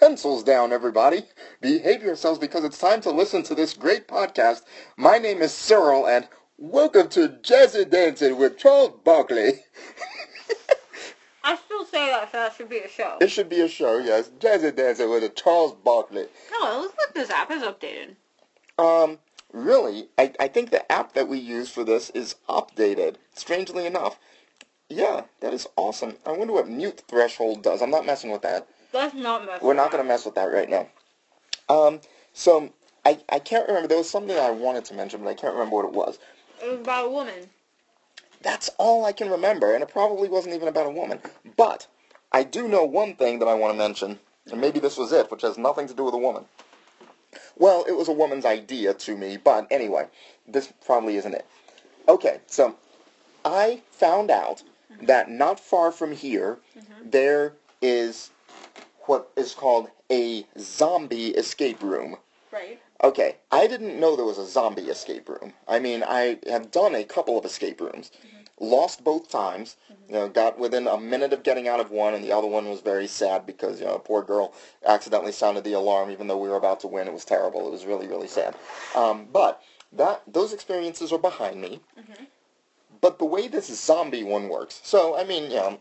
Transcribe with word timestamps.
Pencils 0.00 0.42
down, 0.42 0.72
everybody. 0.72 1.24
Behave 1.60 2.02
yourselves 2.02 2.38
because 2.38 2.64
it's 2.64 2.78
time 2.78 3.02
to 3.02 3.10
listen 3.10 3.42
to 3.42 3.54
this 3.54 3.74
great 3.74 4.08
podcast. 4.08 4.62
My 4.96 5.18
name 5.18 5.42
is 5.42 5.52
Cyril, 5.52 6.06
and 6.08 6.26
welcome 6.56 7.10
to 7.10 7.28
Jazzy 7.28 7.88
Dancing 7.88 8.38
with 8.38 8.56
Charles 8.56 8.98
Barkley. 9.04 9.60
I 11.44 11.54
still 11.54 11.84
say 11.84 12.06
that, 12.06 12.32
so 12.32 12.38
that 12.38 12.54
should 12.54 12.70
be 12.70 12.78
a 12.78 12.88
show. 12.88 13.18
It 13.20 13.30
should 13.30 13.50
be 13.50 13.60
a 13.60 13.68
show, 13.68 13.98
yes. 13.98 14.30
Jazzy 14.38 14.74
Dancing 14.74 15.10
with 15.10 15.34
Charles 15.34 15.74
Barkley. 15.84 16.24
No, 16.50 16.78
it 16.78 16.80
looks 16.80 16.96
like 16.98 17.14
this 17.14 17.28
app 17.28 17.50
is 17.50 17.62
updated. 17.62 18.14
Um, 18.78 19.18
really, 19.52 20.08
I, 20.16 20.32
I 20.40 20.48
think 20.48 20.70
the 20.70 20.90
app 20.90 21.12
that 21.12 21.28
we 21.28 21.36
use 21.36 21.68
for 21.68 21.84
this 21.84 22.08
is 22.10 22.36
updated, 22.48 23.16
strangely 23.34 23.84
enough. 23.84 24.18
Yeah, 24.88 25.24
that 25.40 25.52
is 25.52 25.68
awesome. 25.76 26.16
I 26.24 26.32
wonder 26.32 26.54
what 26.54 26.70
mute 26.70 27.02
threshold 27.06 27.62
does. 27.62 27.82
I'm 27.82 27.90
not 27.90 28.06
messing 28.06 28.30
with 28.30 28.40
that. 28.40 28.66
Let's 28.92 29.14
not 29.14 29.46
mess 29.46 29.62
We're 29.62 29.74
not 29.74 29.90
going 29.90 30.02
to 30.02 30.08
mess 30.08 30.24
with 30.24 30.34
that 30.34 30.46
right 30.46 30.68
now. 30.68 30.86
Um, 31.68 32.00
so, 32.32 32.72
I, 33.04 33.18
I 33.28 33.38
can't 33.38 33.66
remember. 33.68 33.88
There 33.88 33.98
was 33.98 34.10
something 34.10 34.36
I 34.36 34.50
wanted 34.50 34.84
to 34.86 34.94
mention, 34.94 35.22
but 35.22 35.30
I 35.30 35.34
can't 35.34 35.54
remember 35.54 35.76
what 35.76 35.84
it 35.84 35.92
was. 35.92 36.18
It 36.62 36.70
was 36.70 36.80
about 36.80 37.06
a 37.06 37.10
woman. 37.10 37.48
That's 38.42 38.70
all 38.78 39.04
I 39.04 39.12
can 39.12 39.30
remember, 39.30 39.74
and 39.74 39.82
it 39.82 39.90
probably 39.90 40.28
wasn't 40.28 40.54
even 40.54 40.68
about 40.68 40.86
a 40.86 40.90
woman. 40.90 41.20
But 41.56 41.86
I 42.32 42.42
do 42.42 42.68
know 42.68 42.84
one 42.84 43.14
thing 43.14 43.38
that 43.38 43.48
I 43.48 43.54
want 43.54 43.74
to 43.74 43.78
mention, 43.78 44.18
and 44.50 44.60
maybe 44.60 44.80
this 44.80 44.96
was 44.96 45.12
it, 45.12 45.30
which 45.30 45.42
has 45.42 45.58
nothing 45.58 45.86
to 45.88 45.94
do 45.94 46.04
with 46.04 46.14
a 46.14 46.18
woman. 46.18 46.44
Well, 47.56 47.84
it 47.86 47.92
was 47.92 48.08
a 48.08 48.12
woman's 48.12 48.44
idea 48.44 48.94
to 48.94 49.16
me, 49.16 49.36
but 49.36 49.66
anyway, 49.70 50.06
this 50.48 50.72
probably 50.84 51.16
isn't 51.16 51.34
it. 51.34 51.46
Okay, 52.08 52.40
so 52.46 52.76
I 53.44 53.82
found 53.90 54.30
out 54.30 54.62
that 55.02 55.30
not 55.30 55.60
far 55.60 55.92
from 55.92 56.12
here, 56.12 56.58
there 57.04 57.52
is 57.82 58.30
what 59.06 59.30
is 59.36 59.54
called 59.54 59.88
a 60.10 60.46
zombie 60.58 61.28
escape 61.28 61.82
room. 61.82 62.16
Right. 62.52 62.80
Okay, 63.02 63.36
I 63.50 63.66
didn't 63.66 63.98
know 63.98 64.14
there 64.14 64.24
was 64.24 64.38
a 64.38 64.46
zombie 64.46 64.82
escape 64.82 65.28
room. 65.28 65.54
I 65.66 65.78
mean, 65.78 66.02
I 66.02 66.38
have 66.48 66.70
done 66.70 66.94
a 66.94 67.04
couple 67.04 67.38
of 67.38 67.44
escape 67.44 67.80
rooms. 67.80 68.10
Mm-hmm. 68.18 68.36
Lost 68.62 69.02
both 69.02 69.30
times. 69.30 69.76
Mm-hmm. 69.90 70.12
You 70.12 70.20
know, 70.20 70.28
got 70.28 70.58
within 70.58 70.86
a 70.86 70.98
minute 70.98 71.32
of 71.32 71.42
getting 71.42 71.66
out 71.66 71.80
of 71.80 71.90
one, 71.90 72.12
and 72.12 72.22
the 72.22 72.32
other 72.32 72.46
one 72.46 72.68
was 72.68 72.80
very 72.80 73.06
sad 73.06 73.46
because, 73.46 73.80
you 73.80 73.86
know, 73.86 73.94
a 73.94 73.98
poor 73.98 74.22
girl 74.22 74.52
accidentally 74.86 75.32
sounded 75.32 75.64
the 75.64 75.72
alarm 75.72 76.10
even 76.10 76.26
though 76.26 76.36
we 76.36 76.50
were 76.50 76.56
about 76.56 76.80
to 76.80 76.88
win. 76.88 77.08
It 77.08 77.14
was 77.14 77.24
terrible. 77.24 77.66
It 77.66 77.70
was 77.70 77.86
really, 77.86 78.06
really 78.06 78.28
sad. 78.28 78.54
Um, 78.94 79.28
but 79.32 79.62
that 79.92 80.22
those 80.26 80.52
experiences 80.52 81.10
are 81.10 81.18
behind 81.18 81.60
me. 81.60 81.80
Mm-hmm. 81.98 82.24
But 83.00 83.18
the 83.18 83.24
way 83.24 83.48
this 83.48 83.68
zombie 83.82 84.24
one 84.24 84.50
works, 84.50 84.80
so, 84.82 85.16
I 85.16 85.24
mean, 85.24 85.44
you 85.44 85.56
know, 85.56 85.80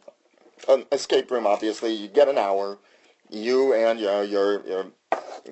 an 0.67 0.85
escape 0.91 1.31
room, 1.31 1.47
obviously, 1.47 1.93
you 1.93 2.07
get 2.07 2.27
an 2.27 2.38
hour. 2.38 2.77
You 3.29 3.73
and 3.73 3.99
your 3.99 4.23
your 4.23 4.65
your 4.67 4.85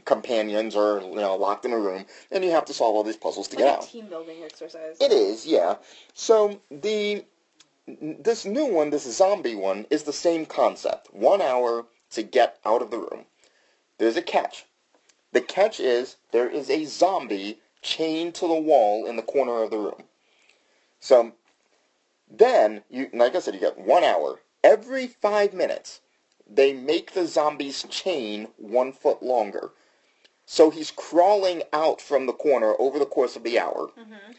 companions 0.05 0.75
are 0.75 1.01
you 1.01 1.15
know 1.15 1.35
locked 1.35 1.65
in 1.65 1.71
a 1.71 1.79
room, 1.79 2.05
and 2.31 2.43
you 2.43 2.51
have 2.51 2.65
to 2.65 2.73
solve 2.73 2.95
all 2.95 3.03
these 3.03 3.17
puzzles 3.17 3.47
to 3.49 3.55
Like 3.55 3.65
get 3.65 3.75
out. 3.75 3.87
team 3.87 4.07
building 4.07 4.43
exercise. 4.43 4.97
It 4.99 5.11
is, 5.11 5.45
yeah. 5.45 5.75
So 6.13 6.59
the 6.71 7.23
this 7.87 8.45
new 8.45 8.65
one, 8.65 8.89
this 8.89 9.03
zombie 9.15 9.55
one, 9.55 9.85
is 9.89 10.03
the 10.03 10.13
same 10.13 10.45
concept. 10.45 11.13
One 11.13 11.41
hour 11.41 11.85
to 12.11 12.23
get 12.23 12.57
out 12.65 12.81
of 12.81 12.91
the 12.91 12.97
room. 12.97 13.25
There's 13.97 14.17
a 14.17 14.21
catch. 14.21 14.65
The 15.31 15.41
catch 15.41 15.79
is 15.79 16.17
there 16.31 16.49
is 16.49 16.69
a 16.69 16.85
zombie 16.85 17.59
chained 17.81 18.33
to 18.35 18.47
the 18.47 18.55
wall 18.59 19.05
in 19.05 19.15
the 19.15 19.21
corner 19.21 19.61
of 19.63 19.69
the 19.71 19.77
room. 19.77 20.03
So 20.99 21.33
then 22.29 22.83
you 22.89 23.09
like 23.13 23.35
I 23.35 23.39
said, 23.39 23.53
you 23.53 23.59
get 23.59 23.77
one 23.77 24.03
hour. 24.03 24.39
Every 24.67 25.07
five 25.07 25.53
minutes 25.53 26.01
they 26.45 26.73
make 26.73 27.13
the 27.13 27.25
zombie's 27.25 27.83
chain 27.83 28.49
one 28.57 28.91
foot 28.91 29.23
longer. 29.23 29.71
So 30.45 30.69
he's 30.69 30.91
crawling 30.91 31.63
out 31.71 32.01
from 32.01 32.25
the 32.25 32.33
corner 32.33 32.73
over 32.77 32.99
the 32.99 33.05
course 33.05 33.37
of 33.37 33.43
the 33.43 33.57
hour. 33.59 33.91
Mm-hmm. 33.97 34.33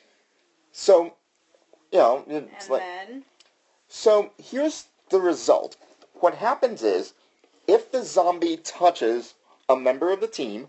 So, 0.70 1.14
you 1.90 1.98
know, 1.98 2.24
it's 2.28 2.64
And 2.64 2.70
like, 2.70 2.82
then 2.82 3.24
so 3.88 4.32
here's 4.36 4.88
the 5.08 5.20
result. 5.20 5.76
What 6.20 6.34
happens 6.34 6.82
is, 6.82 7.14
if 7.66 7.90
the 7.90 8.02
zombie 8.02 8.58
touches 8.58 9.34
a 9.66 9.76
member 9.76 10.12
of 10.12 10.20
the 10.20 10.28
team, 10.28 10.68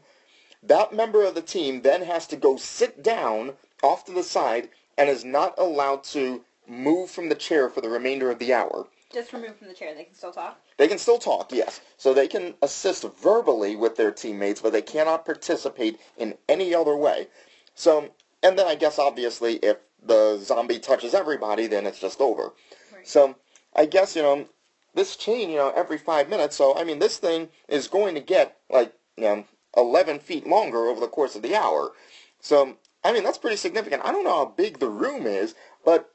that 0.63 0.93
member 0.93 1.25
of 1.25 1.35
the 1.35 1.41
team 1.41 1.81
then 1.81 2.03
has 2.03 2.27
to 2.27 2.37
go 2.37 2.55
sit 2.55 3.03
down 3.03 3.57
off 3.83 4.05
to 4.05 4.13
the 4.13 4.23
side 4.23 4.69
and 4.97 5.09
is 5.09 5.25
not 5.25 5.53
allowed 5.57 6.05
to 6.05 6.45
move 6.65 7.09
from 7.11 7.27
the 7.27 7.35
chair 7.35 7.69
for 7.69 7.81
the 7.81 7.89
remainder 7.89 8.31
of 8.31 8.39
the 8.39 8.53
hour. 8.53 8.87
Just 9.11 9.33
removed 9.33 9.57
from 9.57 9.67
the 9.67 9.73
chair, 9.73 9.93
they 9.95 10.03
can 10.03 10.13
still 10.13 10.31
talk. 10.31 10.61
They 10.77 10.87
can 10.87 10.97
still 10.97 11.17
talk, 11.17 11.51
yes. 11.51 11.81
So 11.97 12.13
they 12.13 12.27
can 12.27 12.53
assist 12.61 13.05
verbally 13.21 13.75
with 13.75 13.95
their 13.95 14.11
teammates, 14.11 14.61
but 14.61 14.71
they 14.71 14.81
cannot 14.81 15.25
participate 15.25 15.99
in 16.17 16.35
any 16.47 16.75
other 16.75 16.95
way. 16.95 17.27
So, 17.75 18.11
and 18.43 18.57
then 18.57 18.67
I 18.67 18.75
guess 18.75 18.99
obviously 18.99 19.55
if 19.57 19.77
the 20.03 20.37
zombie 20.37 20.79
touches 20.79 21.13
everybody, 21.13 21.67
then 21.67 21.85
it's 21.85 21.99
just 21.99 22.21
over. 22.21 22.53
Right. 22.93 23.07
So 23.07 23.35
I 23.75 23.85
guess, 23.85 24.15
you 24.15 24.21
know, 24.21 24.45
this 24.93 25.15
chain, 25.15 25.49
you 25.49 25.57
know, 25.57 25.73
every 25.75 25.97
five 25.97 26.29
minutes, 26.29 26.55
so 26.55 26.77
I 26.77 26.83
mean, 26.83 26.99
this 26.99 27.17
thing 27.17 27.49
is 27.67 27.87
going 27.87 28.15
to 28.15 28.21
get 28.21 28.57
like, 28.69 28.93
you 29.17 29.23
know, 29.23 29.45
11 29.75 30.19
feet 30.19 30.47
longer 30.47 30.87
over 30.87 30.99
the 30.99 31.07
course 31.07 31.35
of 31.35 31.41
the 31.41 31.55
hour. 31.55 31.91
So, 32.39 32.77
I 33.03 33.11
mean, 33.11 33.23
that's 33.23 33.37
pretty 33.37 33.57
significant. 33.57 34.03
I 34.03 34.11
don't 34.11 34.23
know 34.23 34.37
how 34.37 34.45
big 34.45 34.79
the 34.79 34.89
room 34.89 35.25
is, 35.25 35.55
but 35.85 36.11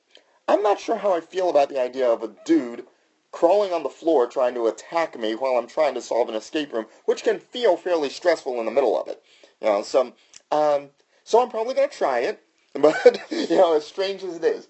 I'm 0.49 0.62
not 0.62 0.81
sure 0.81 0.97
how 0.97 1.15
I 1.15 1.21
feel 1.21 1.49
about 1.49 1.69
the 1.69 1.81
idea 1.81 2.09
of 2.09 2.22
a 2.22 2.34
dude 2.44 2.87
crawling 3.32 3.72
on 3.72 3.82
the 3.82 3.88
floor 3.88 4.27
trying 4.27 4.55
to 4.55 4.66
attack 4.66 5.19
me 5.19 5.34
while 5.34 5.56
I'm 5.56 5.66
trying 5.66 5.94
to 5.94 6.03
solve 6.03 6.28
an 6.28 6.34
escape 6.34 6.72
room, 6.72 6.87
which 7.05 7.25
can 7.25 7.38
feel 7.38 7.77
fairly 7.77 8.09
stressful 8.09 8.60
in 8.60 8.66
the 8.66 8.71
middle 8.71 9.00
of 9.00 9.09
it. 9.09 9.22
You 9.60 9.69
know, 9.69 9.82
so, 9.82 10.12
um, 10.53 10.91
so 11.25 11.43
I'm 11.43 11.50
probably 11.50 11.75
going 11.75 11.88
to 11.88 11.97
try 11.97 12.21
it, 12.21 12.43
but, 12.75 13.21
you 13.31 13.56
know, 13.56 13.75
as 13.77 13.87
strange 13.87 14.22
as 14.22 14.37
it 14.37 14.44
is. 14.44 14.69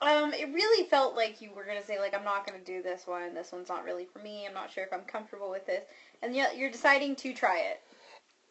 Um, 0.00 0.34
it 0.34 0.52
really 0.52 0.86
felt 0.88 1.16
like 1.16 1.40
you 1.40 1.50
were 1.56 1.64
gonna 1.64 1.82
say 1.82 1.98
like 1.98 2.14
I'm 2.14 2.24
not 2.24 2.46
gonna 2.46 2.62
do 2.62 2.82
this 2.82 3.06
one. 3.06 3.32
This 3.32 3.52
one's 3.52 3.70
not 3.70 3.84
really 3.84 4.04
for 4.04 4.18
me. 4.18 4.46
I'm 4.46 4.52
not 4.52 4.70
sure 4.70 4.84
if 4.84 4.92
I'm 4.92 5.04
comfortable 5.04 5.48
with 5.48 5.64
this, 5.66 5.82
and 6.22 6.36
yet 6.36 6.58
you're 6.58 6.70
deciding 6.70 7.16
to 7.16 7.32
try 7.32 7.60
it. 7.60 7.80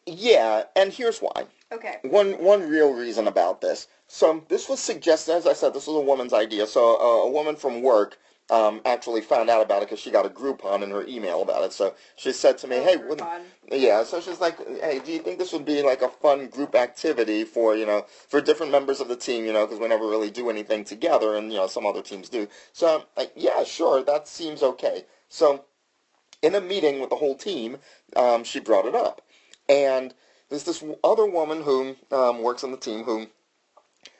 Yeah, 0.06 0.64
and 0.76 0.92
here's 0.92 1.20
why. 1.20 1.46
Okay. 1.72 1.96
One 2.02 2.32
one 2.34 2.68
real 2.68 2.92
reason 2.92 3.26
about 3.26 3.60
this. 3.60 3.88
So 4.06 4.44
this 4.48 4.68
was 4.68 4.80
suggested, 4.80 5.34
as 5.34 5.46
I 5.46 5.54
said, 5.54 5.72
this 5.74 5.86
was 5.86 5.96
a 5.96 6.00
woman's 6.00 6.32
idea. 6.32 6.66
So 6.66 6.96
uh, 7.00 7.26
a 7.26 7.30
woman 7.30 7.56
from 7.56 7.82
work 7.82 8.18
um, 8.50 8.82
actually 8.84 9.22
found 9.22 9.48
out 9.48 9.62
about 9.62 9.82
it 9.82 9.86
because 9.88 9.98
she 10.00 10.10
got 10.10 10.26
a 10.26 10.28
Groupon 10.28 10.82
in 10.82 10.90
her 10.90 11.06
email 11.06 11.40
about 11.40 11.64
it. 11.64 11.72
So 11.72 11.94
she 12.16 12.32
said 12.32 12.58
to 12.58 12.66
me, 12.66 12.76
"Hey, 12.76 12.96
wouldn't- 12.96 13.20
yeah." 13.72 14.04
So 14.04 14.20
she's 14.20 14.40
like, 14.40 14.58
"Hey, 14.80 15.00
do 15.02 15.10
you 15.10 15.20
think 15.20 15.38
this 15.38 15.52
would 15.54 15.64
be 15.64 15.82
like 15.82 16.02
a 16.02 16.08
fun 16.10 16.48
group 16.48 16.74
activity 16.74 17.44
for 17.44 17.74
you 17.74 17.86
know 17.86 18.04
for 18.28 18.42
different 18.42 18.70
members 18.70 19.00
of 19.00 19.08
the 19.08 19.16
team? 19.16 19.46
You 19.46 19.54
know, 19.54 19.64
because 19.66 19.80
we 19.80 19.88
never 19.88 20.06
really 20.06 20.30
do 20.30 20.50
anything 20.50 20.84
together, 20.84 21.34
and 21.34 21.50
you 21.50 21.58
know 21.58 21.66
some 21.66 21.86
other 21.86 22.02
teams 22.02 22.28
do. 22.28 22.46
So 22.74 22.98
I'm 22.98 23.04
like, 23.16 23.32
yeah, 23.34 23.64
sure, 23.64 24.02
that 24.04 24.28
seems 24.28 24.62
okay. 24.62 25.06
So 25.30 25.64
in 26.42 26.54
a 26.54 26.60
meeting 26.60 27.00
with 27.00 27.08
the 27.08 27.16
whole 27.16 27.34
team, 27.34 27.78
um, 28.16 28.44
she 28.44 28.60
brought 28.60 28.84
it 28.84 28.94
up. 28.94 29.22
And 29.68 30.14
there's 30.48 30.64
this 30.64 30.84
other 31.02 31.26
woman 31.26 31.62
who 31.62 31.96
um, 32.10 32.42
works 32.42 32.64
on 32.64 32.70
the 32.70 32.76
team 32.76 33.04
who 33.04 33.28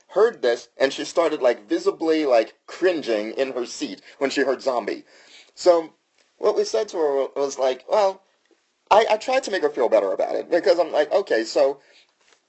heard 0.08 0.42
this, 0.42 0.68
and 0.76 0.92
she 0.92 1.04
started 1.04 1.42
like 1.42 1.68
visibly 1.68 2.24
like 2.24 2.54
cringing 2.66 3.32
in 3.32 3.52
her 3.52 3.66
seat 3.66 4.00
when 4.18 4.30
she 4.30 4.42
heard 4.42 4.62
zombie. 4.62 5.04
So 5.54 5.92
what 6.38 6.56
we 6.56 6.64
said 6.64 6.88
to 6.88 6.96
her 6.96 7.26
was 7.36 7.58
like, 7.58 7.84
well, 7.88 8.22
I, 8.90 9.06
I 9.10 9.16
tried 9.16 9.42
to 9.44 9.50
make 9.50 9.62
her 9.62 9.70
feel 9.70 9.88
better 9.88 10.12
about 10.12 10.36
it 10.36 10.50
because 10.50 10.78
I'm 10.78 10.92
like, 10.92 11.12
okay, 11.12 11.44
so 11.44 11.80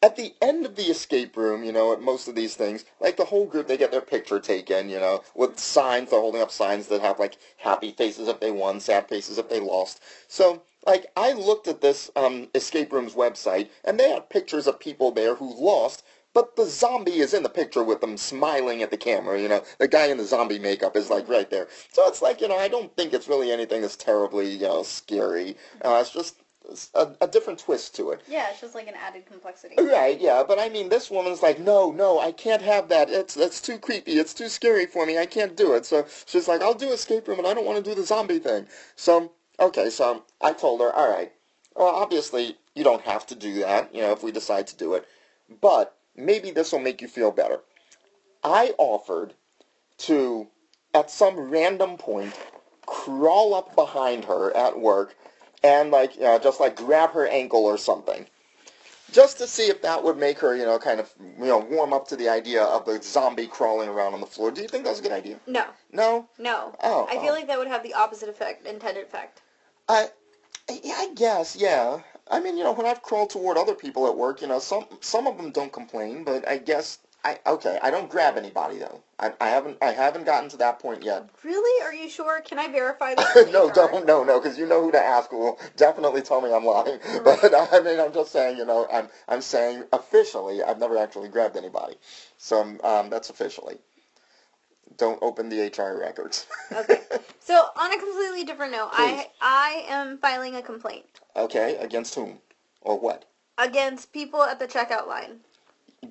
at 0.01 0.15
the 0.15 0.35
end 0.41 0.65
of 0.65 0.75
the 0.75 0.83
escape 0.83 1.35
room, 1.35 1.63
you 1.63 1.71
know, 1.71 1.91
at 1.91 2.01
most 2.01 2.27
of 2.27 2.35
these 2.35 2.55
things, 2.55 2.85
like 2.99 3.17
the 3.17 3.25
whole 3.25 3.47
group, 3.47 3.67
they 3.67 3.77
get 3.77 3.91
their 3.91 4.01
picture 4.01 4.39
taken, 4.39 4.89
you 4.89 4.99
know, 4.99 5.23
with 5.33 5.57
signs. 5.57 6.11
They're 6.11 6.19
holding 6.19 6.43
up 6.43 6.51
signs 6.51 6.87
that 6.87 7.01
have 7.01 7.17
like 7.19 7.37
happy 7.57 7.91
faces 7.91 8.27
if 8.27 8.39
they 8.39 8.51
won, 8.51 8.79
sad 8.79 9.07
faces 9.09 9.39
if 9.39 9.49
they 9.49 9.59
lost. 9.59 10.01
So, 10.27 10.61
like, 10.85 11.07
I 11.15 11.33
looked 11.33 11.67
at 11.67 11.81
this 11.81 12.11
um, 12.15 12.47
escape 12.53 12.91
room's 12.93 13.13
website, 13.13 13.69
and 13.83 13.99
they 13.99 14.09
had 14.09 14.29
pictures 14.29 14.67
of 14.67 14.79
people 14.79 15.11
there 15.11 15.35
who 15.35 15.53
lost. 15.53 16.03
But 16.33 16.57
the 16.57 16.65
zombie 16.65 17.19
is 17.19 17.33
in 17.33 17.43
the 17.43 17.49
picture 17.49 17.81
with 17.81 18.01
them 18.01 18.17
smiling 18.17 18.83
at 18.83 18.91
the 18.91 18.97
camera, 18.97 19.41
you 19.41 19.47
know. 19.47 19.63
The 19.79 19.87
guy 19.87 20.07
in 20.07 20.17
the 20.17 20.25
zombie 20.25 20.59
makeup 20.59 20.97
is 20.97 21.09
like 21.09 21.29
right 21.29 21.49
there. 21.49 21.69
So 21.93 22.05
it's 22.07 22.21
like, 22.21 22.41
you 22.41 22.49
know, 22.49 22.57
I 22.57 22.67
don't 22.67 22.93
think 22.97 23.13
it's 23.13 23.29
really 23.29 23.51
anything 23.53 23.81
that's 23.81 23.95
terribly, 23.95 24.51
you 24.51 24.67
know, 24.67 24.83
scary. 24.83 25.55
Uh, 25.81 25.99
it's 26.01 26.09
just 26.11 26.35
a, 26.93 27.07
a 27.21 27.27
different 27.27 27.59
twist 27.59 27.95
to 27.95 28.11
it. 28.11 28.21
Yeah, 28.27 28.49
it's 28.51 28.59
just 28.59 28.75
like 28.75 28.87
an 28.87 28.95
added 28.95 29.25
complexity. 29.25 29.75
Right, 29.77 30.19
yeah, 30.19 30.43
but 30.45 30.59
I 30.59 30.67
mean, 30.69 30.89
this 30.89 31.09
woman's 31.09 31.41
like, 31.41 31.59
no, 31.59 31.91
no, 31.91 32.19
I 32.19 32.31
can't 32.31 32.61
have 32.61 32.89
that. 32.89 33.09
It's 33.09 33.33
that's 33.33 33.61
too 33.61 33.77
creepy. 33.77 34.13
It's 34.13 34.33
too 34.33 34.49
scary 34.49 34.85
for 34.85 35.05
me. 35.05 35.17
I 35.17 35.25
can't 35.25 35.55
do 35.55 35.73
it. 35.73 35.85
So 35.85 36.05
she's 36.25 36.47
like, 36.47 36.61
I'll 36.61 36.73
do 36.73 36.91
escape 36.91 37.27
room, 37.27 37.39
and 37.39 37.47
I 37.47 37.53
don't 37.53 37.65
want 37.65 37.83
to 37.83 37.89
do 37.89 37.95
the 37.95 38.05
zombie 38.05 38.39
thing. 38.39 38.67
So 38.95 39.31
okay, 39.59 39.89
so 39.89 40.23
I 40.41 40.53
told 40.53 40.81
her, 40.81 40.91
all 40.93 41.09
right. 41.09 41.31
Well, 41.75 41.87
obviously, 41.87 42.57
you 42.73 42.83
don't 42.83 43.01
have 43.01 43.25
to 43.27 43.35
do 43.35 43.59
that. 43.59 43.93
You 43.93 44.01
know, 44.01 44.11
if 44.11 44.23
we 44.23 44.31
decide 44.31 44.67
to 44.67 44.77
do 44.77 44.93
it, 44.93 45.07
but 45.61 45.97
maybe 46.15 46.51
this 46.51 46.71
will 46.71 46.79
make 46.79 47.01
you 47.01 47.07
feel 47.07 47.31
better. 47.31 47.59
I 48.43 48.73
offered 48.77 49.33
to, 49.99 50.47
at 50.93 51.11
some 51.11 51.37
random 51.37 51.97
point, 51.97 52.33
crawl 52.85 53.53
up 53.53 53.75
behind 53.75 54.25
her 54.25 54.55
at 54.55 54.79
work 54.79 55.15
and 55.65 55.91
like 55.91 56.15
you 56.15 56.21
know, 56.21 56.37
just 56.37 56.59
like 56.59 56.75
grab 56.75 57.11
her 57.11 57.27
ankle 57.27 57.65
or 57.65 57.77
something, 57.77 58.27
just 59.11 59.37
to 59.39 59.47
see 59.47 59.63
if 59.63 59.81
that 59.81 60.03
would 60.03 60.17
make 60.17 60.39
her 60.39 60.55
you 60.55 60.65
know 60.65 60.77
kind 60.77 60.99
of 60.99 61.11
you 61.19 61.45
know 61.45 61.57
warm 61.57 61.91
up 61.93 62.07
to 62.09 62.15
the 62.15 62.29
idea 62.29 62.63
of 62.63 62.85
the 62.85 63.01
zombie 63.01 63.47
crawling 63.47 63.89
around 63.89 64.13
on 64.13 64.21
the 64.21 64.27
floor. 64.27 64.51
Do 64.51 64.61
you 64.61 64.67
think 64.67 64.83
that's 64.83 64.99
a 64.99 65.03
good 65.03 65.11
idea? 65.11 65.39
No, 65.47 65.65
No. 65.91 66.27
no. 66.37 66.75
Oh. 66.83 67.07
I 67.09 67.15
oh. 67.17 67.21
feel 67.21 67.33
like 67.33 67.47
that 67.47 67.57
would 67.57 67.67
have 67.67 67.83
the 67.83 67.93
opposite 67.93 68.29
effect, 68.29 68.67
intended 68.67 69.03
effect. 69.03 69.41
I, 69.87 70.09
yeah, 70.69 70.95
I 70.97 71.11
guess, 71.15 71.55
yeah. 71.55 71.99
I 72.29 72.39
mean, 72.39 72.57
you 72.57 72.63
know, 72.63 72.73
when 72.73 72.87
I've 72.87 73.03
crawled 73.03 73.29
toward 73.29 73.57
other 73.57 73.75
people 73.75 74.07
at 74.07 74.17
work, 74.17 74.41
you 74.41 74.47
know, 74.47 74.59
some 74.59 74.85
some 75.01 75.27
of 75.27 75.37
them 75.37 75.51
don't 75.51 75.71
complain, 75.71 76.23
but 76.23 76.47
I 76.47 76.57
guess 76.57 76.99
I 77.23 77.39
okay. 77.45 77.77
I 77.83 77.91
don't 77.91 78.09
grab 78.09 78.37
anybody 78.37 78.79
though. 78.79 79.01
I, 79.19 79.33
I 79.39 79.49
haven't 79.49 79.77
I 79.81 79.91
haven't 79.91 80.25
gotten 80.25 80.49
to 80.49 80.57
that 80.57 80.79
point 80.79 81.03
yet. 81.03 81.29
Really? 81.43 81.83
Are 81.83 81.93
you 81.93 82.09
sure? 82.09 82.41
Can 82.41 82.57
I 82.59 82.67
verify 82.67 83.15
this? 83.15 83.35
no, 83.53 83.69
don't, 83.71 84.07
no, 84.07 84.23
no, 84.23 84.39
because 84.39 84.57
you 84.57 84.65
know 84.65 84.81
who 84.83 84.91
to 84.91 84.99
ask. 84.99 85.31
Will 85.31 85.59
definitely 85.77 86.23
tell 86.23 86.41
me 86.41 86.51
I'm 86.53 86.65
lying. 86.65 86.99
But 87.23 87.53
I 87.53 87.79
mean, 87.81 87.99
I'm 87.99 88.13
just 88.13 88.31
saying, 88.31 88.57
you 88.57 88.65
know, 88.65 88.87
I'm 88.91 89.09
I'm 89.27 89.41
saying 89.41 89.83
officially, 89.93 90.63
I've 90.63 90.79
never 90.79 90.97
actually 90.97 91.29
grabbed 91.29 91.57
anybody, 91.57 91.95
so 92.37 92.61
um, 92.83 93.09
that's 93.11 93.29
officially. 93.29 93.77
Don't 94.97 95.19
open 95.21 95.49
the 95.49 95.61
HR 95.67 95.99
records. 95.99 96.47
Okay. 96.71 97.01
So 97.39 97.53
on 97.75 97.93
a 97.93 97.97
completely 97.97 98.43
different 98.43 98.71
note, 98.71 98.89
I 98.91 99.27
I 99.39 99.85
am 99.87 100.17
filing 100.17 100.55
a 100.55 100.61
complaint 100.61 101.05
okay, 101.35 101.77
against 101.77 102.15
whom 102.15 102.39
or 102.81 102.99
what? 102.99 103.25
against 103.57 104.11
people 104.11 104.41
at 104.43 104.59
the 104.59 104.67
checkout 104.67 105.07
line. 105.07 105.39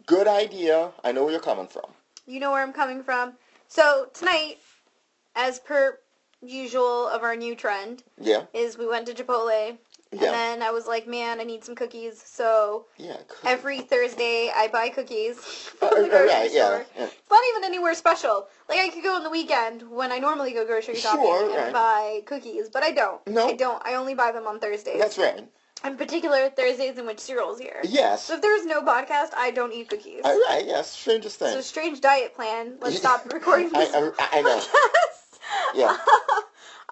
Good 0.06 0.26
idea. 0.28 0.92
I 1.02 1.12
know 1.12 1.25
where 1.25 1.32
you're 1.32 1.40
coming 1.40 1.66
from. 1.66 1.90
You 2.26 2.40
know 2.40 2.50
where 2.52 2.62
I'm 2.62 2.72
coming 2.72 3.02
from. 3.02 3.34
So 3.69 4.08
tonight, 4.14 4.58
as 5.37 5.58
per 5.58 5.98
usual 6.40 7.08
of 7.08 7.22
our 7.22 7.37
new 7.37 7.54
trend, 7.54 8.02
Yeah, 8.20 8.46
is 8.54 8.78
we 8.78 8.87
went 8.87 9.06
to 9.08 9.14
Chipotle. 9.14 9.76
And 10.12 10.20
yeah, 10.20 10.30
then 10.30 10.62
I 10.62 10.70
was 10.70 10.86
like, 10.86 11.08
man, 11.08 11.40
I 11.40 11.44
need 11.44 11.64
some 11.64 11.74
cookies. 11.74 12.22
So 12.24 12.86
yeah. 12.98 13.16
cool. 13.26 13.50
every 13.50 13.80
Thursday 13.80 14.50
I 14.54 14.68
buy 14.68 14.88
cookies 14.88 15.36
from 15.78 16.02
the 16.02 16.08
grocery 16.08 16.28
yeah, 16.28 16.46
store. 16.48 16.86
yeah. 16.96 17.04
It's 17.06 17.30
not 17.30 17.42
even 17.50 17.64
anywhere 17.64 17.94
special. 17.94 18.46
Like 18.68 18.78
I 18.78 18.88
could 18.90 19.02
go 19.02 19.14
on 19.16 19.24
the 19.24 19.30
weekend 19.30 19.82
when 19.90 20.12
I 20.12 20.18
normally 20.18 20.52
go 20.52 20.64
grocery 20.64 20.94
shopping 20.96 21.24
Sure, 21.24 21.50
and 21.50 21.64
right. 21.64 21.72
buy 21.72 22.20
cookies, 22.26 22.68
but 22.68 22.82
I 22.82 22.92
don't. 22.92 23.26
No. 23.26 23.48
I 23.48 23.54
don't. 23.54 23.82
I 23.84 23.94
only 23.94 24.14
buy 24.14 24.30
them 24.32 24.46
on 24.46 24.60
Thursdays. 24.60 25.00
That's 25.00 25.18
right. 25.18 25.48
In 25.84 25.96
particular, 25.98 26.48
Thursdays 26.48 26.96
in 26.96 27.04
which 27.04 27.18
Cyril's 27.18 27.58
here. 27.58 27.80
Yes. 27.84 28.24
So 28.24 28.34
if 28.36 28.40
there's 28.40 28.64
no 28.64 28.80
podcast, 28.82 29.30
I 29.36 29.50
don't 29.50 29.70
eat 29.72 29.90
cookies. 29.90 30.22
All 30.24 30.38
right. 30.48 30.64
Yes. 30.64 30.90
Strangest 30.92 31.38
thing. 31.40 31.58
a 31.58 31.62
strange 31.62 32.00
diet 32.00 32.34
plan. 32.34 32.76
Let's 32.80 32.96
stop 33.04 33.30
recording 33.32 33.70
I, 33.74 34.12
I, 34.18 34.38
I 34.38 34.42
know. 34.42 34.60
podcast. 34.60 35.38
Yeah. 35.74 35.96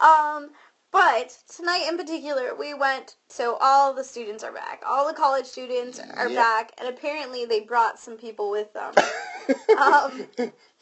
um, 0.06 0.50
but 0.92 1.36
tonight 1.54 1.86
in 1.88 1.96
particular, 1.96 2.54
we 2.54 2.74
went. 2.74 3.16
So 3.28 3.56
all 3.60 3.92
the 3.94 4.04
students 4.04 4.44
are 4.44 4.52
back. 4.52 4.82
All 4.86 5.06
the 5.08 5.14
college 5.14 5.46
students 5.46 5.98
are 6.16 6.28
Yeah. 6.28 6.36
back, 6.36 6.72
and 6.78 6.88
apparently 6.88 7.44
they 7.46 7.60
brought 7.60 7.98
some 7.98 8.16
people 8.16 8.50
with 8.50 8.72
them. 8.72 8.94
Um, 9.76 10.28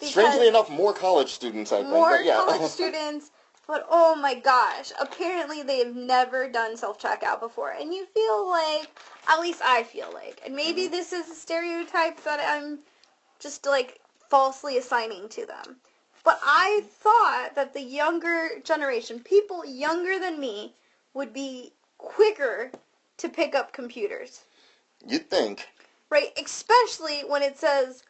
Strangely 0.02 0.46
enough, 0.48 0.68
more 0.68 0.92
college 0.92 1.32
students, 1.32 1.72
I 1.72 1.78
think. 1.78 1.88
More 1.88 2.10
but 2.10 2.24
yeah. 2.26 2.36
college 2.36 2.70
students. 2.78 3.30
But 3.66 3.86
oh 3.88 4.14
my 4.16 4.34
gosh, 4.34 4.92
apparently 5.00 5.62
they 5.62 5.78
have 5.78 5.94
never 5.96 6.46
done 6.50 6.76
self-checkout 6.76 7.40
before. 7.40 7.70
And 7.70 7.94
you 7.94 8.04
feel 8.12 8.50
like, 8.50 8.88
at 9.28 9.40
least 9.40 9.62
I 9.64 9.84
feel 9.84 10.10
like, 10.12 10.42
and 10.44 10.54
maybe 10.54 10.82
Mm-hmm. 10.82 10.90
this 10.90 11.12
is 11.14 11.30
a 11.30 11.34
stereotype 11.34 12.22
that 12.24 12.40
I'm 12.46 12.80
just 13.38 13.64
like 13.64 14.00
falsely 14.28 14.76
assigning 14.76 15.28
to 15.30 15.46
them. 15.46 15.76
But 16.24 16.40
I 16.42 16.82
thought 16.88 17.54
that 17.54 17.72
the 17.72 17.82
younger 17.82 18.60
generation, 18.62 19.20
people 19.20 19.64
younger 19.64 20.18
than 20.18 20.38
me, 20.38 20.74
would 21.14 21.32
be 21.32 21.72
quicker 21.98 22.70
to 23.18 23.28
pick 23.28 23.54
up 23.54 23.72
computers. 23.72 24.42
You'd 25.06 25.30
think. 25.30 25.68
Right? 26.10 26.32
Especially 26.42 27.20
when 27.20 27.42
it 27.42 27.58
says, 27.58 28.02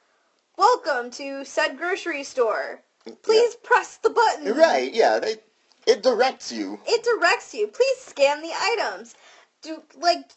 welcome 0.56 1.10
to 1.12 1.44
said 1.44 1.78
grocery 1.78 2.24
store. 2.24 2.80
Please 3.22 3.54
press 3.56 3.96
the 3.96 4.10
button. 4.10 4.54
Right. 4.54 4.92
Yeah. 4.92 5.18
They. 5.18 5.36
It 5.86 6.02
directs 6.02 6.52
you. 6.52 6.78
It 6.86 7.02
directs 7.02 7.54
you. 7.54 7.66
Please 7.66 7.98
scan 7.98 8.42
the 8.42 8.52
items. 8.54 9.14
Do 9.62 9.82
like, 9.98 10.30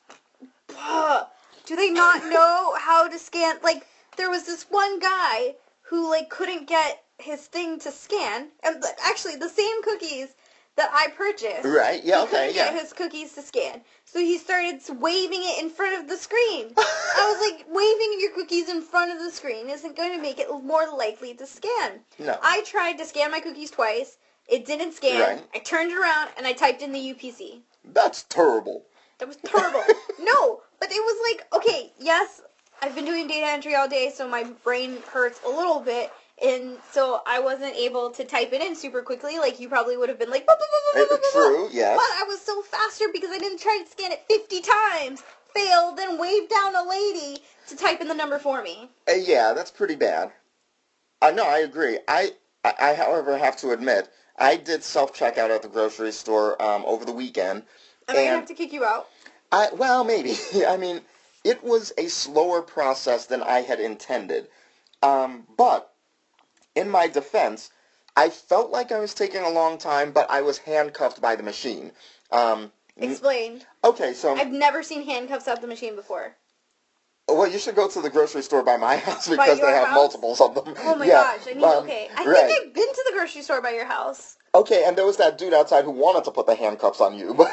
uh, 0.78 1.26
do 1.66 1.76
they 1.76 1.90
not 1.90 2.24
know 2.30 2.76
how 2.80 3.08
to 3.08 3.20
scan? 3.20 3.58
Like, 3.62 3.86
there 4.16 4.30
was 4.30 4.46
this 4.46 4.64
one 4.70 5.00
guy 5.00 5.56
who 5.82 6.10
like 6.10 6.30
couldn't 6.30 6.68
get 6.68 7.03
his 7.20 7.42
thing 7.48 7.80
to 7.80 7.92
scan, 7.92 8.50
and 8.64 8.84
actually 9.06 9.36
the 9.36 9.50
same 9.50 9.84
cookies 9.84 10.30
that 10.76 10.90
I 10.92 11.10
purchased. 11.16 11.66
Right. 11.66 12.04
Yeah. 12.04 12.22
he 12.22 12.24
Okay. 12.24 12.48
couldn't 12.48 12.54
get 12.74 12.82
his 12.82 12.94
cookies 12.94 13.34
to 13.34 13.42
scan, 13.42 13.82
so 14.06 14.20
he 14.20 14.38
started 14.38 14.82
waving 15.00 15.42
it 15.44 15.62
in 15.62 15.70
front 15.70 16.02
of 16.02 16.10
the 16.10 16.18
screen. 16.18 16.74
I 16.78 17.32
was 17.32 17.52
like, 17.52 17.66
waving 17.70 18.20
your 18.20 18.32
cookies 18.32 18.70
in 18.70 18.82
front 18.82 19.12
of 19.12 19.20
the 19.20 19.32
screen 19.32 19.70
isn't 19.70 19.96
going 19.96 20.14
to 20.16 20.22
make 20.22 20.40
it 20.40 20.48
more 20.64 20.88
likely 20.96 21.34
to 21.36 21.46
scan. 21.46 22.00
No. 22.20 22.38
I 22.42 22.62
tried 22.64 22.98
to 22.98 23.06
scan 23.06 23.32
my 23.32 23.40
cookies 23.40 23.72
twice. 23.72 24.18
It 24.48 24.66
didn't 24.66 24.94
scan. 24.94 25.22
Right. 25.22 25.44
I 25.56 25.60
turned 25.60 25.92
it 25.92 25.98
around 25.98 26.30
and 26.38 26.46
I 26.46 26.54
typed 26.54 26.82
in 26.82 26.92
the 26.92 27.00
UPC. 27.14 27.62
That's 27.94 28.24
terrible. 28.24 28.84
That 29.20 29.28
was 29.28 29.38
terrible. 29.46 29.84
no, 30.20 30.62
but 30.80 30.90
it 30.92 30.96
was 30.96 31.38
like, 31.38 31.48
okay, 31.54 31.92
yes, 32.00 32.42
I've 32.82 32.96
been 32.96 33.06
doing 33.06 33.28
data 33.28 33.46
entry 33.48 33.76
all 33.76 33.88
day, 33.88 34.12
so 34.14 34.28
my 34.28 34.44
brain 34.64 34.98
hurts 35.12 35.40
a 35.46 35.50
little 35.50 35.80
bit, 35.80 36.12
and 36.44 36.78
so 36.92 37.22
I 37.26 37.40
wasn't 37.40 37.76
able 37.76 38.10
to 38.12 38.24
type 38.24 38.52
it 38.54 38.62
in 38.62 38.76
super 38.76 39.02
quickly, 39.02 39.38
like 39.38 39.60
you 39.60 39.70
probably 39.70 39.98
would 39.98 40.10
have 40.10 40.20
been 40.20 40.30
like, 40.30 40.46
"Blah, 40.46 40.56
blah, 40.56 40.66
blah, 40.94 41.02
Uh, 41.02 41.06
blah, 41.08 41.18
blah, 41.18 41.32
blah." 41.32 41.42
True. 41.42 41.70
Yes. 41.72 41.96
But 41.98 42.24
I 42.24 42.28
was 42.28 42.42
so 42.42 42.62
faster 42.62 43.06
because 43.14 43.32
I 43.32 43.38
didn't 43.40 43.60
try 43.60 43.82
to 43.84 43.90
scan 43.90 44.12
it 44.12 44.24
50 44.30 44.62
times, 44.62 45.24
failed, 45.54 45.98
then 45.98 46.18
waved 46.18 46.50
down 46.50 46.76
a 46.76 46.84
lady 46.84 47.42
to 47.68 47.76
type 47.76 48.02
in 48.02 48.08
the 48.08 48.14
number 48.14 48.40
for 48.40 48.62
me. 48.62 48.90
Uh, 49.08 49.14
yeah, 49.14 49.54
that's 49.54 49.72
pretty 49.72 49.96
bad. 49.96 50.32
I 51.22 51.32
know, 51.32 51.48
I 51.48 51.60
agree. 51.60 52.00
I, 52.08 52.32
I, 52.66 52.74
I, 52.80 52.94
however, 52.96 53.38
have 53.38 53.56
to 53.58 53.72
admit, 53.72 54.10
I 54.38 54.58
did 54.58 54.84
self-checkout 54.84 55.50
at 55.50 55.62
the 55.62 55.70
grocery 55.70 56.12
store 56.12 56.62
um, 56.62 56.84
over 56.86 57.06
the 57.06 57.14
weekend. 57.14 57.64
Am 58.10 58.18
I 58.18 58.26
gonna 58.26 58.30
have 58.36 58.48
to 58.48 58.54
kick 58.54 58.74
you 58.74 58.84
out? 58.84 59.08
I, 59.52 59.70
well, 59.74 60.04
maybe. 60.04 60.36
I 60.68 60.76
mean, 60.76 61.02
it 61.46 61.64
was 61.64 61.94
a 61.98 62.08
slower 62.08 62.62
process 62.62 63.28
than 63.28 63.42
I 63.42 63.62
had 63.62 63.80
intended. 63.80 64.48
Um, 65.02 65.46
but, 65.58 65.93
in 66.76 66.90
my 66.90 67.08
defense, 67.08 67.70
I 68.16 68.30
felt 68.30 68.72
like 68.72 68.92
I 68.92 69.00
was 69.00 69.14
taking 69.14 69.42
a 69.42 69.50
long 69.50 69.78
time, 69.78 70.12
but 70.12 70.30
I 70.30 70.42
was 70.42 70.58
handcuffed 70.60 71.22
by 71.22 71.36
the 71.36 71.44
machine. 71.44 71.92
Um, 72.32 72.72
Explain. 72.98 73.62
okay, 73.84 74.14
so, 74.14 74.36
I've 74.36 74.52
never 74.52 74.84
seen 74.84 75.04
handcuffs 75.06 75.48
at 75.48 75.62
the 75.62 75.68
machine 75.68 75.96
before. 75.96 76.36
well, 77.28 77.48
you 77.48 77.58
should 77.58 77.76
go 77.76 77.88
to 77.88 78.02
the 78.02 78.10
grocery 78.10 78.42
store 78.44 78.64
by 78.64 78.78
my 78.78 78.98
house 79.08 79.28
because 79.30 79.60
they 79.60 79.68
have 79.72 79.88
house? 79.88 79.96
multiples 79.96 80.42
of 80.42 80.54
them. 80.56 80.76
Oh 80.80 80.96
my 80.96 81.06
Yeah, 81.06 81.24
gosh, 81.38 81.48
I 81.50 81.54
need, 81.54 81.64
um, 81.64 81.84
okay. 81.86 82.10
I 82.16 82.26
right. 82.26 82.46
think 82.46 82.68
I've 82.68 82.74
been 82.74 82.88
to 82.94 83.04
the 83.08 83.14
grocery 83.18 83.42
store 83.42 83.62
by 83.62 83.72
your 83.72 83.86
house. 83.86 84.38
Okay, 84.56 84.84
and 84.86 84.96
there 84.96 85.06
was 85.06 85.18
that 85.18 85.40
dude 85.40 85.54
outside 85.54 85.84
who 85.84 85.92
wanted 85.92 86.24
to 86.26 86.32
put 86.32 86.46
the 86.46 86.54
handcuffs 86.56 87.02
on 87.02 87.18
you, 87.18 87.34
but 87.34 87.50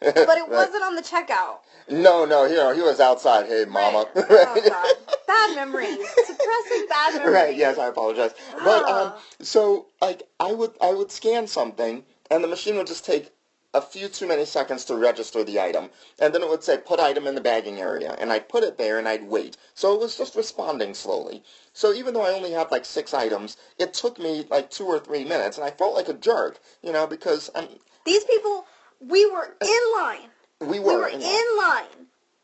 But 0.00 0.38
it 0.38 0.48
wasn't 0.50 0.82
on 0.84 0.96
the 0.96 1.02
checkout. 1.02 1.58
No, 1.88 2.26
no, 2.26 2.44
you 2.44 2.56
know, 2.56 2.74
he 2.74 2.82
was 2.82 3.00
outside. 3.00 3.46
Hey, 3.46 3.64
mama. 3.66 4.06
Right. 4.14 4.28
Oh. 4.28 4.94
Bad 5.32 5.54
memories. 5.56 5.98
Suppressing 6.26 6.86
bad 6.88 7.14
memories. 7.18 7.34
right. 7.34 7.56
Yes, 7.56 7.78
I 7.78 7.86
apologize. 7.88 8.32
But 8.64 8.82
um, 8.84 9.12
Ah. 9.14 9.22
so 9.40 9.86
like 10.00 10.22
I 10.40 10.52
would 10.52 10.72
I 10.80 10.92
would 10.92 11.10
scan 11.10 11.46
something, 11.46 12.04
and 12.30 12.44
the 12.44 12.48
machine 12.48 12.76
would 12.76 12.86
just 12.86 13.04
take 13.06 13.30
a 13.74 13.80
few 13.80 14.06
too 14.08 14.26
many 14.26 14.44
seconds 14.44 14.84
to 14.84 14.94
register 14.96 15.42
the 15.44 15.58
item, 15.58 15.88
and 16.20 16.34
then 16.34 16.42
it 16.42 16.48
would 16.50 16.62
say 16.62 16.76
put 16.76 17.00
item 17.00 17.26
in 17.26 17.34
the 17.34 17.40
bagging 17.40 17.80
area, 17.80 18.14
and 18.20 18.30
I'd 18.30 18.46
put 18.48 18.62
it 18.64 18.76
there 18.76 18.98
and 18.98 19.08
I'd 19.08 19.26
wait. 19.26 19.56
So 19.74 19.94
it 19.94 20.00
was 20.00 20.18
just 20.18 20.36
responding 20.36 20.92
slowly. 20.92 21.42
So 21.72 21.94
even 21.94 22.12
though 22.12 22.20
I 22.26 22.32
only 22.34 22.52
had 22.52 22.70
like 22.70 22.84
six 22.84 23.14
items, 23.14 23.56
it 23.78 23.94
took 23.94 24.18
me 24.18 24.44
like 24.50 24.70
two 24.70 24.84
or 24.84 24.98
three 25.00 25.24
minutes, 25.24 25.56
and 25.56 25.64
I 25.66 25.70
felt 25.70 25.94
like 25.94 26.08
a 26.08 26.12
jerk, 26.28 26.60
you 26.82 26.92
know, 26.92 27.06
because 27.06 27.48
um, 27.54 27.66
These 28.04 28.24
people, 28.24 28.66
we 29.00 29.24
were 29.30 29.56
in 29.62 29.82
line. 29.96 30.28
we 30.60 30.66
We 30.78 30.80
were. 30.80 30.98
were 30.98 31.08
in- 31.08 31.22
in 31.22 31.46
line. 31.58 32.00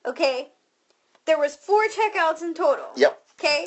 Okay? 0.06 0.48
There 1.28 1.38
was 1.38 1.54
four 1.54 1.82
checkouts 1.88 2.40
in 2.40 2.54
total. 2.54 2.86
Yep. 2.96 3.20
Okay? 3.38 3.66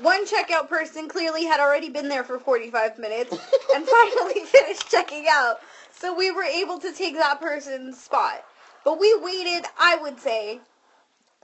One 0.00 0.24
checkout 0.26 0.68
person 0.68 1.08
clearly 1.08 1.44
had 1.44 1.58
already 1.58 1.88
been 1.90 2.08
there 2.08 2.22
for 2.22 2.38
45 2.38 3.00
minutes 3.00 3.32
and 3.74 3.84
finally 3.84 4.40
finished 4.46 4.88
checking 4.88 5.26
out. 5.28 5.56
So 5.92 6.14
we 6.16 6.30
were 6.30 6.44
able 6.44 6.78
to 6.78 6.92
take 6.92 7.16
that 7.16 7.40
person's 7.40 8.00
spot. 8.00 8.44
But 8.84 9.00
we 9.00 9.12
waited, 9.20 9.64
I 9.76 9.96
would 9.96 10.20
say, 10.20 10.60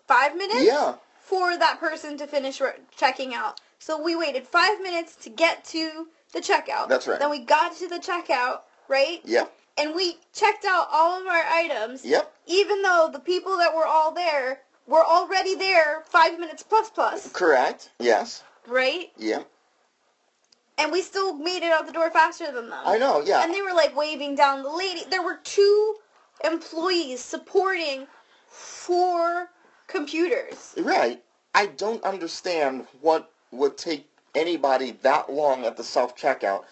five 0.06 0.36
minutes 0.36 0.62
Yeah. 0.62 0.94
for 1.18 1.58
that 1.58 1.80
person 1.80 2.16
to 2.18 2.28
finish 2.28 2.60
re- 2.60 2.70
checking 2.96 3.34
out. 3.34 3.60
So 3.80 4.00
we 4.00 4.14
waited 4.14 4.46
five 4.46 4.80
minutes 4.80 5.16
to 5.16 5.30
get 5.30 5.64
to 5.64 6.06
the 6.32 6.38
checkout. 6.40 6.88
That's 6.88 7.08
right. 7.08 7.18
Then 7.18 7.28
we 7.30 7.40
got 7.40 7.76
to 7.78 7.88
the 7.88 7.98
checkout, 7.98 8.60
right? 8.86 9.20
Yep. 9.24 9.52
And 9.78 9.96
we 9.96 10.18
checked 10.32 10.64
out 10.64 10.86
all 10.92 11.20
of 11.20 11.26
our 11.26 11.42
items, 11.50 12.04
Yep. 12.04 12.32
even 12.46 12.82
though 12.82 13.10
the 13.12 13.18
people 13.18 13.56
that 13.58 13.74
were 13.74 13.84
all 13.84 14.12
there 14.12 14.60
were 14.86 15.04
already 15.04 15.54
there 15.54 16.02
five 16.06 16.38
minutes 16.38 16.62
plus 16.62 16.90
plus, 16.90 17.32
Correct. 17.32 17.90
Yes. 17.98 18.42
right? 18.66 19.10
Yeah. 19.16 19.42
And 20.78 20.92
we 20.92 21.02
still 21.02 21.34
made 21.34 21.62
it 21.62 21.72
out 21.72 21.86
the 21.86 21.92
door 21.92 22.10
faster 22.10 22.52
than 22.52 22.68
them. 22.68 22.78
I 22.84 22.98
know. 22.98 23.22
Yeah. 23.24 23.42
And 23.42 23.52
they 23.52 23.62
were 23.62 23.72
like 23.72 23.96
waving 23.96 24.34
down 24.34 24.62
the 24.62 24.70
lady. 24.70 25.02
There 25.08 25.22
were 25.22 25.38
two 25.42 25.96
employees 26.44 27.20
supporting 27.20 28.06
four 28.46 29.48
computers. 29.86 30.74
Right. 30.76 31.22
I 31.54 31.66
don't 31.66 32.04
understand 32.04 32.86
what 33.00 33.30
would 33.52 33.78
take 33.78 34.06
anybody 34.34 34.92
that 35.02 35.32
long 35.32 35.64
at 35.64 35.78
the 35.78 35.84
self 35.84 36.14
checkout. 36.14 36.64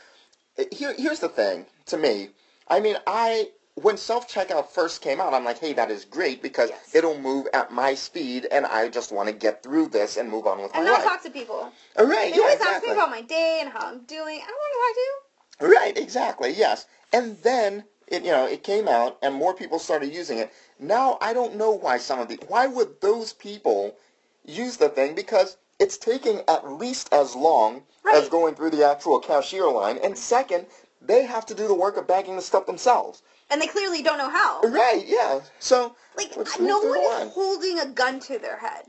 Here, 0.71 0.95
here's 0.97 1.21
the 1.21 1.29
thing 1.31 1.65
to 1.87 1.97
me. 1.97 2.29
I 2.69 2.81
mean, 2.81 2.97
I 3.07 3.49
when 3.75 3.97
self 3.97 4.33
checkout 4.33 4.69
first 4.69 5.01
came 5.03 5.21
out, 5.21 5.35
I'm 5.35 5.45
like, 5.45 5.59
hey, 5.59 5.73
that 5.73 5.91
is 5.91 6.05
great 6.05 6.43
because 6.43 6.71
Yes. 6.71 6.95
it'll 6.95 7.19
move 7.19 7.49
at 7.53 7.73
my 7.73 7.95
speed, 7.95 8.47
and 8.51 8.67
I 8.67 8.89
just 8.89 9.11
want 9.13 9.29
to 9.29 9.35
get 9.35 9.63
through 9.63 9.89
this 9.89 10.17
and 10.17 10.31
move 10.31 10.47
on 10.47 10.63
with 10.63 10.75
And 10.75 10.85
my 10.85 10.91
life. 10.93 11.01
And 11.01 11.07
not 11.07 11.13
talk 11.13 11.23
to 11.25 11.31
people. 11.31 11.73
All 11.97 12.05
right. 12.07 12.31
They 12.31 12.37
Yeah. 12.37 12.43
always 12.43 12.55
Exactly. 12.57 12.75
ask 12.77 12.87
me 12.87 12.93
about 12.93 13.11
my 13.11 13.23
day 13.23 13.59
and 13.61 13.71
how 13.71 13.87
I'm 13.87 14.01
doing. 14.05 14.41
I 14.41 14.47
don't 14.47 14.57
want 14.57 14.73
to 14.73 14.81
talk 14.81 14.95
to 14.95 15.01
you. 15.01 15.75
Right, 15.75 15.99
exactly, 15.99 16.51
yes. 16.51 16.87
And 17.13 17.41
then 17.43 17.85
it 18.09 18.23
you 18.25 18.31
know, 18.31 18.45
it 18.47 18.63
came 18.63 18.87
out 18.87 19.19
and 19.23 19.35
more 19.35 19.55
people 19.55 19.79
started 19.79 20.13
using 20.13 20.39
it. 20.39 20.53
Now 20.79 21.17
I 21.21 21.33
don't 21.33 21.57
know 21.57 21.71
why 21.71 21.99
some 21.99 22.21
of 22.21 22.29
the 22.29 22.39
why 22.49 22.67
would 22.67 23.01
those 23.01 23.33
people 23.33 23.97
use 24.45 24.77
the 24.77 24.89
thing 24.89 25.15
because 25.15 25.57
it's 25.79 25.97
taking 25.97 26.43
at 26.49 26.69
least 26.71 27.13
as 27.13 27.35
long 27.35 27.83
as 28.13 28.29
going 28.29 28.55
through 28.55 28.71
the 28.71 28.85
actual 28.89 29.19
cashier 29.21 29.69
line 29.69 29.99
and 30.03 30.17
second, 30.19 30.67
they 31.07 31.25
have 31.25 31.47
to 31.47 31.55
do 31.55 31.69
the 31.69 31.75
work 31.75 31.97
of 31.97 32.07
bagging 32.07 32.37
the 32.37 32.43
stuff 32.43 32.67
themselves. 32.67 33.23
And 33.51 33.61
they 33.61 33.67
clearly 33.67 34.03
don't 34.03 34.19
know 34.19 34.31
how. 34.31 34.61
Right, 34.63 35.05
yeah. 35.07 35.41
So 35.59 35.95
Like, 36.17 36.33
no 36.61 36.79
one 36.81 36.99
is 36.99 37.07
line. 37.21 37.29
holding 37.29 37.79
a 37.79 37.87
gun 37.87 38.21
to 38.21 38.39
their 38.39 38.57
head 38.59 38.87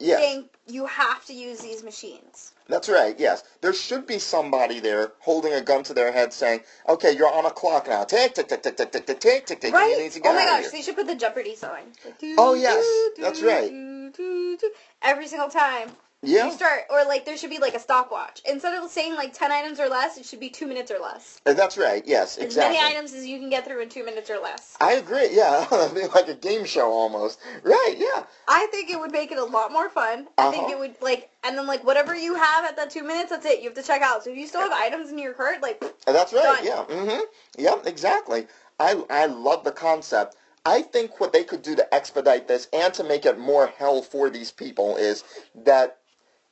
Yes. 0.00 0.20
saying 0.20 0.48
you 0.66 0.86
have 0.86 1.24
to 1.26 1.32
use 1.34 1.58
these 1.58 1.82
machines. 1.82 2.52
That's 2.68 2.88
right, 2.88 3.18
yes. 3.18 3.42
There 3.62 3.72
should 3.72 4.06
be 4.06 4.18
somebody 4.18 4.78
there 4.78 5.12
holding 5.20 5.52
a 5.54 5.60
gun 5.60 5.82
to 5.84 5.94
their 5.94 6.12
head 6.12 6.32
saying, 6.32 6.60
Okay, 6.88 7.12
you're 7.16 7.32
on 7.32 7.46
a 7.46 7.50
clock 7.50 7.88
now. 7.88 8.04
Tick 8.04 8.34
tick 8.34 8.48
tick 8.48 8.62
tick 8.62 8.76
tick 8.76 8.92
tick 8.92 9.06
tick 9.06 9.20
tick 9.20 9.46
tick 9.46 9.60
tick 9.60 9.74
Right? 9.74 9.90
you 9.96 10.02
need 10.04 10.12
to 10.12 10.20
get 10.20 10.30
Oh 10.30 10.34
my 10.34 10.44
gosh, 10.44 10.70
they 10.70 10.82
should 10.82 10.94
put 10.96 11.06
the 11.06 11.14
Jeopardy 11.16 11.56
sign. 11.56 11.92
Like, 12.04 12.18
doo, 12.18 12.34
Oh, 12.38 12.54
yes, 12.54 12.84
doo, 13.16 13.22
that's 13.22 13.40
doo, 13.40 13.48
right. 13.48 13.70
doo, 13.70 14.10
doo, 14.10 14.56
doo. 14.58 14.70
Every 15.02 15.26
single 15.26 15.48
time. 15.48 15.90
Yeah. 16.22 16.46
You 16.46 16.52
start, 16.52 16.80
or 16.90 17.04
like 17.04 17.24
there 17.24 17.36
should 17.36 17.50
be 17.50 17.58
like 17.58 17.74
a 17.74 17.78
stopwatch. 17.78 18.42
Instead 18.44 18.74
of 18.82 18.90
saying 18.90 19.14
like 19.14 19.32
10 19.32 19.52
items 19.52 19.78
or 19.78 19.88
less, 19.88 20.18
it 20.18 20.24
should 20.26 20.40
be 20.40 20.50
2 20.50 20.66
minutes 20.66 20.90
or 20.90 20.98
less. 20.98 21.40
Uh, 21.46 21.52
That's 21.54 21.78
right. 21.78 22.02
Yes, 22.06 22.38
exactly. 22.38 22.76
As 22.76 22.82
many 22.82 22.96
items 22.96 23.14
as 23.14 23.24
you 23.24 23.38
can 23.38 23.48
get 23.50 23.64
through 23.64 23.80
in 23.82 23.88
2 23.88 24.04
minutes 24.04 24.28
or 24.28 24.38
less. 24.40 24.76
I 24.80 24.94
agree. 24.94 25.28
Yeah, 25.30 25.64
It'd 25.72 26.12
like 26.14 26.26
a 26.26 26.34
game 26.34 26.64
show 26.64 26.90
almost. 26.90 27.38
Right. 27.62 27.94
Yeah. 27.96 28.24
I 28.48 28.66
think 28.72 28.90
it 28.90 28.98
would 28.98 29.12
make 29.12 29.30
it 29.30 29.38
a 29.38 29.44
lot 29.44 29.70
more 29.70 29.88
fun. 29.88 30.26
I 30.38 30.50
think 30.50 30.64
Uh-huh. 30.64 30.72
it 30.72 30.78
would 30.80 30.96
like, 31.00 31.30
and 31.44 31.56
then 31.56 31.68
like 31.68 31.84
whatever 31.84 32.16
you 32.16 32.34
have 32.34 32.64
at 32.64 32.74
that 32.76 32.90
2 32.90 33.04
minutes, 33.04 33.30
that's 33.30 33.46
it. 33.46 33.60
You 33.60 33.66
have 33.66 33.74
to 33.74 33.82
check 33.84 34.02
out. 34.02 34.24
So 34.24 34.30
if 34.30 34.36
you 34.38 34.48
still 34.48 34.62
have 34.62 34.72
items 34.72 35.10
in 35.10 35.18
your 35.18 35.34
cart, 35.34 35.62
like, 35.62 35.82
Uh, 36.08 36.12
That's 36.12 36.32
right. 36.32 36.42
Done. 36.42 36.64
Yeah. 36.64 36.84
Mm-hmm. 36.96 37.20
Yep. 37.58 37.86
Exactly. 37.86 38.48
I 38.80 39.00
I 39.08 39.26
love 39.26 39.62
the 39.62 39.72
concept. 39.72 40.34
I 40.66 40.82
think 40.82 41.20
what 41.20 41.32
they 41.32 41.44
could 41.44 41.62
do 41.62 41.76
to 41.76 41.94
expedite 41.94 42.48
this 42.48 42.66
and 42.72 42.92
to 42.94 43.04
make 43.04 43.24
it 43.24 43.38
more 43.38 43.68
hell 43.78 44.02
for 44.02 44.28
these 44.28 44.50
people 44.50 44.96
is 44.96 45.22
that 45.64 45.97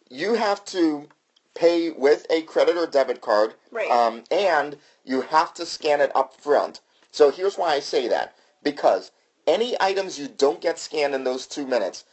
you 0.09 0.35
have 0.35 0.65
to 0.67 1.09
pay 1.55 1.91
with 1.91 2.27
a 2.31 2.43
credit 2.43 2.77
or 2.77 2.87
debit 2.87 3.21
card, 3.21 3.55
Right. 3.71 3.91
um, 3.91 4.25
and 4.31 4.79
you 5.05 5.23
have 5.23 5.55
to 5.55 5.67
scan 5.67 6.01
it 6.01 6.13
up 6.15 6.39
front. 6.41 6.81
So 7.11 7.31
here's 7.31 7.57
why 7.57 7.75
I 7.75 7.81
say 7.81 8.09
that. 8.09 8.35
Because 8.63 9.11
any 9.47 9.81
items 9.81 10.19
you 10.19 10.29
don't 10.29 10.61
get 10.61 10.79
scanned 10.79 11.15
in 11.15 11.25
those 11.25 11.47
two 11.47 11.67
minutes, 11.67 12.05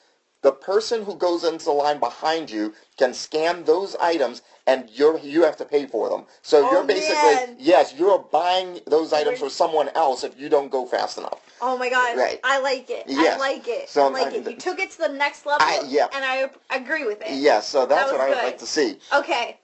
the 0.44 0.52
person 0.52 1.06
who 1.06 1.16
goes 1.16 1.44
into 1.44 1.66
the 1.66 1.72
line 1.72 2.00
behind 2.00 2.52
you 2.52 2.74
can 2.98 3.14
scan 3.14 3.64
those 3.64 3.96
items 3.96 4.42
and 4.68 4.90
you're 4.90 5.18
you 5.20 5.44
have 5.44 5.58
to 5.58 5.66
pay 5.66 5.86
for 5.86 6.10
them. 6.10 6.26
So 6.42 6.66
Oh, 6.66 6.72
you're 6.72 6.84
basically 6.84 7.16
man. 7.36 7.56
yes, 7.60 7.94
you're 7.98 8.20
buying 8.20 8.80
those 8.86 9.14
items 9.14 9.40
for 9.40 9.50
someone 9.50 9.90
else 9.90 10.24
if 10.24 10.40
you 10.40 10.50
don't 10.50 10.70
go 10.70 10.86
fast 10.86 11.18
enough. 11.18 11.40
Oh 11.62 11.78
my 11.78 11.90
god, 11.90 12.18
Right. 12.18 12.40
I 12.44 12.60
like 12.60 12.90
it. 12.90 13.06
Yes. 13.08 13.36
I 13.36 13.40
like 13.40 13.68
it. 13.68 13.90
So, 13.90 14.06
I 14.06 14.10
like 14.10 14.34
I- 14.34 14.38
it. 14.38 14.50
You 14.50 14.56
took 14.58 14.80
it 14.80 14.92
to 14.92 14.98
the 15.00 15.10
next 15.10 15.46
level, 15.46 15.66
I- 15.66 15.84
yeah. 15.88 16.08
and 16.14 16.24
I 16.26 16.50
agree 16.76 17.06
with 17.06 17.22
it. 17.22 17.32
Yes, 17.32 17.68
so 17.68 17.86
that's 17.86 18.12
was 18.12 18.20
what 18.20 18.22
I 18.22 18.30
would 18.30 18.38
like 18.38 18.58
to 18.60 18.66
see. 18.66 19.00
Okay. 19.14 19.60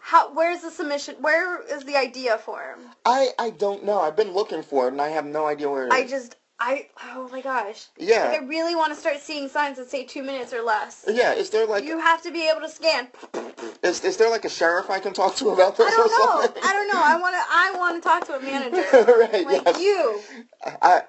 How? 0.00 0.32
Where's 0.34 0.60
the 0.60 0.70
submission? 0.70 1.16
Where 1.20 1.62
is 1.62 1.84
the 1.84 1.96
idea 1.96 2.36
for 2.38 2.60
him? 2.60 2.80
I 3.06 3.28
I 3.38 3.50
don't 3.50 3.84
know. 3.84 4.00
I've 4.00 4.16
been 4.16 4.32
looking 4.32 4.62
for 4.62 4.86
it 4.88 4.92
and 4.92 5.00
I 5.00 5.08
have 5.08 5.24
no 5.24 5.46
idea 5.46 5.70
where 5.70 5.84
it 5.86 5.92
is. 5.92 5.94
I 5.94 6.06
just, 6.06 6.36
I, 6.62 6.88
oh 7.14 7.28
my 7.32 7.40
gosh. 7.40 7.86
yeah. 7.96 8.28
Like, 8.28 8.42
I 8.42 8.44
really 8.44 8.74
want 8.76 8.92
to 8.94 9.00
start 9.00 9.18
seeing 9.18 9.48
signs 9.48 9.78
that 9.78 9.90
say 9.90 10.04
two 10.04 10.22
minutes 10.22 10.52
or 10.52 10.62
less. 10.62 11.04
yeah, 11.08 11.32
is 11.32 11.48
there 11.50 11.66
like 11.66 11.84
You 11.84 11.98
have 11.98 12.22
to 12.22 12.30
be 12.30 12.46
able 12.48 12.60
to 12.60 12.68
scan. 12.68 13.08
is, 13.82 14.04
is 14.04 14.18
there 14.18 14.28
like 14.30 14.44
a 14.44 14.50
sheriff 14.50 14.90
I 14.90 15.00
can 15.00 15.14
talk 15.14 15.34
to 15.36 15.48
about 15.50 15.76
this 15.78 15.86
I 15.86 15.90
don't 15.96 16.06
or 16.06 16.08
know. 16.10 16.42
something? 16.42 16.62
I 16.62 16.72
don't 16.74 16.88
know. 16.88 17.02
I 17.02 17.16
want 17.18 17.34
to. 17.34 17.42
I 17.50 17.78
want 17.78 18.02
to 18.02 18.06
talk 18.08 18.26
to 18.26 18.34
a 18.36 18.40
manager 18.40 18.84
right, 19.32 19.46
like 19.46 19.62
yes. 19.64 19.80
you. 19.80 20.20
I, 20.82 21.02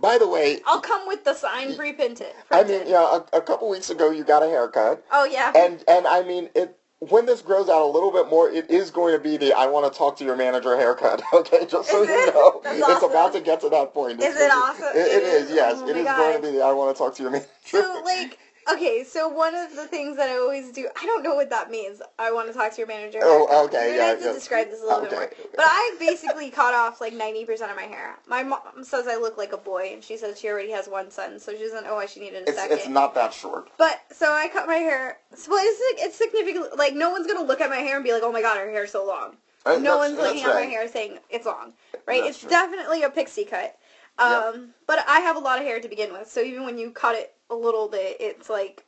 by 0.00 0.18
the 0.18 0.28
way, 0.28 0.60
I'll 0.66 0.80
come 0.80 1.08
with 1.08 1.24
the 1.24 1.34
sign 1.34 1.74
pre-printed. 1.74 2.32
I 2.50 2.62
mean, 2.64 2.82
yeah, 2.86 3.18
a, 3.32 3.38
a 3.38 3.40
couple 3.40 3.68
weeks 3.68 3.90
ago 3.90 4.10
you 4.10 4.24
got 4.24 4.42
a 4.42 4.46
haircut, 4.46 5.02
Oh 5.10 5.24
yeah. 5.24 5.52
and 5.56 5.82
and 5.88 6.06
I 6.06 6.22
mean 6.22 6.50
it. 6.54 6.77
When 7.00 7.26
this 7.26 7.42
grows 7.42 7.68
out 7.68 7.82
a 7.82 7.90
little 7.92 8.10
bit 8.10 8.28
more, 8.28 8.50
it 8.50 8.70
is 8.70 8.90
going 8.90 9.14
to 9.14 9.20
be 9.22 9.36
the 9.36 9.52
I 9.52 9.66
want 9.66 9.90
to 9.92 9.96
talk 9.96 10.16
to 10.18 10.24
your 10.24 10.36
manager 10.36 10.76
haircut. 10.76 11.22
Okay, 11.32 11.66
just 11.66 11.90
so 11.90 12.02
you 12.02 12.26
know, 12.34 12.60
That's 12.64 12.78
it's 12.80 12.88
awesome. 12.90 13.10
about 13.10 13.32
to 13.34 13.40
get 13.40 13.60
to 13.60 13.68
that 13.70 13.94
point. 13.94 14.20
Is 14.20 14.36
it 14.36 14.50
awesome? 14.50 14.84
It, 14.94 15.06
it 15.06 15.22
is. 15.22 15.50
is? 15.50 15.54
Yes, 15.56 15.80
Oh 15.80 15.88
it 15.88 15.96
is 15.96 16.04
God. 16.04 16.16
going 16.16 16.42
to 16.42 16.48
be 16.48 16.56
the 16.58 16.64
I 16.64 16.72
want 16.72 16.94
to 16.94 16.98
talk 16.98 17.14
to 17.16 17.22
your 17.22 17.30
manager. 17.32 17.48
So 17.64 18.02
like, 18.04 18.38
okay, 18.72 19.04
so 19.04 19.28
one 19.28 19.54
of 19.54 19.74
the 19.74 19.86
things 19.86 20.16
that 20.16 20.28
I 20.28 20.36
always 20.38 20.72
do, 20.72 20.88
I 21.00 21.06
don't 21.06 21.22
know 21.22 21.34
what 21.34 21.50
that 21.50 21.70
means. 21.70 22.00
I 22.18 22.32
want 22.32 22.48
to 22.48 22.54
talk 22.54 22.72
to 22.72 22.78
your 22.78 22.86
manager. 22.86 23.20
Oh, 23.22 23.66
okay, 23.66 23.88
You're 23.88 23.96
yeah, 23.96 24.06
have 24.08 24.18
to 24.20 24.26
yeah. 24.26 24.32
describe 24.32 24.68
this 24.70 24.80
a 24.82 24.84
little 24.84 25.02
bit 25.02 25.12
Okay. 25.12 25.16
more. 25.16 25.30
But 25.56 25.64
I 25.66 25.96
basically 25.98 26.50
cut 26.60 26.74
off 26.74 27.00
like 27.00 27.12
ninety 27.12 27.44
percent 27.44 27.70
of 27.70 27.76
my 27.76 27.84
hair. 27.84 28.16
My 28.26 28.42
mom 28.42 28.60
says 28.82 29.06
I 29.06 29.16
look 29.16 29.38
like 29.38 29.52
a 29.52 29.56
boy, 29.58 29.90
and 29.92 30.02
she 30.02 30.16
says 30.16 30.38
she 30.38 30.48
already 30.48 30.70
has 30.72 30.88
one 30.88 31.10
son, 31.10 31.38
so 31.38 31.52
she 31.52 31.58
doesn't 31.58 31.84
know 31.84 31.94
why 31.94 32.06
she 32.06 32.20
needed 32.20 32.44
a 32.44 32.48
It's 32.50 32.58
second. 32.58 32.78
it's 32.78 32.88
not 32.88 33.14
that 33.14 33.32
short. 33.32 33.70
But 33.78 34.00
so 34.12 34.32
I 34.32 34.48
cut 34.48 34.66
my 34.66 34.76
hair. 34.76 35.18
So 35.34 35.50
well, 35.52 35.62
it's 35.64 36.02
it's 36.02 36.16
significant. 36.16 36.76
Like 36.78 36.94
no 36.94 37.10
one's 37.10 37.26
gonna 37.26 37.46
look 37.46 37.60
at 37.60 37.70
my 37.70 37.76
hair 37.76 37.96
and 37.96 38.04
be 38.04 38.12
like, 38.12 38.22
"Oh 38.22 38.32
my 38.32 38.42
god, 38.42 38.58
her 38.58 38.70
hair's 38.70 38.92
so 38.92 39.06
long." 39.06 39.36
Uh, 39.66 39.76
no 39.76 39.98
one's 39.98 40.16
looking 40.16 40.42
at 40.44 40.54
my 40.54 40.62
hair 40.62 40.88
saying 40.88 41.18
it's 41.28 41.44
long, 41.44 41.72
right? 42.06 42.22
That's 42.22 42.28
it's 42.30 42.40
true. 42.40 42.48
definitely 42.50 43.02
a 43.02 43.10
pixie 43.10 43.44
cut. 43.44 43.76
Um, 44.18 44.70
but 44.86 45.04
I 45.08 45.20
have 45.20 45.36
a 45.36 45.40
lot 45.40 45.58
of 45.58 45.64
hair 45.64 45.78
to 45.80 45.88
begin 45.88 46.12
with, 46.12 46.28
so 46.28 46.40
even 46.40 46.64
when 46.64 46.76
you 46.78 46.90
cut 46.90 47.14
it 47.14 47.34
a 47.50 47.54
little 47.54 47.88
bit, 47.88 48.16
it's 48.20 48.50
like 48.50 48.84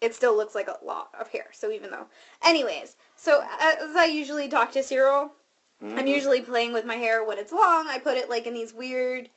it 0.00 0.14
still 0.14 0.36
looks 0.36 0.54
like 0.54 0.68
a 0.68 0.84
lot 0.84 1.10
of 1.18 1.28
hair. 1.28 1.46
So 1.52 1.70
even 1.70 1.90
though, 1.90 2.06
anyways, 2.42 2.96
so 3.14 3.44
as 3.60 3.94
I 3.96 4.06
usually 4.06 4.48
talk 4.48 4.72
to 4.72 4.82
Cyril, 4.82 5.32
I'm 5.80 6.06
Mhm. 6.06 6.08
usually 6.08 6.40
playing 6.40 6.72
with 6.72 6.84
my 6.84 6.96
hair 6.96 7.22
when 7.22 7.38
it's 7.38 7.52
long. 7.52 7.86
I 7.86 7.98
put 7.98 8.16
it 8.16 8.28
like 8.28 8.46
in 8.46 8.54
these 8.54 8.72
weird 8.72 9.30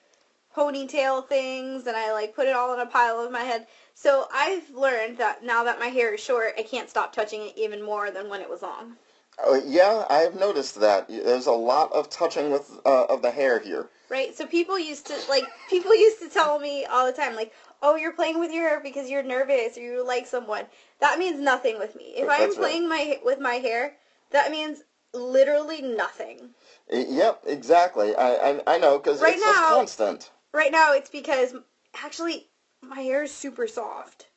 ponytail 0.56 1.28
things, 1.28 1.86
and 1.86 1.96
I 1.98 2.14
like 2.14 2.34
put 2.34 2.48
it 2.48 2.56
all 2.56 2.74
in 2.74 2.80
a 2.80 2.86
pile 2.86 3.20
of 3.20 3.32
my 3.32 3.44
head. 3.44 3.68
So 3.94 4.28
I've 4.32 4.70
learned 4.72 5.18
that 5.18 5.44
now 5.44 5.64
that 5.66 5.80
my 5.80 5.88
hair 5.88 6.14
is 6.14 6.20
short, 6.22 6.56
I 6.58 6.64
can't 6.64 6.90
stop 6.90 7.14
touching 7.14 7.42
it 7.42 7.58
even 7.58 7.82
more 7.82 8.10
than 8.10 8.30
when 8.30 8.42
it 8.42 8.50
was 8.50 8.62
long. 8.62 8.98
Oh, 9.44 9.62
yeah, 9.66 10.06
I've 10.10 10.36
noticed 10.36 10.80
that. 10.80 11.08
There's 11.10 11.46
a 11.48 11.52
lot 11.52 11.92
of 11.92 12.10
touching 12.10 12.52
with 12.52 12.72
uh, 12.86 13.06
of 13.06 13.22
the 13.22 13.32
hair 13.32 13.60
here. 13.60 13.90
Right? 14.10 14.36
So 14.36 14.46
people 14.46 14.78
used 14.80 15.08
to 15.08 15.16
like 15.30 15.44
people 15.70 15.94
used 15.96 16.20
to 16.20 16.30
tell 16.30 16.60
me 16.60 16.86
all 16.86 17.06
the 17.06 17.12
time 17.12 17.36
like, 17.36 17.52
"Oh, 17.82 17.96
you're 17.96 18.14
playing 18.14 18.40
with 18.40 18.52
your 18.52 18.64
hair 18.70 18.80
because 18.80 19.10
you're 19.10 19.24
nervous 19.24 19.78
or 19.78 19.82
you 19.82 20.06
like 20.06 20.28
someone." 20.28 20.66
That 21.00 21.20
means 21.20 21.40
nothing 21.40 21.80
with 21.80 21.96
me. 21.96 22.14
If 22.16 22.30
I'm 22.30 22.40
That's 22.40 22.58
right. 22.58 22.58
playing 22.58 22.88
my 22.88 23.20
with 23.26 23.40
my 23.40 23.56
hair, 23.56 23.98
that 24.32 24.52
means 24.52 24.84
literally 25.14 25.82
nothing. 25.82 26.52
Yep, 26.92 27.44
exactly. 27.48 28.16
I 28.16 28.36
I, 28.52 28.76
I 28.76 28.78
know 28.78 29.00
because 29.00 29.22
Right 29.22 29.34
it's 29.36 29.44
just 29.44 29.60
now- 29.60 29.70
constant. 29.70 30.32
Right 30.54 30.72
now 30.72 30.94
it's 30.94 31.10
because 31.10 31.56
actually 31.96 32.48
my 32.82 33.02
hair 33.02 33.24
is 33.24 33.32
super 33.34 33.68
soft. 33.68 34.28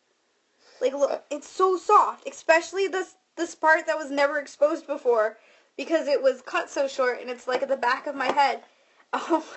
Like 0.80 0.94
Uh, 0.94 0.98
look, 0.98 1.24
it's 1.30 1.48
so 1.48 1.76
soft, 1.76 2.26
especially 2.26 2.88
this 2.88 3.14
this 3.38 3.54
part 3.54 3.86
that 3.86 3.96
was 3.96 4.10
never 4.10 4.38
exposed 4.38 4.86
before 4.86 5.38
because 5.78 6.08
it 6.08 6.22
was 6.22 6.42
cut 6.42 6.68
so 6.68 6.86
short 6.86 7.22
and 7.22 7.30
it's 7.30 7.48
like 7.48 7.62
at 7.62 7.68
the 7.68 7.76
back 7.76 8.06
of 8.06 8.14
my 8.14 8.30
head. 8.32 8.60
Oh. 9.14 9.42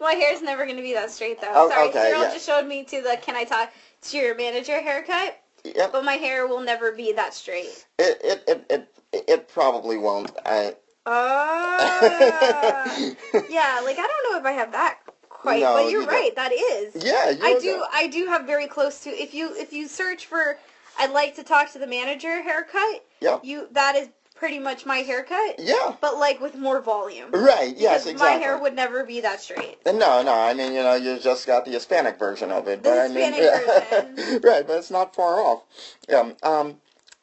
my 0.00 0.14
hair's 0.14 0.40
never 0.40 0.64
going 0.64 0.78
to 0.78 0.82
be 0.82 0.94
that 0.94 1.10
straight 1.10 1.38
though. 1.38 1.50
Oh, 1.52 1.68
Sorry, 1.68 1.88
okay, 1.90 2.04
Cyril 2.08 2.22
yeah. 2.22 2.32
just 2.32 2.46
showed 2.46 2.66
me 2.66 2.82
to 2.84 3.02
the 3.02 3.18
can 3.20 3.36
I 3.36 3.44
talk 3.44 3.70
to 4.08 4.16
your 4.16 4.34
manager 4.34 4.80
haircut, 4.80 5.38
Yep. 5.64 5.92
but 5.92 6.02
my 6.02 6.14
hair 6.14 6.46
will 6.46 6.62
never 6.62 6.92
be 6.92 7.12
that 7.12 7.34
straight. 7.34 7.84
It 7.98 8.18
it 8.24 8.42
it 8.48 8.64
it, 8.70 8.88
it 9.28 9.48
probably 9.48 9.98
won't. 9.98 10.30
I, 10.46 10.76
Oh. 11.04 11.76
yeah, 13.50 13.82
like 13.84 13.98
I 13.98 14.06
don't 14.06 14.32
know 14.32 14.38
if 14.38 14.46
I 14.46 14.52
have 14.52 14.72
that 14.72 15.00
quite, 15.40 15.60
No, 15.62 15.74
but 15.74 15.84
you 15.86 15.90
you're 15.92 16.00
don't. 16.06 16.12
right. 16.14 16.36
That 16.36 16.52
is. 16.52 16.94
yeah, 17.04 17.34
I 17.42 17.58
do. 17.60 17.84
I 17.92 18.06
do 18.08 18.26
have 18.26 18.44
very 18.46 18.66
close 18.66 19.00
to. 19.04 19.10
If 19.10 19.34
you 19.34 19.54
if 19.56 19.72
you 19.72 19.88
search 19.88 20.26
for, 20.26 20.58
I'd 20.98 21.12
like 21.12 21.34
to 21.36 21.42
talk 21.42 21.72
to 21.72 21.78
the 21.78 21.86
manager 21.86 22.42
haircut. 22.42 23.04
Yeah. 23.20 23.38
You 23.42 23.68
that 23.72 23.96
is 23.96 24.08
pretty 24.34 24.58
much 24.58 24.86
my 24.86 24.98
haircut, 24.98 25.56
Yeah. 25.58 25.94
but 26.00 26.16
like 26.18 26.40
with 26.40 26.54
more 26.56 26.80
volume. 26.80 27.30
Right. 27.30 27.74
Yes. 27.76 28.06
Exactly. 28.06 28.38
My 28.38 28.42
hair 28.42 28.58
would 28.58 28.74
never 28.74 29.04
be 29.04 29.20
that 29.20 29.40
straight. 29.40 29.78
No, 29.84 30.22
no. 30.22 30.32
I 30.34 30.54
mean, 30.54 30.72
you 30.72 30.82
know, 30.82 30.94
you 30.94 31.18
just 31.18 31.46
got 31.46 31.64
the 31.66 31.72
Hispanic 31.72 32.18
version 32.18 32.50
of 32.50 32.66
it, 32.68 32.82
The 32.82 32.88
but 32.90 32.98
I 32.98 33.08
mean, 33.08 33.32
Hispanic 33.34 33.90
version. 34.18 34.40
right? 34.44 34.66
But 34.66 34.78
it's 34.78 34.90
not 34.90 35.14
far 35.14 35.40
off. 35.40 35.62
Yeah. 36.08 36.32
Um, 36.42 36.76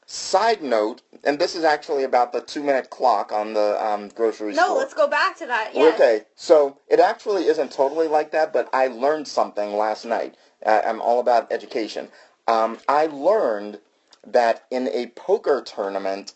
Side 0.10 0.64
note, 0.64 1.02
and 1.26 1.38
this 1.38 1.54
is 1.54 1.66
actually 1.66 2.06
about 2.06 2.32
the 2.32 2.40
two-minute 2.40 2.90
clock 2.90 3.34
on 3.34 3.54
the 3.54 3.86
um, 3.86 4.08
grocery 4.08 4.54
No, 4.54 4.64
store. 4.64 4.68
No, 4.68 4.76
let's 4.76 4.94
go 4.94 5.06
back 5.06 5.38
to 5.40 5.46
that. 5.48 5.76
Yes. 5.76 5.94
Okay, 5.96 6.22
so 6.34 6.80
it 6.88 7.02
actually 7.02 7.48
isn't 7.48 7.74
totally 7.74 8.08
like 8.08 8.32
that, 8.32 8.54
but 8.54 8.70
I 8.72 8.88
learned 8.88 9.28
something 9.28 9.74
last 9.74 10.06
night. 10.06 10.36
Uh, 10.66 10.82
I'm 10.86 11.02
all 11.02 11.20
about 11.20 11.52
education. 11.52 12.08
Um, 12.48 12.78
I 12.88 13.08
learned 13.08 13.82
that 14.26 14.64
in 14.72 14.88
a 14.94 15.08
poker 15.08 15.62
tournament, 15.62 16.36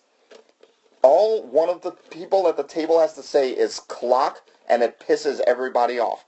all 1.01 1.41
one 1.41 1.69
of 1.69 1.81
the 1.81 1.91
people 1.91 2.49
at 2.49 2.57
the 2.57 2.63
table 2.63 2.99
has 2.99 3.13
to 3.13 3.23
say 3.23 3.51
is 3.51 3.79
clock, 3.79 4.41
and 4.67 4.83
it 4.83 4.99
pisses 4.99 5.39
everybody 5.47 5.97
off. 5.97 6.25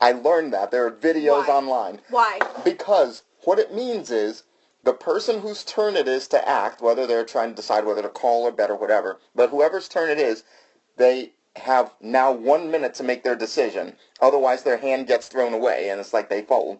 I 0.00 0.12
learned 0.12 0.54
that. 0.54 0.70
There 0.70 0.86
are 0.86 0.90
videos 0.90 1.46
Why? 1.46 1.54
online. 1.54 2.00
Why? 2.08 2.38
Because 2.64 3.22
what 3.44 3.58
it 3.58 3.74
means 3.74 4.10
is 4.10 4.44
the 4.86 4.92
person 4.92 5.40
whose 5.40 5.64
turn 5.64 5.96
it 5.96 6.06
is 6.06 6.28
to 6.28 6.48
act, 6.48 6.80
whether 6.80 7.08
they're 7.08 7.24
trying 7.24 7.50
to 7.50 7.56
decide 7.56 7.84
whether 7.84 8.02
to 8.02 8.08
call 8.08 8.44
or 8.44 8.52
bet 8.52 8.70
or 8.70 8.76
whatever, 8.76 9.18
but 9.34 9.50
whoever's 9.50 9.88
turn 9.88 10.08
it 10.08 10.18
is, 10.18 10.44
they 10.96 11.32
have 11.56 11.92
now 12.00 12.30
one 12.30 12.70
minute 12.70 12.94
to 12.94 13.02
make 13.02 13.24
their 13.24 13.34
decision. 13.34 13.96
Otherwise, 14.20 14.62
their 14.62 14.76
hand 14.76 15.08
gets 15.08 15.26
thrown 15.26 15.52
away, 15.52 15.90
and 15.90 16.00
it's 16.00 16.14
like 16.14 16.28
they 16.28 16.40
fold. 16.40 16.78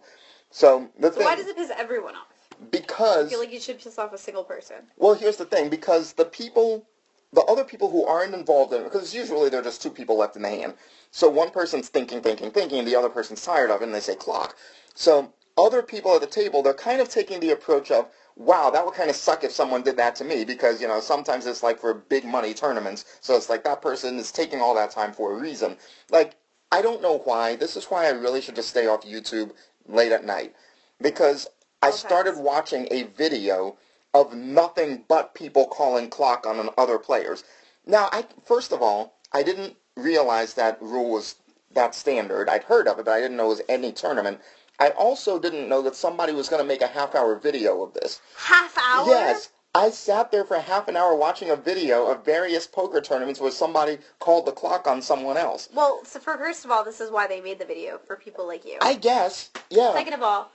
So 0.52 0.88
the 1.00 1.08
So 1.08 1.16
thing, 1.16 1.24
why 1.24 1.34
does 1.34 1.48
it 1.48 1.56
piss 1.56 1.72
everyone 1.76 2.14
off? 2.14 2.28
Because 2.70 3.26
I 3.26 3.30
feel 3.30 3.40
like 3.40 3.52
you 3.52 3.58
should 3.60 3.80
piss 3.80 3.98
off 3.98 4.12
a 4.12 4.18
single 4.18 4.44
person. 4.44 4.76
well, 4.96 5.14
here's 5.14 5.36
the 5.36 5.44
thing: 5.44 5.68
because 5.68 6.12
the 6.12 6.26
people, 6.26 6.86
the 7.32 7.42
other 7.42 7.64
people 7.64 7.90
who 7.90 8.06
aren't 8.06 8.34
involved 8.34 8.72
in 8.72 8.82
it, 8.82 8.84
because 8.84 9.12
usually 9.12 9.48
there 9.48 9.60
are 9.60 9.64
just 9.64 9.82
two 9.82 9.90
people 9.90 10.16
left 10.16 10.36
in 10.36 10.42
the 10.42 10.48
hand. 10.48 10.74
So 11.10 11.28
one 11.28 11.50
person's 11.50 11.88
thinking, 11.88 12.20
thinking, 12.20 12.52
thinking, 12.52 12.78
and 12.78 12.86
the 12.86 12.94
other 12.94 13.10
person's 13.10 13.44
tired 13.44 13.72
of 13.72 13.82
it, 13.82 13.86
and 13.86 13.94
they 13.94 14.00
say 14.00 14.14
clock. 14.14 14.54
So 14.94 15.32
other 15.58 15.82
people 15.82 16.14
at 16.14 16.20
the 16.20 16.26
table, 16.26 16.62
they're 16.62 16.74
kind 16.74 17.00
of 17.00 17.08
taking 17.08 17.40
the 17.40 17.50
approach 17.50 17.90
of, 17.90 18.08
wow, 18.36 18.70
that 18.70 18.84
would 18.84 18.94
kind 18.94 19.08
of 19.10 19.16
suck 19.16 19.44
if 19.44 19.52
someone 19.52 19.82
did 19.82 19.96
that 19.96 20.14
to 20.16 20.24
me, 20.24 20.44
because 20.44 20.80
you 20.80 20.88
know 20.88 21.00
sometimes 21.00 21.46
it's 21.46 21.62
like 21.62 21.80
for 21.80 21.94
big 21.94 22.24
money 22.24 22.52
tournaments, 22.52 23.04
so 23.20 23.34
it's 23.36 23.48
like 23.48 23.64
that 23.64 23.80
person 23.82 24.18
is 24.18 24.30
taking 24.30 24.60
all 24.60 24.74
that 24.74 24.90
time 24.90 25.12
for 25.12 25.32
a 25.32 25.40
reason. 25.40 25.76
Like 26.10 26.36
I 26.70 26.82
don't 26.82 27.00
know 27.02 27.18
why. 27.18 27.56
This 27.56 27.76
is 27.76 27.86
why 27.86 28.06
I 28.06 28.10
really 28.10 28.40
should 28.40 28.56
just 28.56 28.68
stay 28.68 28.86
off 28.86 29.04
YouTube 29.04 29.52
late 29.88 30.12
at 30.12 30.24
night, 30.24 30.54
because 31.00 31.48
I 31.82 31.88
Okay. 31.88 31.96
started 31.96 32.36
watching 32.36 32.88
a 32.90 33.04
video 33.04 33.78
of 34.12 34.34
nothing 34.34 35.04
but 35.08 35.34
people 35.34 35.66
calling 35.66 36.08
clock 36.10 36.46
on 36.46 36.70
other 36.76 36.98
players. 36.98 37.44
Now, 37.86 38.08
I 38.12 38.26
first 38.44 38.72
of 38.72 38.82
all, 38.82 39.14
I 39.32 39.42
didn't 39.42 39.76
realize 39.96 40.54
that 40.54 40.80
rule 40.82 41.10
was 41.10 41.36
that 41.72 41.94
standard. 41.94 42.48
I'd 42.48 42.64
heard 42.64 42.88
of 42.88 42.98
it, 42.98 43.04
but 43.04 43.12
I 43.12 43.20
didn't 43.20 43.36
know 43.36 43.46
it 43.46 43.48
was 43.48 43.62
any 43.68 43.92
tournament. 43.92 44.40
I 44.78 44.90
also 44.90 45.38
didn't 45.38 45.68
know 45.68 45.82
that 45.82 45.96
somebody 45.96 46.32
was 46.32 46.48
going 46.48 46.62
to 46.62 46.66
make 46.66 46.82
a 46.82 46.86
half-hour 46.86 47.36
video 47.36 47.82
of 47.82 47.94
this. 47.94 48.20
Half 48.36 48.76
hour? 48.78 49.06
Yes, 49.08 49.50
I 49.74 49.90
sat 49.90 50.30
there 50.30 50.44
for 50.44 50.58
half 50.58 50.88
an 50.88 50.96
hour 50.96 51.14
watching 51.14 51.50
a 51.50 51.56
video 51.56 52.06
of 52.06 52.24
various 52.24 52.66
poker 52.66 53.00
tournaments 53.00 53.40
where 53.40 53.50
somebody 53.50 53.98
called 54.20 54.46
the 54.46 54.52
clock 54.52 54.86
on 54.86 55.02
someone 55.02 55.36
else. 55.36 55.68
Well, 55.74 56.00
so 56.04 56.18
for 56.18 56.36
first 56.38 56.64
of 56.64 56.70
all, 56.70 56.82
this 56.84 57.00
is 57.00 57.10
why 57.10 57.26
they 57.26 57.40
made 57.40 57.58
the 57.58 57.66
video 57.66 57.98
for 57.98 58.16
people 58.16 58.46
like 58.46 58.64
you. 58.64 58.78
I 58.80 58.94
guess, 58.94 59.50
yeah. 59.70 59.92
Second 59.92 60.14
of 60.14 60.22
all, 60.22 60.50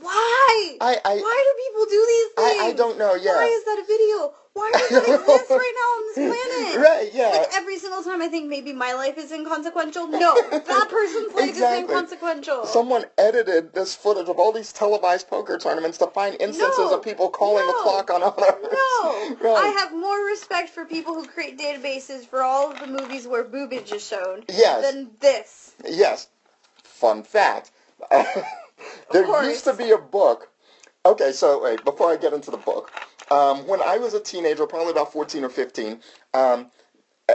why? 0.00 0.76
I, 0.80 0.98
I, 1.04 1.16
why 1.16 1.44
do 1.46 1.62
people 1.64 1.86
do 1.86 2.06
these 2.06 2.44
things? 2.44 2.62
I, 2.62 2.66
I 2.68 2.72
don't 2.72 2.98
know. 2.98 3.14
Yeah. 3.14 3.34
Why 3.34 3.46
is 3.46 3.64
that 3.64 3.78
a 3.82 3.86
video? 3.86 4.34
Why 4.52 4.72
are 4.74 4.78
does 4.78 4.88
that 5.06 5.20
exist 5.20 5.50
right 5.50 5.74
now 5.76 5.90
on 5.96 6.02
this 6.06 6.16
planet? 6.16 6.88
right. 6.88 7.10
Yeah. 7.12 7.28
Like 7.38 7.48
every 7.54 7.78
single 7.78 8.02
time 8.02 8.22
I 8.22 8.28
think 8.28 8.48
maybe 8.48 8.72
my 8.72 8.94
life 8.94 9.18
is 9.18 9.30
inconsequential. 9.30 10.08
No, 10.08 10.34
that 10.50 10.88
person's 10.90 11.34
life 11.34 11.48
Exactly. 11.50 11.78
is 11.78 11.90
inconsequential. 11.90 12.64
Someone 12.66 13.04
edited 13.18 13.74
this 13.74 13.94
footage 13.94 14.28
of 14.28 14.38
all 14.38 14.52
these 14.52 14.72
televised 14.72 15.28
poker 15.28 15.58
tournaments 15.58 15.98
to 15.98 16.06
find 16.06 16.36
instances 16.40 16.78
No, 16.78 16.94
of 16.96 17.02
people 17.02 17.28
calling 17.28 17.66
the 17.66 17.74
clock 17.82 18.10
on 18.10 18.22
others. 18.22 18.46
No, 18.72 19.36
right. 19.42 19.64
I 19.64 19.74
have 19.78 19.92
more 19.92 20.24
respect 20.24 20.70
for 20.70 20.84
people 20.86 21.14
who 21.14 21.26
create 21.26 21.58
databases 21.58 22.26
for 22.26 22.42
all 22.42 22.70
of 22.72 22.80
the 22.80 22.86
movies 22.86 23.26
where 23.26 23.44
boobage 23.44 23.92
is 23.92 24.06
shown 24.06 24.44
Yes. 24.48 24.90
than 24.90 25.10
this. 25.20 25.74
Yes. 25.86 26.28
Fun 26.82 27.22
fact. 27.24 27.70
There 29.12 29.44
used 29.44 29.64
to 29.64 29.74
be 29.74 29.90
a 29.90 29.98
book. 29.98 30.50
Okay, 31.04 31.32
so 31.32 31.62
wait, 31.62 31.84
before 31.84 32.10
I 32.10 32.16
get 32.16 32.32
into 32.32 32.50
the 32.50 32.56
book, 32.56 32.90
um, 33.30 33.66
when 33.66 33.80
I 33.80 33.98
was 33.98 34.14
a 34.14 34.20
teenager, 34.20 34.66
probably 34.66 34.90
about 34.90 35.12
14 35.12 35.44
or 35.44 35.48
15, 35.48 36.00
um, 36.34 36.70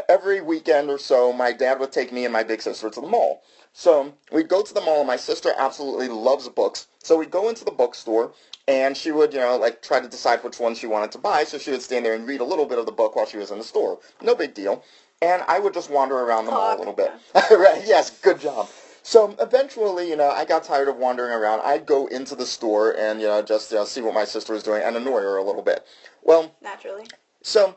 every 0.09 0.41
weekend 0.41 0.89
or 0.89 0.97
so, 0.97 1.31
my 1.33 1.51
dad 1.51 1.79
would 1.79 1.91
take 1.91 2.11
me 2.11 2.25
and 2.25 2.33
my 2.33 2.43
big 2.43 2.61
sister 2.61 2.89
to 2.89 3.01
the 3.01 3.07
mall. 3.07 3.43
So 3.73 4.13
we'd 4.31 4.49
go 4.49 4.61
to 4.61 4.73
the 4.73 4.81
mall, 4.81 4.99
and 4.99 5.07
my 5.07 5.15
sister 5.15 5.53
absolutely 5.57 6.09
loves 6.09 6.47
books. 6.49 6.87
So 7.01 7.17
we'd 7.17 7.31
go 7.31 7.49
into 7.49 7.63
the 7.63 7.71
bookstore, 7.71 8.33
and 8.67 8.95
she 8.95 9.11
would, 9.11 9.33
you 9.33 9.39
know, 9.39 9.57
like 9.57 9.81
try 9.81 9.99
to 10.01 10.07
decide 10.07 10.43
which 10.43 10.59
one 10.59 10.75
she 10.75 10.87
wanted 10.87 11.11
to 11.13 11.17
buy. 11.17 11.45
So 11.45 11.57
she 11.57 11.71
would 11.71 11.81
stand 11.81 12.05
there 12.05 12.13
and 12.13 12.27
read 12.27 12.41
a 12.41 12.45
little 12.45 12.65
bit 12.65 12.79
of 12.79 12.85
the 12.85 12.91
book 12.91 13.15
while 13.15 13.25
she 13.25 13.37
was 13.37 13.51
in 13.51 13.57
the 13.57 13.63
store. 13.63 13.99
No 14.21 14.35
big 14.35 14.53
deal. 14.53 14.83
And 15.21 15.43
I 15.47 15.59
would 15.59 15.73
just 15.73 15.89
wander 15.89 16.15
around 16.17 16.45
the 16.45 16.51
mall 16.51 16.75
a 16.75 16.79
little 16.79 16.93
bit. 16.93 17.11
right? 17.51 17.83
Yes. 17.85 18.09
Good 18.09 18.41
job. 18.41 18.67
So 19.03 19.35
eventually, 19.39 20.09
you 20.09 20.15
know, 20.15 20.29
I 20.29 20.45
got 20.45 20.63
tired 20.63 20.87
of 20.87 20.97
wandering 20.97 21.33
around. 21.33 21.61
I'd 21.61 21.85
go 21.85 22.07
into 22.07 22.35
the 22.35 22.45
store 22.45 22.95
and, 22.97 23.19
you 23.19 23.27
know, 23.27 23.41
just 23.41 23.71
you 23.71 23.77
know, 23.77 23.85
see 23.85 24.01
what 24.01 24.13
my 24.13 24.25
sister 24.25 24.53
was 24.53 24.63
doing 24.63 24.83
and 24.83 24.95
annoy 24.95 25.21
her 25.21 25.37
a 25.37 25.43
little 25.43 25.63
bit. 25.63 25.85
Well, 26.21 26.55
Naturally. 26.61 27.05
so 27.41 27.75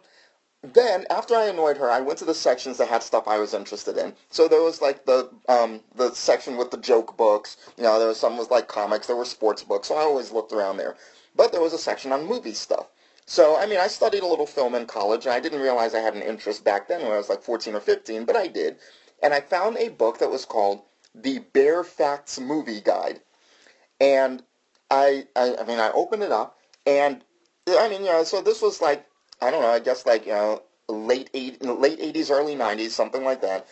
then 0.62 1.06
after 1.10 1.34
I 1.34 1.46
annoyed 1.46 1.76
her, 1.78 1.90
I 1.90 2.00
went 2.00 2.18
to 2.20 2.24
the 2.24 2.34
sections 2.34 2.78
that 2.78 2.88
had 2.88 3.02
stuff 3.02 3.28
I 3.28 3.38
was 3.38 3.54
interested 3.54 3.96
in. 3.98 4.14
So 4.30 4.48
there 4.48 4.62
was 4.62 4.80
like 4.80 5.04
the 5.04 5.30
um, 5.48 5.80
the 5.94 6.12
section 6.14 6.56
with 6.56 6.70
the 6.70 6.78
joke 6.78 7.16
books. 7.16 7.56
You 7.76 7.82
know, 7.84 7.98
there 7.98 8.08
was 8.08 8.18
some 8.18 8.38
was 8.38 8.50
like 8.50 8.68
comics. 8.68 9.06
There 9.06 9.16
were 9.16 9.24
sports 9.24 9.62
books. 9.62 9.88
So 9.88 9.96
I 9.96 10.00
always 10.02 10.32
looked 10.32 10.52
around 10.52 10.76
there. 10.78 10.96
But 11.36 11.52
there 11.52 11.60
was 11.60 11.72
a 11.72 11.78
section 11.78 12.12
on 12.12 12.26
movie 12.26 12.54
stuff. 12.54 12.86
So 13.26 13.56
I 13.56 13.66
mean, 13.66 13.78
I 13.78 13.88
studied 13.88 14.22
a 14.22 14.26
little 14.26 14.46
film 14.46 14.74
in 14.74 14.86
college, 14.86 15.26
and 15.26 15.34
I 15.34 15.40
didn't 15.40 15.60
realize 15.60 15.94
I 15.94 16.00
had 16.00 16.14
an 16.14 16.22
interest 16.22 16.64
back 16.64 16.88
then 16.88 17.02
when 17.02 17.12
I 17.12 17.16
was 17.16 17.28
like 17.28 17.42
14 17.42 17.74
or 17.74 17.80
15, 17.80 18.24
but 18.24 18.36
I 18.36 18.46
did. 18.46 18.76
And 19.22 19.34
I 19.34 19.40
found 19.40 19.76
a 19.78 19.88
book 19.88 20.18
that 20.18 20.30
was 20.30 20.44
called 20.44 20.82
The 21.14 21.38
Bare 21.52 21.84
Facts 21.84 22.40
Movie 22.40 22.80
Guide. 22.80 23.20
And 24.00 24.42
I, 24.90 25.26
I, 25.36 25.56
I 25.60 25.64
mean, 25.64 25.78
I 25.78 25.90
opened 25.92 26.22
it 26.22 26.32
up, 26.32 26.58
and 26.86 27.22
I 27.68 27.88
mean, 27.88 28.02
you 28.02 28.08
know, 28.08 28.24
so 28.24 28.42
this 28.42 28.60
was 28.60 28.80
like, 28.80 29.06
I 29.40 29.50
don't 29.50 29.62
know, 29.62 29.70
I 29.70 29.78
guess 29.78 30.06
like, 30.06 30.26
you 30.26 30.32
know, 30.32 30.62
late 30.88 31.30
eight, 31.34 31.62
late 31.62 32.00
80s, 32.00 32.30
early 32.30 32.54
90s, 32.54 32.90
something 32.90 33.24
like 33.24 33.40
that. 33.40 33.66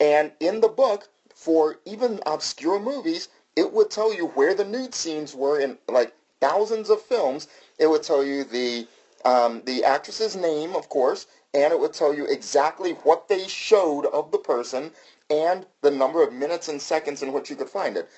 And 0.00 0.32
in 0.40 0.60
the 0.60 0.68
book, 0.68 1.08
for 1.34 1.78
even 1.84 2.20
obscure 2.26 2.80
movies, 2.80 3.28
it 3.56 3.72
would 3.72 3.90
tell 3.90 4.14
you 4.14 4.28
where 4.28 4.54
the 4.54 4.64
nude 4.64 4.94
scenes 4.94 5.34
were 5.34 5.60
in 5.60 5.78
like 5.88 6.14
thousands 6.40 6.90
of 6.90 7.02
films. 7.02 7.48
It 7.78 7.86
would 7.88 8.02
tell 8.02 8.24
you 8.24 8.44
the 8.44 8.86
um, 9.24 9.62
the 9.64 9.84
actress's 9.84 10.36
name, 10.36 10.74
of 10.74 10.88
course, 10.88 11.26
and 11.54 11.72
it 11.72 11.78
would 11.78 11.92
tell 11.92 12.12
you 12.12 12.26
exactly 12.26 12.92
what 13.04 13.28
they 13.28 13.46
showed 13.46 14.06
of 14.06 14.30
the 14.30 14.38
person 14.38 14.90
and 15.30 15.66
the 15.82 15.90
number 15.90 16.22
of 16.22 16.32
minutes 16.32 16.68
and 16.68 16.80
seconds 16.80 17.22
in 17.22 17.32
which 17.32 17.50
you 17.50 17.56
could 17.56 17.68
find 17.68 17.96
it. 17.96 18.08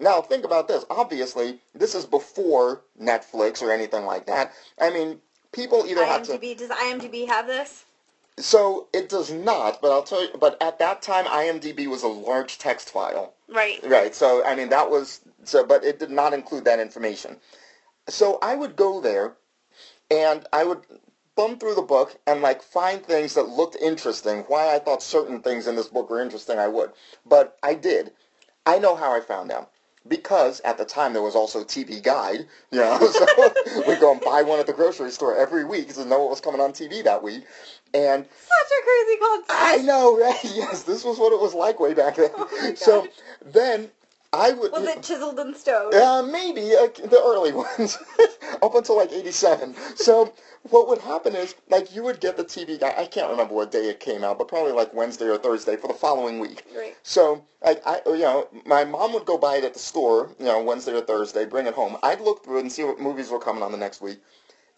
Now, 0.00 0.20
think 0.20 0.44
about 0.44 0.66
this. 0.66 0.84
Obviously, 0.90 1.60
this 1.74 1.94
is 1.94 2.04
before 2.04 2.82
Netflix 3.00 3.62
or 3.62 3.70
anything 3.70 4.04
like 4.04 4.26
that. 4.26 4.52
I 4.80 4.90
mean, 4.90 5.20
people 5.52 5.84
either 5.86 6.04
had 6.04 6.24
to... 6.24 6.38
Does 6.38 6.70
IMDb 6.70 7.28
have 7.28 7.46
this? 7.46 7.84
So, 8.36 8.88
it 8.92 9.08
does 9.08 9.30
not, 9.30 9.80
but 9.80 9.92
I'll 9.92 10.02
tell 10.02 10.22
you, 10.22 10.30
but 10.40 10.60
at 10.60 10.80
that 10.80 11.02
time, 11.02 11.26
IMDb 11.26 11.86
was 11.86 12.02
a 12.02 12.08
large 12.08 12.58
text 12.58 12.90
file. 12.90 13.34
Right. 13.48 13.78
Right, 13.84 14.12
so, 14.12 14.44
I 14.44 14.56
mean, 14.56 14.70
that 14.70 14.90
was, 14.90 15.20
so, 15.44 15.64
but 15.64 15.84
it 15.84 16.00
did 16.00 16.10
not 16.10 16.34
include 16.34 16.64
that 16.64 16.80
information. 16.80 17.36
So, 18.08 18.40
I 18.42 18.56
would 18.56 18.74
go 18.74 19.00
there, 19.00 19.34
and 20.10 20.44
I 20.52 20.64
would 20.64 20.80
thumb 21.36 21.58
through 21.58 21.74
the 21.74 21.82
book 21.82 22.16
and, 22.26 22.42
like, 22.42 22.62
find 22.62 23.02
things 23.04 23.34
that 23.34 23.48
looked 23.48 23.76
interesting. 23.76 24.40
Why 24.48 24.74
I 24.74 24.78
thought 24.78 25.02
certain 25.02 25.40
things 25.40 25.66
in 25.66 25.76
this 25.76 25.88
book 25.88 26.10
were 26.10 26.22
interesting, 26.22 26.58
I 26.58 26.68
would. 26.68 26.92
But 27.26 27.58
I 27.62 27.74
did. 27.74 28.12
I 28.66 28.78
know 28.78 28.96
how 28.96 29.14
I 29.14 29.20
found 29.20 29.50
out. 29.52 29.70
Because 30.06 30.60
at 30.60 30.76
the 30.76 30.84
time 30.84 31.14
there 31.14 31.22
was 31.22 31.34
also 31.34 31.64
TV 31.64 32.02
Guide, 32.02 32.46
you 32.70 32.78
know, 32.78 32.98
so 33.10 33.26
we'd 33.88 34.00
go 34.00 34.12
and 34.12 34.20
buy 34.20 34.42
one 34.42 34.60
at 34.60 34.66
the 34.66 34.72
grocery 34.74 35.10
store 35.10 35.34
every 35.34 35.64
week 35.64 35.94
to 35.94 36.04
know 36.04 36.18
what 36.18 36.30
was 36.30 36.42
coming 36.42 36.60
on 36.60 36.72
TV 36.72 37.02
that 37.04 37.22
week. 37.22 37.44
And 37.94 38.26
Such 38.26 38.78
a 38.78 38.84
crazy 38.84 39.18
concept. 39.18 39.50
I 39.50 39.76
know, 39.78 40.18
right? 40.18 40.38
Yes, 40.54 40.82
this 40.82 41.04
was 41.04 41.18
what 41.18 41.32
it 41.32 41.40
was 41.40 41.54
like 41.54 41.80
way 41.80 41.94
back 41.94 42.16
then. 42.16 42.30
Oh 42.36 42.72
so 42.74 43.06
then 43.44 43.90
I 44.34 44.52
would. 44.52 44.72
Was 44.72 44.86
it 44.86 45.02
chiseled 45.02 45.38
in 45.38 45.54
stone? 45.54 45.94
Uh, 45.94 46.22
maybe 46.22 46.74
uh, 46.74 46.88
the 46.88 47.22
early 47.24 47.52
ones, 47.78 47.98
up 48.62 48.74
until 48.74 48.96
like 48.96 49.12
'87. 49.12 49.74
So 49.96 50.32
what 50.70 50.88
would 50.88 50.98
happen 50.98 51.36
is, 51.36 51.54
like, 51.68 51.94
you 51.94 52.02
would 52.02 52.20
get 52.20 52.36
the 52.38 52.44
TV 52.44 52.80
guide. 52.80 52.94
I 52.96 53.04
can't 53.04 53.30
remember 53.30 53.54
what 53.54 53.70
day 53.70 53.90
it 53.90 54.00
came 54.00 54.24
out, 54.24 54.38
but 54.38 54.48
probably 54.48 54.72
like 54.72 54.94
Wednesday 54.94 55.26
or 55.26 55.36
Thursday 55.36 55.76
for 55.76 55.88
the 55.88 55.94
following 55.94 56.38
week. 56.38 56.64
Right. 56.74 56.96
So, 57.02 57.44
like, 57.62 57.82
I, 57.86 58.00
you 58.06 58.20
know, 58.20 58.48
my 58.64 58.84
mom 58.84 59.12
would 59.12 59.26
go 59.26 59.36
buy 59.36 59.56
it 59.56 59.64
at 59.64 59.74
the 59.74 59.78
store, 59.78 60.34
you 60.38 60.46
know, 60.46 60.62
Wednesday 60.62 60.92
or 60.92 61.02
Thursday, 61.02 61.44
bring 61.44 61.66
it 61.66 61.74
home. 61.74 61.98
I'd 62.02 62.20
look 62.22 62.42
through 62.42 62.58
it 62.58 62.62
and 62.62 62.72
see 62.72 62.82
what 62.82 62.98
movies 62.98 63.30
were 63.30 63.38
coming 63.38 63.62
on 63.62 63.72
the 63.72 63.78
next 63.78 64.00
week. 64.00 64.20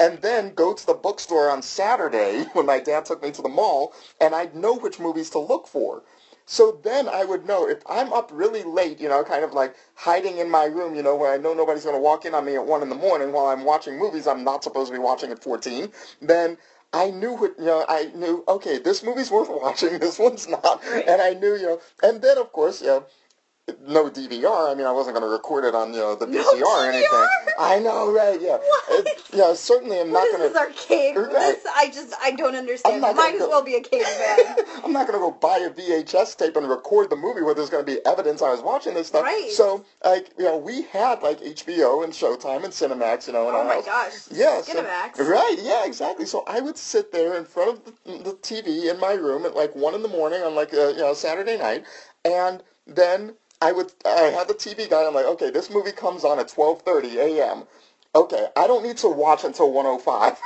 And 0.00 0.20
then 0.20 0.52
go 0.54 0.74
to 0.74 0.86
the 0.86 0.94
bookstore 0.94 1.50
on 1.50 1.62
Saturday 1.62 2.44
when 2.52 2.66
my 2.66 2.80
dad 2.80 3.04
took 3.04 3.22
me 3.22 3.30
to 3.30 3.42
the 3.42 3.48
mall, 3.48 3.94
and 4.20 4.34
I'd 4.34 4.56
know 4.56 4.74
which 4.74 4.98
movies 4.98 5.30
to 5.30 5.38
look 5.38 5.68
for. 5.68 6.02
So 6.46 6.78
then 6.84 7.08
I 7.08 7.24
would 7.24 7.44
know 7.44 7.68
if 7.68 7.82
I'm 7.88 8.12
up 8.12 8.30
really 8.32 8.62
late, 8.62 9.00
you 9.00 9.08
know, 9.08 9.24
kind 9.24 9.42
of 9.42 9.52
like 9.52 9.74
hiding 9.94 10.38
in 10.38 10.48
my 10.48 10.64
room, 10.64 10.94
you 10.94 11.02
know, 11.02 11.16
where 11.16 11.32
I 11.32 11.38
know 11.38 11.54
nobody's 11.54 11.82
going 11.82 11.96
to 11.96 12.00
walk 12.00 12.24
in 12.24 12.34
on 12.34 12.44
me 12.44 12.54
at 12.54 12.64
1 12.64 12.82
in 12.82 12.88
the 12.88 12.94
morning 12.94 13.32
while 13.32 13.46
I'm 13.46 13.64
watching 13.64 13.98
movies 13.98 14.28
I'm 14.28 14.44
not 14.44 14.62
supposed 14.62 14.92
to 14.92 14.96
be 14.96 15.02
watching 15.02 15.32
at 15.32 15.42
14, 15.42 15.90
then 16.22 16.56
I 16.92 17.10
knew 17.10 17.34
what, 17.34 17.58
you 17.58 17.64
know, 17.64 17.84
I 17.88 18.12
knew, 18.14 18.44
okay, 18.46 18.78
this 18.78 19.02
movie's 19.02 19.30
worth 19.30 19.48
watching, 19.62 19.98
this 19.98 20.20
one's 20.20 20.46
not. 20.48 20.82
And 20.84 21.20
I 21.20 21.34
knew, 21.34 21.56
you 21.56 21.66
know, 21.66 21.80
and 22.02 22.22
then 22.22 22.38
of 22.38 22.52
course, 22.52 22.80
you 22.80 22.86
know, 22.88 23.04
no 23.88 24.08
DVR. 24.08 24.70
I 24.70 24.74
mean, 24.74 24.86
I 24.86 24.92
wasn't 24.92 25.16
going 25.16 25.26
to 25.26 25.32
record 25.32 25.64
it 25.64 25.74
on 25.74 25.92
you 25.92 25.98
know 25.98 26.14
the 26.14 26.26
No 26.26 26.40
VCR 26.40 26.62
or 26.64 26.88
anything. 26.90 27.26
I 27.58 27.78
know, 27.80 28.12
right? 28.12 28.40
Yeah. 28.40 28.58
It- 28.90 29.22
yeah, 29.32 29.52
certainly 29.54 30.00
I'm 30.00 30.12
What 30.12 30.20
not 30.30 30.38
going 30.38 30.42
this 30.42 30.50
is 30.52 30.56
arcade? 30.56 31.16
Right. 31.16 31.30
This 31.32 31.66
I 31.74 31.88
just 31.88 32.14
I 32.22 32.30
don't 32.30 32.54
understand. 32.54 33.00
not 33.02 33.16
Might 33.16 33.34
as 33.34 33.40
go- 33.40 33.48
well 33.48 33.62
be 33.64 33.74
a 33.74 33.80
caveman. 33.82 34.64
I'm 34.84 34.92
not 34.92 35.06
going 35.08 35.18
to 35.18 35.26
go 35.26 35.30
buy 35.32 35.58
a 35.58 35.70
VHS 35.70 36.36
tape 36.38 36.56
and 36.56 36.68
record 36.68 37.10
the 37.10 37.16
movie 37.16 37.42
where 37.42 37.54
there's 37.54 37.68
going 37.68 37.84
to 37.84 37.92
be 37.92 37.98
evidence 38.06 38.40
I 38.40 38.50
was 38.50 38.60
watching 38.62 38.94
this 38.94 39.08
stuff. 39.08 39.24
Right. 39.24 39.50
So, 39.50 39.84
like, 40.04 40.30
you 40.38 40.44
know, 40.44 40.56
we 40.56 40.82
had 40.82 41.22
like 41.22 41.40
HBO 41.40 42.04
and 42.04 42.12
Showtime 42.12 42.64
and 42.64 42.72
Cinemax, 42.72 43.26
you 43.26 43.32
know, 43.32 43.48
in 43.48 43.54
oh 43.54 43.58
our 43.58 43.64
my 43.64 43.74
house. 43.74 43.84
gosh. 43.84 44.12
Yeah, 44.30 44.62
so- 44.62 44.82
right, 45.24 45.56
yeah, 45.60 45.84
exactly. 45.84 46.24
So 46.24 46.44
I 46.46 46.60
would 46.60 46.78
sit 46.78 47.10
there 47.12 47.34
in 47.36 47.44
front 47.44 47.70
of 47.72 47.84
the, 48.04 48.12
the 48.30 48.32
TV 48.36 48.90
in 48.90 48.98
my 49.00 49.12
room 49.14 49.44
at 49.44 49.54
like 49.56 49.74
one 49.74 49.94
in 49.94 50.02
the 50.02 50.08
morning 50.08 50.40
on 50.42 50.54
like 50.54 50.72
a 50.72 50.92
you 50.92 50.98
know 50.98 51.12
Saturday 51.14 51.58
night, 51.58 51.84
and 52.24 52.62
then 52.86 53.34
I 53.60 53.72
would 53.72 53.92
I 54.04 54.30
had 54.36 54.48
the 54.48 54.54
TV 54.54 54.88
guy. 54.88 55.06
I'm 55.06 55.14
like, 55.14 55.26
okay, 55.26 55.50
this 55.50 55.70
movie 55.70 55.92
comes 55.92 56.24
on 56.24 56.38
at 56.38 56.48
12:30 56.48 57.16
a.m. 57.16 57.64
Okay, 58.14 58.46
I 58.56 58.66
don't 58.66 58.84
need 58.84 58.98
to 58.98 59.08
watch 59.08 59.44
until 59.44 59.72
105. 59.72 60.40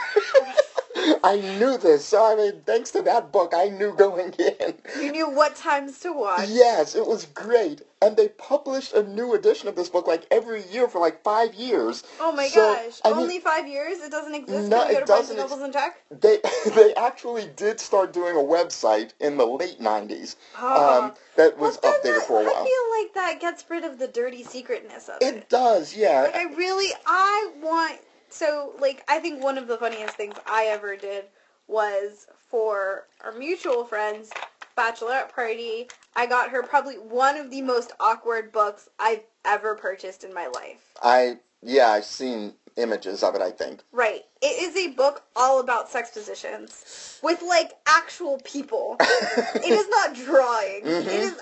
I 1.23 1.37
knew 1.59 1.79
this, 1.79 2.05
so 2.05 2.25
I 2.25 2.35
mean, 2.37 2.63
thanks 2.67 2.91
to 2.93 3.03
that 3.03 3.31
book, 3.33 3.53
I 3.55 3.69
knew 3.69 3.95
going 3.95 4.33
in. 4.39 4.75
You 5.01 5.13
knew 5.13 5.31
what 5.31 5.55
times 5.57 5.99
to 6.01 6.13
watch. 6.13 6.49
Yes, 6.49 6.95
it 6.95 7.07
was 7.07 7.27
great. 7.27 7.83
And 8.03 8.17
they 8.17 8.29
published 8.29 8.95
a 8.95 9.03
new 9.03 9.35
edition 9.35 9.69
of 9.69 9.77
this 9.77 9.91
book 9.91 10.07
like 10.07 10.27
every 10.31 10.65
year 10.69 10.89
for 10.89 10.99
like 11.01 11.23
five 11.23 11.55
years. 11.55 12.03
Oh 12.19 12.33
my 12.33 12.49
So, 12.49 12.75
gosh. 12.75 12.99
I 13.05 13.11
mean, 13.11 13.19
Only 13.19 13.41
five 13.41 13.69
years? 13.69 13.99
It 13.99 14.11
doesn't 14.11 14.35
exist 14.35 14.69
No, 14.71 14.79
when 14.79 14.87
you 14.89 14.93
go 14.95 14.99
it 14.99 15.01
to 15.01 15.07
Barnes 15.13 15.29
doesn't 15.29 15.53
ex- 15.53 15.63
and 15.65 15.73
check? 15.73 16.03
They 16.11 16.39
they 16.75 16.95
actually 16.95 17.51
did 17.57 17.79
start 17.79 18.13
doing 18.15 18.37
a 18.37 18.41
website 18.41 19.11
in 19.21 19.37
the 19.37 19.45
late 19.47 19.81
'90s 19.81 20.37
Oh. 20.59 21.03
um, 21.05 21.15
that 21.37 21.59
was 21.59 21.79
Well, 21.83 21.93
updated 21.93 22.03
that- 22.21 22.27
for 22.27 22.41
a 22.41 22.45
while. 22.45 22.55
I 22.55 22.65
feel 22.65 23.05
like 23.05 23.15
that 23.15 23.41
gets 23.41 23.65
rid 23.69 23.85
of 23.85 23.99
the 23.99 24.09
dirty 24.09 24.45
secretness 24.45 25.09
of 25.11 25.17
it. 25.21 25.35
It 25.35 25.49
does, 25.51 25.95
yeah. 25.95 26.23
Like 26.23 26.35
I 26.37 26.45
really, 26.55 26.93
I 27.07 27.51
want. 27.63 28.01
So, 28.31 28.73
like, 28.81 29.05
I 29.09 29.19
think 29.19 29.43
one 29.43 29.59
of 29.59 29.67
the 29.67 29.77
funniest 29.77 30.15
things 30.15 30.35
I 30.47 30.67
ever 30.67 30.97
did 30.97 31.25
was 31.67 32.27
for 32.49 33.07
our 33.23 33.33
mutual 33.33 33.85
friends 33.85 34.31
bachelorette 34.77 35.33
party. 35.33 35.89
I 36.17 36.27
got 36.27 36.51
her 36.51 36.63
probably 36.63 36.95
one 36.95 37.37
of 37.37 37.51
the 37.51 37.63
most 37.63 37.93
awkward 38.01 38.53
books 38.53 38.89
I've 38.99 39.23
ever 39.45 39.75
purchased 39.75 40.25
in 40.25 40.35
my 40.35 40.47
life. 40.49 40.95
I 41.03 41.39
yeah, 41.63 41.91
I've 41.91 42.05
seen 42.05 42.55
images 42.77 43.23
of 43.23 43.35
it. 43.35 43.43
I 43.43 43.51
think. 43.51 43.83
Right. 43.93 44.25
It 44.41 44.63
is 44.63 44.77
a 44.77 44.89
book 44.95 45.23
all 45.37 45.61
about 45.61 45.89
sex 45.89 46.11
positions 46.11 47.19
with 47.23 47.43
like 47.43 47.73
actual 47.87 48.41
people. 48.45 48.97
it 49.01 49.71
is 49.71 49.89
not 49.89 50.15
drawing. 50.15 50.83
Mhm. 50.83 51.07
It 51.07 51.21
is 51.21 51.41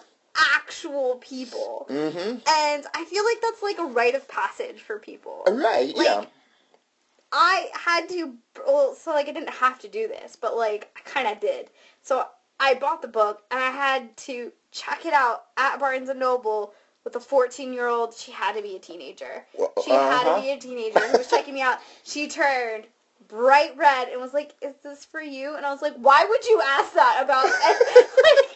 actual 0.54 1.16
people. 1.16 1.86
Mm-hmm. 1.90 2.38
And 2.48 2.86
I 2.94 3.04
feel 3.04 3.24
like 3.24 3.40
that's 3.40 3.62
like 3.62 3.78
a 3.78 3.84
rite 3.84 4.14
of 4.14 4.28
passage 4.28 4.80
for 4.80 4.98
people. 4.98 5.42
Right. 5.46 5.96
Like, 5.96 6.06
yeah. 6.06 6.24
I 7.32 7.68
had 7.72 8.08
to, 8.10 8.34
well, 8.66 8.94
so 8.94 9.12
like 9.12 9.28
I 9.28 9.32
didn't 9.32 9.50
have 9.50 9.78
to 9.80 9.88
do 9.88 10.08
this, 10.08 10.36
but 10.36 10.56
like 10.56 10.90
I 10.96 11.00
kind 11.08 11.28
of 11.28 11.40
did. 11.40 11.70
So 12.02 12.26
I 12.60 12.74
bought 12.74 13.02
the 13.02 13.08
book 13.08 13.42
and 13.50 13.60
I 13.60 13.70
had 13.70 14.16
to 14.18 14.52
check 14.72 15.06
it 15.06 15.12
out 15.12 15.44
at 15.56 15.78
Barnes 15.78 16.08
and 16.08 16.20
Noble 16.20 16.74
with 17.04 17.16
a 17.16 17.20
14 17.20 17.72
year 17.72 17.88
old. 17.88 18.14
She 18.14 18.32
had 18.32 18.54
to 18.54 18.62
be 18.62 18.76
a 18.76 18.78
teenager. 18.78 19.44
Well, 19.56 19.72
She 19.84 19.90
had 19.90 20.26
uh-huh. 20.26 20.36
to 20.36 20.42
be 20.42 20.50
a 20.50 20.58
teenager 20.58 21.00
who 21.00 21.18
was 21.18 21.28
checking 21.28 21.54
me 21.54 21.62
out. 21.62 21.78
She 22.04 22.28
turned 22.28 22.86
bright 23.28 23.76
red 23.76 24.08
and 24.08 24.20
was 24.20 24.32
like, 24.34 24.54
"Is 24.62 24.74
this 24.82 25.04
for 25.04 25.20
you?" 25.20 25.56
And 25.56 25.64
I 25.64 25.70
was 25.72 25.82
like, 25.82 25.94
"Why 25.96 26.24
would 26.24 26.44
you 26.46 26.60
ask 26.64 26.94
that 26.94 27.20
about? 27.22 27.44
like, 28.24 28.47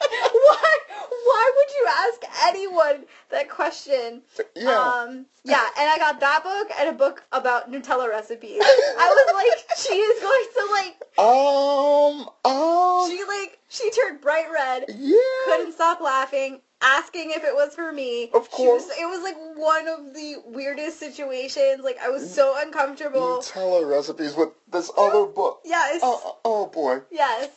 why? 1.24 1.50
Would 1.56 1.74
you 1.76 1.86
ask 1.88 2.46
anyone 2.48 3.04
that 3.30 3.48
question?" 3.48 4.22
Yeah. 4.56 4.70
Um, 4.78 5.26
yeah, 5.44 5.66
and 5.78 5.90
I 5.90 5.98
got 5.98 6.20
that 6.20 6.44
book 6.44 6.68
and 6.78 6.88
a 6.88 6.92
book 6.92 7.24
about 7.32 7.70
Nutella 7.70 8.08
recipes. 8.08 8.60
I 8.62 9.08
was 9.10 9.34
like, 9.34 9.76
she 9.78 9.94
is 9.94 10.22
going 10.22 10.46
to 10.54 10.64
like, 10.72 10.96
um. 11.18 12.28
Um. 12.44 13.10
she 13.10 13.24
like, 13.24 13.58
she 13.68 13.90
turned 13.90 14.20
bright 14.20 14.46
red, 14.52 14.84
yeah. 14.88 15.16
couldn't 15.46 15.72
stop 15.72 16.00
laughing, 16.00 16.60
asking 16.80 17.32
if 17.32 17.42
it 17.42 17.54
was 17.54 17.74
for 17.74 17.92
me. 17.92 18.30
Of 18.34 18.48
She 18.56 18.62
was, 18.66 18.84
course. 18.84 18.98
it 19.00 19.04
was 19.06 19.22
like 19.22 19.36
one 19.56 19.88
of 19.88 20.14
the 20.14 20.36
weirdest 20.46 21.00
situations. 21.00 21.82
Like 21.82 21.98
I 22.00 22.08
was 22.08 22.32
so 22.32 22.54
uncomfortable. 22.58 23.38
Nutella 23.38 23.88
recipes 23.88 24.36
with 24.36 24.50
this 24.70 24.90
other 24.96 25.26
book. 25.26 25.60
Yes. 25.64 26.00
Oh, 26.02 26.38
oh, 26.44 26.66
boy. 26.66 27.00
Yes. 27.10 27.48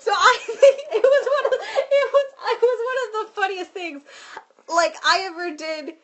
So 0.00 0.10
I 0.12 0.38
think 0.44 0.80
it 0.92 1.02
was 1.02 1.24
one 1.36 1.46
of 1.46 1.66
it 1.66 2.12
was 2.12 2.26
it 2.52 2.62
was 2.62 2.80
one 2.90 2.98
of 3.06 3.26
the 3.34 3.40
funniest 3.40 3.70
things 3.70 4.02
like 4.68 4.94
I 5.04 5.30
ever 5.42 5.56
did 5.56 5.94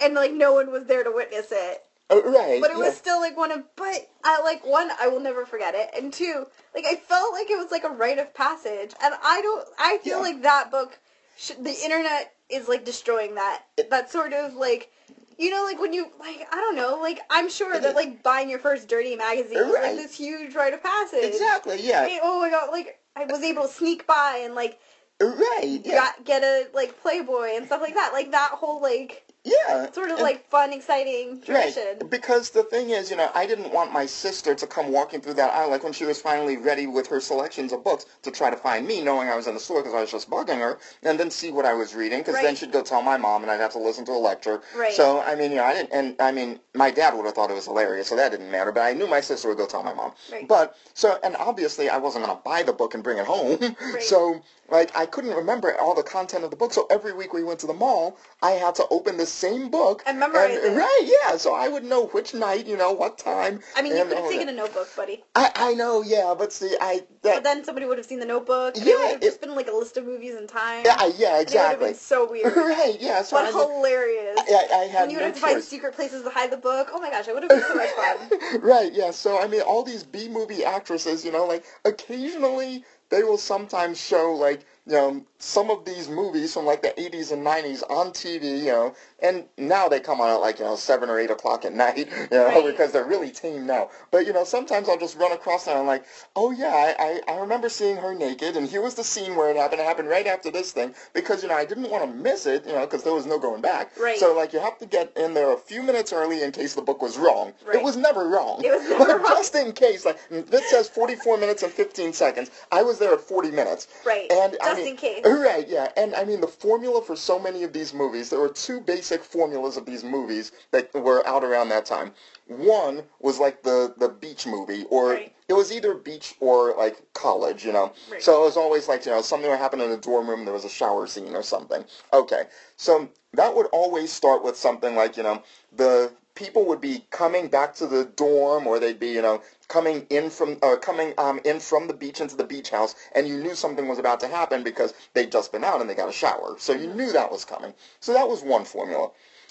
and 0.00 0.14
like 0.14 0.32
no 0.32 0.52
one 0.52 0.70
was 0.70 0.84
there 0.84 1.04
to 1.04 1.10
witness 1.12 1.48
it. 1.50 1.82
Uh, 2.10 2.22
right. 2.22 2.60
But 2.60 2.70
it 2.70 2.76
was 2.76 2.86
yeah. 2.86 2.92
still 2.92 3.20
like 3.20 3.36
one 3.36 3.50
of 3.50 3.62
but 3.76 4.08
I 4.24 4.42
like 4.42 4.64
one 4.66 4.90
I 5.00 5.08
will 5.08 5.20
never 5.20 5.46
forget 5.46 5.74
it 5.74 5.90
and 5.96 6.12
two 6.12 6.46
like 6.74 6.84
I 6.86 6.96
felt 6.96 7.32
like 7.32 7.50
it 7.50 7.56
was 7.56 7.70
like 7.70 7.84
a 7.84 7.88
rite 7.88 8.18
of 8.18 8.34
passage 8.34 8.92
and 9.02 9.14
I 9.22 9.40
don't 9.40 9.66
I 9.78 9.98
feel 9.98 10.18
Yeah. 10.18 10.22
like 10.22 10.42
that 10.42 10.70
book 10.70 10.98
sh- 11.36 11.52
the 11.58 11.74
internet 11.84 12.32
is 12.50 12.68
like 12.68 12.84
destroying 12.84 13.36
that 13.36 13.62
that 13.90 14.10
sort 14.10 14.32
of 14.32 14.54
like 14.54 14.90
you 15.38 15.50
know 15.50 15.64
like 15.64 15.80
when 15.80 15.92
you 15.94 16.10
like 16.20 16.46
I 16.52 16.56
don't 16.56 16.76
know 16.76 16.98
like 17.00 17.20
I'm 17.30 17.48
sure 17.48 17.80
that 17.80 17.94
like 17.94 18.22
buying 18.22 18.50
your 18.50 18.58
first 18.58 18.86
dirty 18.88 19.16
magazine 19.16 19.58
was 19.58 19.74
like 19.80 19.96
this 19.96 20.16
huge 20.16 20.54
rite 20.54 20.74
of 20.74 20.82
passage. 20.82 21.24
Exactly. 21.24 21.80
Yeah. 21.80 22.18
Oh 22.22 22.40
my 22.40 22.50
god, 22.50 22.70
like 22.70 23.00
I 23.16 23.24
was 23.24 23.42
able 23.42 23.62
to 23.62 23.72
sneak 23.72 24.06
by 24.06 24.42
and 24.44 24.54
like 24.54 24.78
Right. 25.20 25.80
Yeah. 25.84 25.94
got, 25.94 26.24
get 26.24 26.42
a 26.42 26.66
like 26.74 27.00
Playboy 27.00 27.50
and 27.56 27.66
stuff 27.66 27.80
like 27.80 27.94
that. 27.94 28.12
Like 28.12 28.32
that 28.32 28.50
whole 28.50 28.80
like 28.82 29.24
Yeah. 29.44 29.90
sort 29.92 30.08
of 30.08 30.14
and- 30.14 30.22
like 30.22 30.48
fun, 30.48 30.72
exciting 30.72 31.40
tradition. 31.42 31.98
Right, 32.00 32.10
because 32.10 32.50
the 32.50 32.62
thing 32.64 32.90
is, 32.90 33.10
you 33.10 33.16
know, 33.16 33.30
I 33.34 33.46
didn't 33.46 33.72
want 33.72 33.92
my 33.92 34.06
sister 34.06 34.54
to 34.54 34.66
come 34.66 34.90
walking 34.90 35.20
through 35.20 35.34
that 35.34 35.52
aisle, 35.52 35.70
like 35.70 35.84
when 35.84 35.92
she 35.92 36.04
was 36.04 36.20
finally 36.20 36.56
ready 36.56 36.86
with 36.86 37.06
her 37.08 37.20
selections 37.20 37.72
of 37.72 37.84
books 37.84 38.06
to 38.22 38.30
try 38.30 38.50
to 38.50 38.56
find 38.56 38.86
me, 38.86 39.02
knowing 39.02 39.28
I 39.28 39.36
was 39.36 39.46
in 39.46 39.54
the 39.54 39.60
store 39.60 39.82
because 39.82 39.94
I 39.94 40.00
was 40.00 40.10
just 40.10 40.28
bugging 40.30 40.58
her, 40.58 40.78
and 41.02 41.20
then 41.20 41.30
see 41.30 41.52
what 41.52 41.64
I 41.64 41.74
was 41.74 41.94
reading, 41.94 42.20
because 42.20 42.34
then 42.36 42.56
she'd 42.56 42.72
go 42.72 42.82
tell 42.82 43.02
my 43.02 43.16
mom, 43.16 43.42
and 43.42 43.50
I'd 43.50 43.60
have 43.60 43.72
to 43.72 43.78
listen 43.78 44.04
to 44.06 44.12
a 44.12 44.18
lecture. 44.18 44.62
Right. 44.74 44.92
So, 44.92 45.20
I 45.20 45.34
mean, 45.36 45.50
you 45.50 45.58
know, 45.58 45.64
I 45.64 45.74
didn't, 45.74 45.90
and 45.92 46.16
I 46.20 46.32
mean, 46.32 46.58
my 46.74 46.90
dad 46.90 47.14
would 47.14 47.26
have 47.26 47.34
thought 47.34 47.50
it 47.50 47.54
was 47.54 47.66
hilarious, 47.66 48.08
so 48.08 48.16
that 48.16 48.30
didn't 48.32 48.50
matter, 48.50 48.72
but 48.72 48.80
I 48.80 48.94
knew 48.94 49.06
my 49.06 49.20
sister 49.20 49.48
would 49.48 49.58
go 49.58 49.66
tell 49.66 49.82
my 49.84 49.94
mom. 49.94 50.12
Right. 50.32 50.48
But, 50.48 50.76
so, 50.94 51.18
and 51.22 51.36
obviously 51.36 51.88
I 51.90 51.98
wasn't 51.98 52.24
going 52.24 52.36
to 52.36 52.42
buy 52.42 52.62
the 52.62 52.72
book 52.72 52.94
and 52.94 53.04
bring 53.04 53.18
it 53.18 53.26
home, 53.26 53.58
so, 54.00 54.42
like, 54.68 54.96
I 54.96 55.06
couldn't 55.06 55.34
remember 55.34 55.78
all 55.78 55.94
the 55.94 56.02
content 56.02 56.44
of 56.44 56.50
the 56.50 56.56
book, 56.56 56.72
so 56.72 56.86
every 56.90 57.12
week 57.12 57.32
we 57.32 57.44
went 57.44 57.60
to 57.60 57.66
the 57.66 57.74
mall, 57.74 58.18
I 58.42 58.52
had 58.52 58.74
to 58.76 58.86
open 58.90 59.16
the 59.16 59.26
same 59.26 59.70
book 59.70 60.02
And 60.06 60.18
memorize 60.18 60.56
it. 60.56 60.76
Right, 60.76 61.18
yeah. 61.24 61.36
So 61.36 61.54
I 61.54 61.68
would 61.68 61.84
know 61.84 62.06
which 62.06 62.34
night, 62.34 62.66
you 62.66 62.76
know, 62.76 62.92
what 62.92 63.18
time. 63.18 63.60
I 63.76 63.82
mean, 63.82 63.96
you 63.96 64.04
could 64.04 64.16
have 64.16 64.28
taken 64.30 64.46
that. 64.46 64.54
a 64.54 64.56
notebook, 64.56 64.88
buddy. 64.96 65.22
I 65.34 65.50
I 65.54 65.74
know, 65.74 66.02
yeah, 66.02 66.34
but 66.36 66.52
see, 66.52 66.76
I 66.80 67.02
But 67.22 67.44
then 67.44 67.64
somebody 67.64 67.86
would 67.86 67.98
have 67.98 68.06
seen 68.06 68.20
the 68.20 68.26
notebook. 68.26 68.76
And 68.76 68.86
Yeah, 68.86 68.92
it 68.92 68.98
would 68.98 69.10
have 69.12 69.20
just 69.20 69.40
been 69.40 69.54
like 69.54 69.68
a 69.68 69.72
list 69.72 69.96
of 69.96 70.04
movies 70.06 70.34
and 70.34 70.48
time. 70.48 70.84
yeah, 70.84 70.96
yeah, 70.96 71.04
And 71.04 71.06
It 71.06 71.18
would 71.18 71.26
have 71.28 71.40
exactly. 71.42 71.86
been 71.88 71.94
so 71.96 72.30
weird. 72.30 72.56
right, 72.56 72.96
yeah. 73.00 73.22
So 73.22 73.36
but 73.36 73.46
I, 73.46 73.50
hilarious. 73.50 74.38
I, 74.38 74.68
I 74.72 74.84
had 74.86 75.02
and 75.04 75.12
you 75.12 75.18
would 75.18 75.22
no 75.22 75.26
have 75.26 75.34
to 75.34 75.40
find 75.40 75.62
secret 75.62 75.94
places 75.94 76.22
to 76.22 76.30
hide 76.30 76.50
the 76.50 76.56
book. 76.56 76.88
Oh 76.92 77.00
my 77.00 77.10
gosh, 77.10 77.28
it 77.28 77.34
would 77.34 77.42
have 77.42 77.50
been 77.50 77.62
so 77.62 77.74
much 77.74 77.90
fun. 77.90 78.60
right, 78.62 78.92
yeah. 78.92 79.10
So 79.10 79.40
I 79.40 79.46
mean, 79.46 79.60
all 79.62 79.82
these 79.82 80.04
B 80.04 80.28
movie 80.28 80.64
actresses, 80.64 81.24
you 81.24 81.32
know, 81.32 81.46
like 81.46 81.64
occasionally 81.84 82.84
they 83.14 83.22
will 83.22 83.38
sometimes 83.38 83.96
show 84.00 84.32
like 84.32 84.60
you 84.86 84.92
know 84.92 85.24
some 85.44 85.70
of 85.70 85.84
these 85.84 86.08
movies 86.08 86.54
from 86.54 86.64
like 86.64 86.80
the 86.82 86.88
80s 86.96 87.30
and 87.30 87.44
90s 87.46 87.82
on 87.90 88.10
TV, 88.12 88.60
you 88.60 88.72
know, 88.72 88.94
and 89.20 89.44
now 89.58 89.88
they 89.88 90.00
come 90.00 90.20
on 90.20 90.30
at 90.30 90.40
like 90.40 90.58
you 90.58 90.64
know 90.64 90.74
seven 90.76 91.10
or 91.10 91.18
eight 91.18 91.30
o'clock 91.30 91.64
at 91.64 91.72
night, 91.84 91.98
you 91.98 92.06
know, 92.30 92.46
Right. 92.46 92.64
because 92.64 92.92
they're 92.92 93.04
really 93.04 93.30
tame 93.30 93.66
now. 93.66 93.90
But 94.10 94.26
you 94.26 94.32
know, 94.32 94.44
sometimes 94.44 94.88
I'll 94.88 94.98
just 94.98 95.16
run 95.18 95.32
across 95.32 95.66
them 95.66 95.72
and 95.72 95.80
I'm 95.82 95.86
like, 95.86 96.04
oh 96.34 96.50
yeah, 96.50 96.72
I, 96.98 97.20
I 97.28 97.34
I 97.34 97.38
remember 97.40 97.68
seeing 97.68 97.96
her 97.96 98.14
naked, 98.14 98.56
and 98.56 98.66
here 98.68 98.80
was 98.82 98.94
the 98.94 99.04
scene 99.04 99.36
where 99.36 99.50
it 99.50 99.56
happened. 99.56 99.80
It 99.80 99.84
happened 99.84 100.08
right 100.08 100.26
after 100.26 100.50
this 100.50 100.72
thing 100.72 100.94
because 101.12 101.42
you 101.42 101.48
know 101.48 101.54
I 101.56 101.64
didn't 101.66 101.90
want 101.90 102.04
to 102.10 102.16
miss 102.16 102.46
it, 102.46 102.66
you 102.66 102.72
know, 102.72 102.80
because 102.86 103.02
there 103.04 103.12
was 103.14 103.26
no 103.26 103.38
going 103.38 103.60
back. 103.60 103.90
Right. 103.98 104.18
So 104.18 104.34
like 104.34 104.52
you 104.52 104.60
have 104.60 104.78
to 104.78 104.86
get 104.86 105.12
in 105.16 105.34
there 105.34 105.52
a 105.52 105.58
few 105.58 105.82
minutes 105.82 106.12
early 106.12 106.42
in 106.42 106.52
case 106.52 106.74
the 106.74 106.82
book 106.82 107.02
was 107.02 107.18
wrong. 107.18 107.52
Right. 107.66 107.76
It 107.76 107.82
was 107.84 107.96
never 107.96 108.28
wrong. 108.28 108.64
It 108.64 108.70
was 108.72 108.88
never 108.88 109.04
But 109.18 109.22
wrong. 109.22 109.36
Just 109.36 109.54
in 109.54 109.72
case, 109.72 110.04
like 110.06 110.18
this 110.30 110.70
says 110.70 110.88
44 110.88 111.36
minutes 111.38 111.62
and 111.62 111.70
15 111.72 112.12
seconds. 112.12 112.50
I 112.72 112.82
was 112.82 112.98
there 112.98 113.12
at 113.12 113.20
40 113.20 113.50
minutes. 113.50 113.88
Right. 114.06 114.30
And 114.30 114.56
I 114.62 114.66
Just 114.70 114.76
mean, 114.78 114.88
in 114.88 114.96
case. 114.96 115.20
Right, 115.40 115.68
yeah. 115.68 115.90
And 115.96 116.14
I 116.14 116.24
mean 116.24 116.40
the 116.40 116.46
formula 116.46 117.02
for 117.02 117.16
so 117.16 117.38
many 117.38 117.62
of 117.64 117.72
these 117.72 117.92
movies, 117.92 118.30
there 118.30 118.40
were 118.40 118.48
two 118.48 118.80
basic 118.80 119.22
formulas 119.22 119.76
of 119.76 119.86
these 119.86 120.04
movies 120.04 120.52
that 120.70 120.92
were 120.94 121.26
out 121.26 121.44
around 121.44 121.68
that 121.70 121.86
time. 121.86 122.12
One 122.46 123.02
was 123.20 123.38
like 123.38 123.62
the 123.62 123.94
the 123.98 124.08
beach 124.08 124.46
movie 124.46 124.84
or 124.90 125.10
Right. 125.10 125.34
it 125.48 125.54
was 125.54 125.72
either 125.72 125.94
beach 125.94 126.34
or 126.40 126.74
like 126.76 126.96
college, 127.14 127.64
you 127.64 127.72
know. 127.72 127.92
Right. 128.10 128.22
So 128.22 128.42
it 128.42 128.44
was 128.44 128.56
always 128.56 128.88
like, 128.88 129.04
you 129.06 129.12
know, 129.12 129.22
something 129.22 129.50
would 129.50 129.58
happen 129.58 129.80
in 129.80 129.90
the 129.90 129.96
dorm 129.96 130.28
room, 130.28 130.44
there 130.44 130.54
was 130.54 130.64
a 130.64 130.70
shower 130.70 131.06
scene 131.06 131.34
or 131.34 131.42
something. 131.42 131.84
Okay. 132.12 132.44
So 132.76 133.08
that 133.32 133.54
would 133.54 133.66
always 133.72 134.12
start 134.12 134.44
with 134.44 134.56
something 134.56 134.94
like, 134.94 135.16
you 135.16 135.22
know, 135.22 135.42
the 135.72 136.12
people 136.34 136.64
would 136.66 136.80
be 136.80 137.04
coming 137.10 137.48
back 137.48 137.74
to 137.76 137.86
the 137.86 138.04
dorm 138.16 138.66
or 138.66 138.78
they'd 138.78 138.98
be, 138.98 139.08
you 139.10 139.22
know, 139.22 139.40
coming 139.68 140.06
in 140.10 140.30
from 140.30 140.58
uh, 140.62 140.76
coming 140.76 141.14
um, 141.18 141.40
in 141.44 141.60
from 141.60 141.86
the 141.86 141.94
beach 141.94 142.20
into 142.20 142.36
the 142.36 142.44
beach 142.44 142.70
house 142.70 142.94
and 143.14 143.28
you 143.28 143.38
knew 143.38 143.54
something 143.54 143.88
was 143.88 143.98
about 143.98 144.20
to 144.20 144.28
happen 144.28 144.62
because 144.62 144.94
they'd 145.14 145.32
just 145.32 145.52
been 145.52 145.64
out 145.64 145.80
and 145.80 145.88
they 145.88 145.94
got 145.94 146.08
a 146.08 146.12
shower. 146.12 146.56
So 146.58 146.72
you 146.72 146.88
knew 146.88 147.12
that 147.12 147.30
was 147.30 147.44
coming. 147.44 147.72
So 148.00 148.12
that 148.12 148.28
was 148.28 148.42
one 148.42 148.64
formula. 148.64 149.10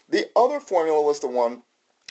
The 0.09 0.29
other 0.35 0.59
formula 0.59 1.01
was 1.01 1.19
the 1.19 1.27
one 1.27 1.63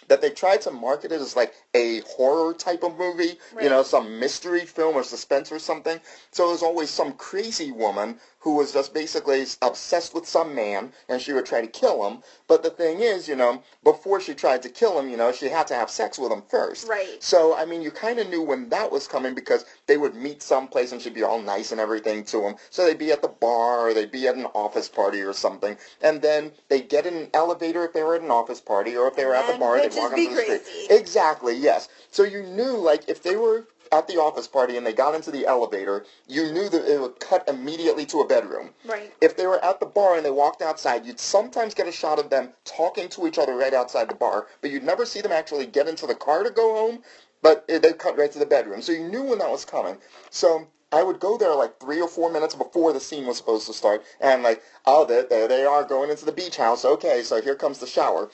that 0.08 0.20
they 0.20 0.30
tried 0.30 0.60
to 0.62 0.70
market 0.70 1.12
it 1.12 1.20
as 1.20 1.36
like 1.36 1.54
a 1.74 2.00
horror 2.00 2.52
type 2.54 2.82
of 2.82 2.98
movie, 2.98 3.38
Right. 3.54 3.64
you 3.64 3.68
know, 3.70 3.82
some 3.84 4.18
mystery 4.18 4.64
film 4.66 4.96
or 4.96 5.04
suspense 5.04 5.52
or 5.52 5.58
something. 5.60 6.00
So 6.32 6.48
there's 6.48 6.62
always 6.62 6.90
some 6.90 7.12
crazy 7.12 7.70
woman 7.70 8.18
who 8.42 8.56
was 8.56 8.72
just 8.72 8.92
basically 8.92 9.46
obsessed 9.62 10.14
with 10.14 10.26
some 10.26 10.52
man 10.52 10.92
and 11.08 11.22
she 11.22 11.32
would 11.32 11.46
try 11.46 11.60
to 11.60 11.66
kill 11.68 12.06
him. 12.06 12.22
But 12.48 12.64
the 12.64 12.70
thing 12.70 13.00
is, 13.00 13.28
you 13.28 13.36
know, 13.36 13.62
before 13.84 14.20
she 14.20 14.34
tried 14.34 14.62
to 14.62 14.68
kill 14.68 14.98
him, 14.98 15.08
you 15.08 15.16
know, 15.16 15.30
she 15.30 15.46
had 15.46 15.68
to 15.68 15.74
have 15.74 15.88
sex 15.88 16.18
with 16.18 16.32
him 16.32 16.42
first. 16.50 16.88
Right. 16.88 17.22
So, 17.22 17.56
I 17.56 17.64
mean, 17.64 17.82
you 17.82 17.92
kind 17.92 18.18
of 18.18 18.28
knew 18.28 18.42
when 18.42 18.68
that 18.70 18.90
was 18.90 19.06
coming 19.06 19.34
because 19.34 19.64
they 19.86 19.96
would 19.96 20.16
meet 20.16 20.42
someplace 20.42 20.90
and 20.90 21.00
she'd 21.00 21.14
be 21.14 21.22
all 21.22 21.40
nice 21.40 21.70
and 21.70 21.80
everything 21.80 22.24
to 22.24 22.42
him. 22.42 22.56
So 22.70 22.84
they'd 22.84 22.98
be 22.98 23.12
at 23.12 23.22
the 23.22 23.28
bar 23.28 23.86
or 23.86 23.94
they'd 23.94 24.10
be 24.10 24.26
at 24.26 24.34
an 24.34 24.46
office 24.46 24.88
party 24.88 25.20
or 25.20 25.32
something. 25.32 25.76
And 26.02 26.20
then 26.20 26.50
they'd 26.68 26.88
get 26.88 27.06
in 27.06 27.14
an 27.14 27.28
elevator 27.34 27.84
if 27.84 27.92
they 27.92 28.02
were 28.02 28.16
at 28.16 28.22
an 28.22 28.32
office 28.32 28.60
party 28.60 28.96
or 28.96 29.06
if 29.06 29.14
they 29.14 29.24
were 29.24 29.36
at 29.36 29.50
the 29.52 29.58
bar, 29.58 29.80
they'd 29.80 29.94
walk 29.94 30.12
onto 30.12 30.34
the 30.34 30.42
street. 30.42 30.62
Exactly, 30.90 31.56
yes. 31.56 31.88
So 32.10 32.24
you 32.24 32.42
knew, 32.42 32.76
like, 32.76 33.08
if 33.08 33.22
they 33.22 33.36
were 33.36 33.68
at 33.92 34.08
the 34.08 34.14
office 34.14 34.48
party 34.48 34.76
and 34.76 34.86
they 34.86 34.92
got 34.92 35.14
into 35.14 35.30
the 35.30 35.46
elevator, 35.46 36.04
you 36.26 36.50
knew 36.50 36.68
that 36.68 36.90
it 36.90 37.00
would 37.00 37.20
cut 37.20 37.46
immediately 37.48 38.06
to 38.06 38.20
a 38.20 38.26
bedroom. 38.26 38.70
Right. 38.86 39.12
If 39.20 39.36
they 39.36 39.46
were 39.46 39.62
at 39.64 39.78
the 39.78 39.86
bar 39.86 40.16
and 40.16 40.24
they 40.24 40.30
walked 40.30 40.62
outside, 40.62 41.04
you'd 41.04 41.20
sometimes 41.20 41.74
get 41.74 41.86
a 41.86 41.92
shot 41.92 42.18
of 42.18 42.30
them 42.30 42.50
talking 42.64 43.08
to 43.10 43.26
each 43.26 43.38
other 43.38 43.54
right 43.54 43.74
outside 43.74 44.08
the 44.08 44.14
bar, 44.14 44.46
but 44.62 44.70
you'd 44.70 44.82
never 44.82 45.04
see 45.04 45.20
them 45.20 45.32
actually 45.32 45.66
get 45.66 45.86
into 45.86 46.06
the 46.06 46.14
car 46.14 46.42
to 46.42 46.50
go 46.50 46.74
home, 46.74 47.02
but 47.42 47.68
they'd 47.68 47.98
cut 47.98 48.16
right 48.16 48.32
to 48.32 48.38
the 48.38 48.46
bedroom. 48.46 48.80
So 48.80 48.92
you 48.92 49.08
knew 49.08 49.22
when 49.22 49.38
that 49.38 49.50
was 49.50 49.64
coming. 49.64 49.98
So 50.30 50.66
I 50.90 51.02
would 51.02 51.20
go 51.20 51.36
there 51.36 51.54
like 51.54 51.78
three 51.78 52.00
or 52.00 52.08
four 52.08 52.30
minutes 52.30 52.54
before 52.54 52.92
the 52.92 53.00
scene 53.00 53.26
was 53.26 53.36
supposed 53.36 53.66
to 53.66 53.72
start, 53.74 54.04
and 54.20 54.42
like, 54.42 54.62
oh, 54.86 55.04
there, 55.04 55.24
there 55.24 55.48
they 55.48 55.64
are 55.64 55.84
going 55.84 56.10
into 56.10 56.24
the 56.24 56.32
beach 56.32 56.56
house. 56.56 56.84
Okay, 56.84 57.22
so 57.22 57.40
here 57.42 57.54
comes 57.54 57.78
the 57.78 57.86
shower. 57.86 58.30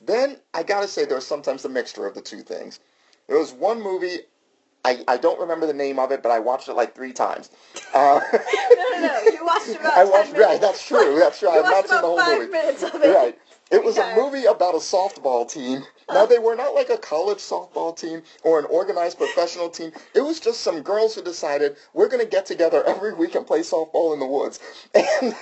Then 0.00 0.38
I 0.54 0.62
gotta 0.62 0.88
say 0.88 1.04
there 1.04 1.16
was 1.16 1.26
sometimes 1.26 1.64
a 1.64 1.68
mixture 1.68 2.06
of 2.06 2.14
the 2.14 2.20
two 2.20 2.42
things. 2.42 2.80
There 3.28 3.38
was 3.38 3.52
one 3.52 3.80
movie, 3.80 4.18
I, 4.84 5.04
I 5.06 5.16
don't 5.16 5.38
remember 5.38 5.66
the 5.66 5.72
name 5.72 5.98
of 5.98 6.10
it, 6.10 6.22
but 6.22 6.30
I 6.32 6.38
watched 6.40 6.68
it 6.68 6.74
like 6.74 6.94
three 6.94 7.12
times. 7.12 7.50
Uh, 7.94 8.20
No, 8.32 8.38
no, 8.98 9.06
no. 9.06 9.20
You 9.30 9.44
watched 9.44 9.68
about 9.80 9.92
I 9.92 10.04
10 10.04 10.10
watched, 10.10 10.32
minutes. 10.32 10.46
right, 10.48 10.60
that's 10.60 10.86
true, 10.86 11.18
that's 11.18 11.38
true. 11.38 11.48
I've 11.50 11.62
not 11.64 11.72
watched 11.74 11.88
seen 11.90 12.00
the 12.00 12.06
whole 12.06 12.18
five 12.18 12.38
movie. 12.38 12.50
minutes 12.52 12.82
of 12.82 12.94
it. 12.94 13.14
Right. 13.14 13.38
It 13.70 13.82
was 13.84 13.96
a 13.98 14.14
movie 14.16 14.44
about 14.44 14.74
a 14.74 14.78
softball 14.78 15.50
team. 15.50 15.82
Now 16.10 16.26
they 16.26 16.38
were 16.38 16.54
not 16.54 16.74
like 16.74 16.90
a 16.90 16.98
college 16.98 17.38
softball 17.38 17.96
team 17.96 18.22
or 18.44 18.58
an 18.58 18.66
organized 18.66 19.16
professional 19.18 19.70
team. 19.70 19.92
It 20.14 20.20
was 20.20 20.40
just 20.40 20.60
some 20.60 20.82
girls 20.82 21.14
who 21.14 21.22
decided 21.22 21.76
we're 21.94 22.08
going 22.08 22.22
to 22.22 22.28
get 22.28 22.44
together 22.44 22.82
every 22.86 23.14
week 23.14 23.34
and 23.34 23.46
play 23.46 23.60
softball 23.60 24.12
in 24.12 24.20
the 24.20 24.26
woods. 24.26 24.58
And 24.94 25.34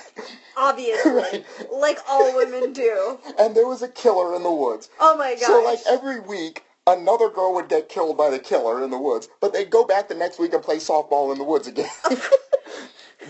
Obviously. 0.57 1.11
Right. 1.11 1.45
Like 1.73 1.99
all 2.09 2.35
women 2.35 2.71
do. 2.73 3.17
and 3.39 3.55
there 3.55 3.67
was 3.67 3.81
a 3.81 3.87
killer 3.89 4.33
in 4.35 4.43
the 4.43 4.51
woods. 4.51 4.89
Oh 4.99 5.17
my 5.17 5.31
gosh. 5.35 5.43
So 5.47 5.61
like 5.63 5.79
every 5.89 6.19
week 6.21 6.63
another 6.87 7.29
girl 7.29 7.53
would 7.55 7.69
get 7.69 7.89
killed 7.89 8.17
by 8.17 8.29
the 8.29 8.39
killer 8.39 8.83
in 8.83 8.89
the 8.89 8.97
woods, 8.97 9.29
but 9.39 9.53
they'd 9.53 9.69
go 9.69 9.85
back 9.85 10.07
the 10.07 10.15
next 10.15 10.39
week 10.39 10.53
and 10.53 10.63
play 10.63 10.77
softball 10.77 11.31
in 11.31 11.37
the 11.37 11.43
woods 11.43 11.67
again. 11.67 11.89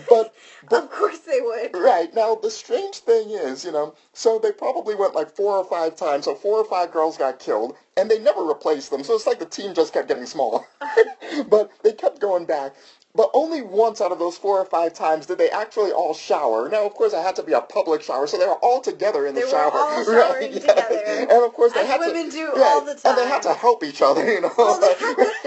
but 0.08 0.34
but 0.68 0.84
of 0.84 0.90
course 0.92 1.18
they 1.20 1.40
would. 1.40 1.74
Right. 1.74 2.12
Now, 2.14 2.34
the 2.34 2.50
strange 2.50 2.96
thing 2.96 3.30
is, 3.30 3.64
you 3.64 3.72
know, 3.72 3.94
so 4.12 4.38
they 4.38 4.52
probably 4.52 4.94
went 4.94 5.14
like 5.14 5.30
four 5.34 5.56
or 5.56 5.64
five 5.64 5.96
times, 5.96 6.24
so 6.24 6.34
four 6.34 6.58
or 6.58 6.64
five 6.64 6.92
girls 6.92 7.16
got 7.18 7.38
killed, 7.38 7.76
and 7.96 8.10
they 8.10 8.18
never 8.18 8.42
replaced 8.44 8.90
them, 8.90 9.04
so 9.04 9.14
it's 9.14 9.26
like 9.26 9.38
the 9.38 9.46
team 9.46 9.74
just 9.74 9.92
kept 9.92 10.08
getting 10.08 10.26
smaller. 10.26 10.60
but 11.48 11.70
they 11.82 11.92
kept 11.92 12.20
going 12.20 12.46
back. 12.46 12.74
But 13.14 13.28
only 13.34 13.60
once 13.60 14.00
out 14.00 14.10
of 14.10 14.18
those 14.18 14.38
four 14.38 14.58
or 14.58 14.64
five 14.64 14.94
times 14.94 15.26
did 15.26 15.36
they 15.36 15.50
actually 15.50 15.92
all 15.92 16.14
shower. 16.14 16.70
Now, 16.70 16.86
of 16.86 16.94
course, 16.94 17.12
it 17.12 17.22
had 17.22 17.36
to 17.36 17.42
be 17.42 17.52
a 17.52 17.60
public 17.60 18.00
shower, 18.02 18.26
so 18.26 18.38
they 18.38 18.46
were 18.46 18.56
all 18.64 18.80
together 18.80 19.26
in 19.26 19.34
the 19.34 19.40
They 19.40 19.44
were 19.44 19.50
shower. 19.50 19.70
all 19.74 20.04
showering 20.06 20.52
yes. 20.52 20.60
together. 20.62 21.02
And 21.04 21.44
of 21.44 21.52
course, 21.52 21.74
they 21.74 21.80
As 21.80 21.88
had 21.88 22.00
women 22.00 22.30
to, 22.30 22.36
do 22.36 22.46
right, 22.52 22.62
all 22.62 22.80
the 22.80 22.94
time. 22.94 23.12
And 23.12 23.18
they 23.18 23.28
had 23.28 23.42
to 23.42 23.52
help 23.52 23.84
each 23.84 24.00
other, 24.00 24.24
you 24.32 24.40
know. 24.40 24.50
Well, 24.56 24.80
they 24.80 24.94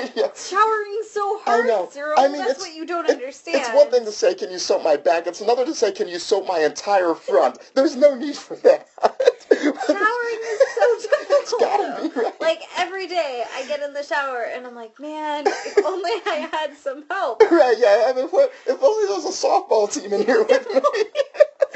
Yeah. 0.16 0.28
Showering 0.36 1.02
so 1.10 1.40
hard, 1.40 1.66
I 1.66 1.68
know. 1.68 1.90
Cyril. 1.92 2.14
I 2.20 2.28
mean, 2.28 2.46
That's 2.46 2.60
what 2.60 2.76
you 2.76 2.86
don't 2.86 3.06
it- 3.10 3.14
understand. 3.14 3.58
It's 3.58 3.70
one 3.74 3.90
thing 3.90 4.06
to 4.06 4.12
say, 4.12 4.36
can 4.36 4.52
you 4.52 4.60
soap 4.60 4.84
my 4.84 4.96
back? 4.98 5.26
It's 5.26 5.42
another 5.42 5.66
to 5.66 5.74
say, 5.74 5.92
can 5.92 6.08
you 6.08 6.20
soap 6.20 6.46
my 6.48 6.60
entire 6.60 7.16
front? 7.16 7.58
There's 7.74 7.96
no 7.96 8.14
need 8.14 8.36
for 8.36 8.58
that. 8.58 8.88
Showering 9.52 10.42
is 10.44 10.60
so 10.76 11.10
difficult. 11.10 11.35
Gotta 11.60 12.02
be, 12.10 12.20
right? 12.20 12.42
Like 12.42 12.62
every 12.78 13.08
day, 13.08 13.44
I 13.54 13.66
get 13.68 13.82
in 13.82 13.94
the 13.94 14.04
shower 14.04 14.44
and 14.44 14.66
I'm 14.66 14.76
like, 14.76 15.00
man, 15.00 15.46
if 15.48 15.78
only 15.86 16.12
I 16.26 16.48
had 16.52 16.76
some 16.78 17.04
help. 17.10 17.42
Right, 17.42 17.76
yeah. 17.78 18.06
I 18.08 18.14
mean, 18.16 18.28
what, 18.28 18.52
if 18.68 18.82
only 18.82 19.06
there 19.08 19.16
was 19.16 19.26
a 19.26 19.48
softball 19.48 19.92
team 19.92 20.14
in 20.14 20.26
here 20.26 20.44
with 20.44 20.68
me. 20.74 20.82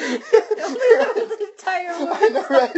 If 0.02 0.64
only 0.66 0.80
there 0.80 1.14
was 1.26 1.32
an 1.32 1.48
entire 1.48 1.90
I 1.92 2.30
know, 2.30 2.46
right? 2.50 2.76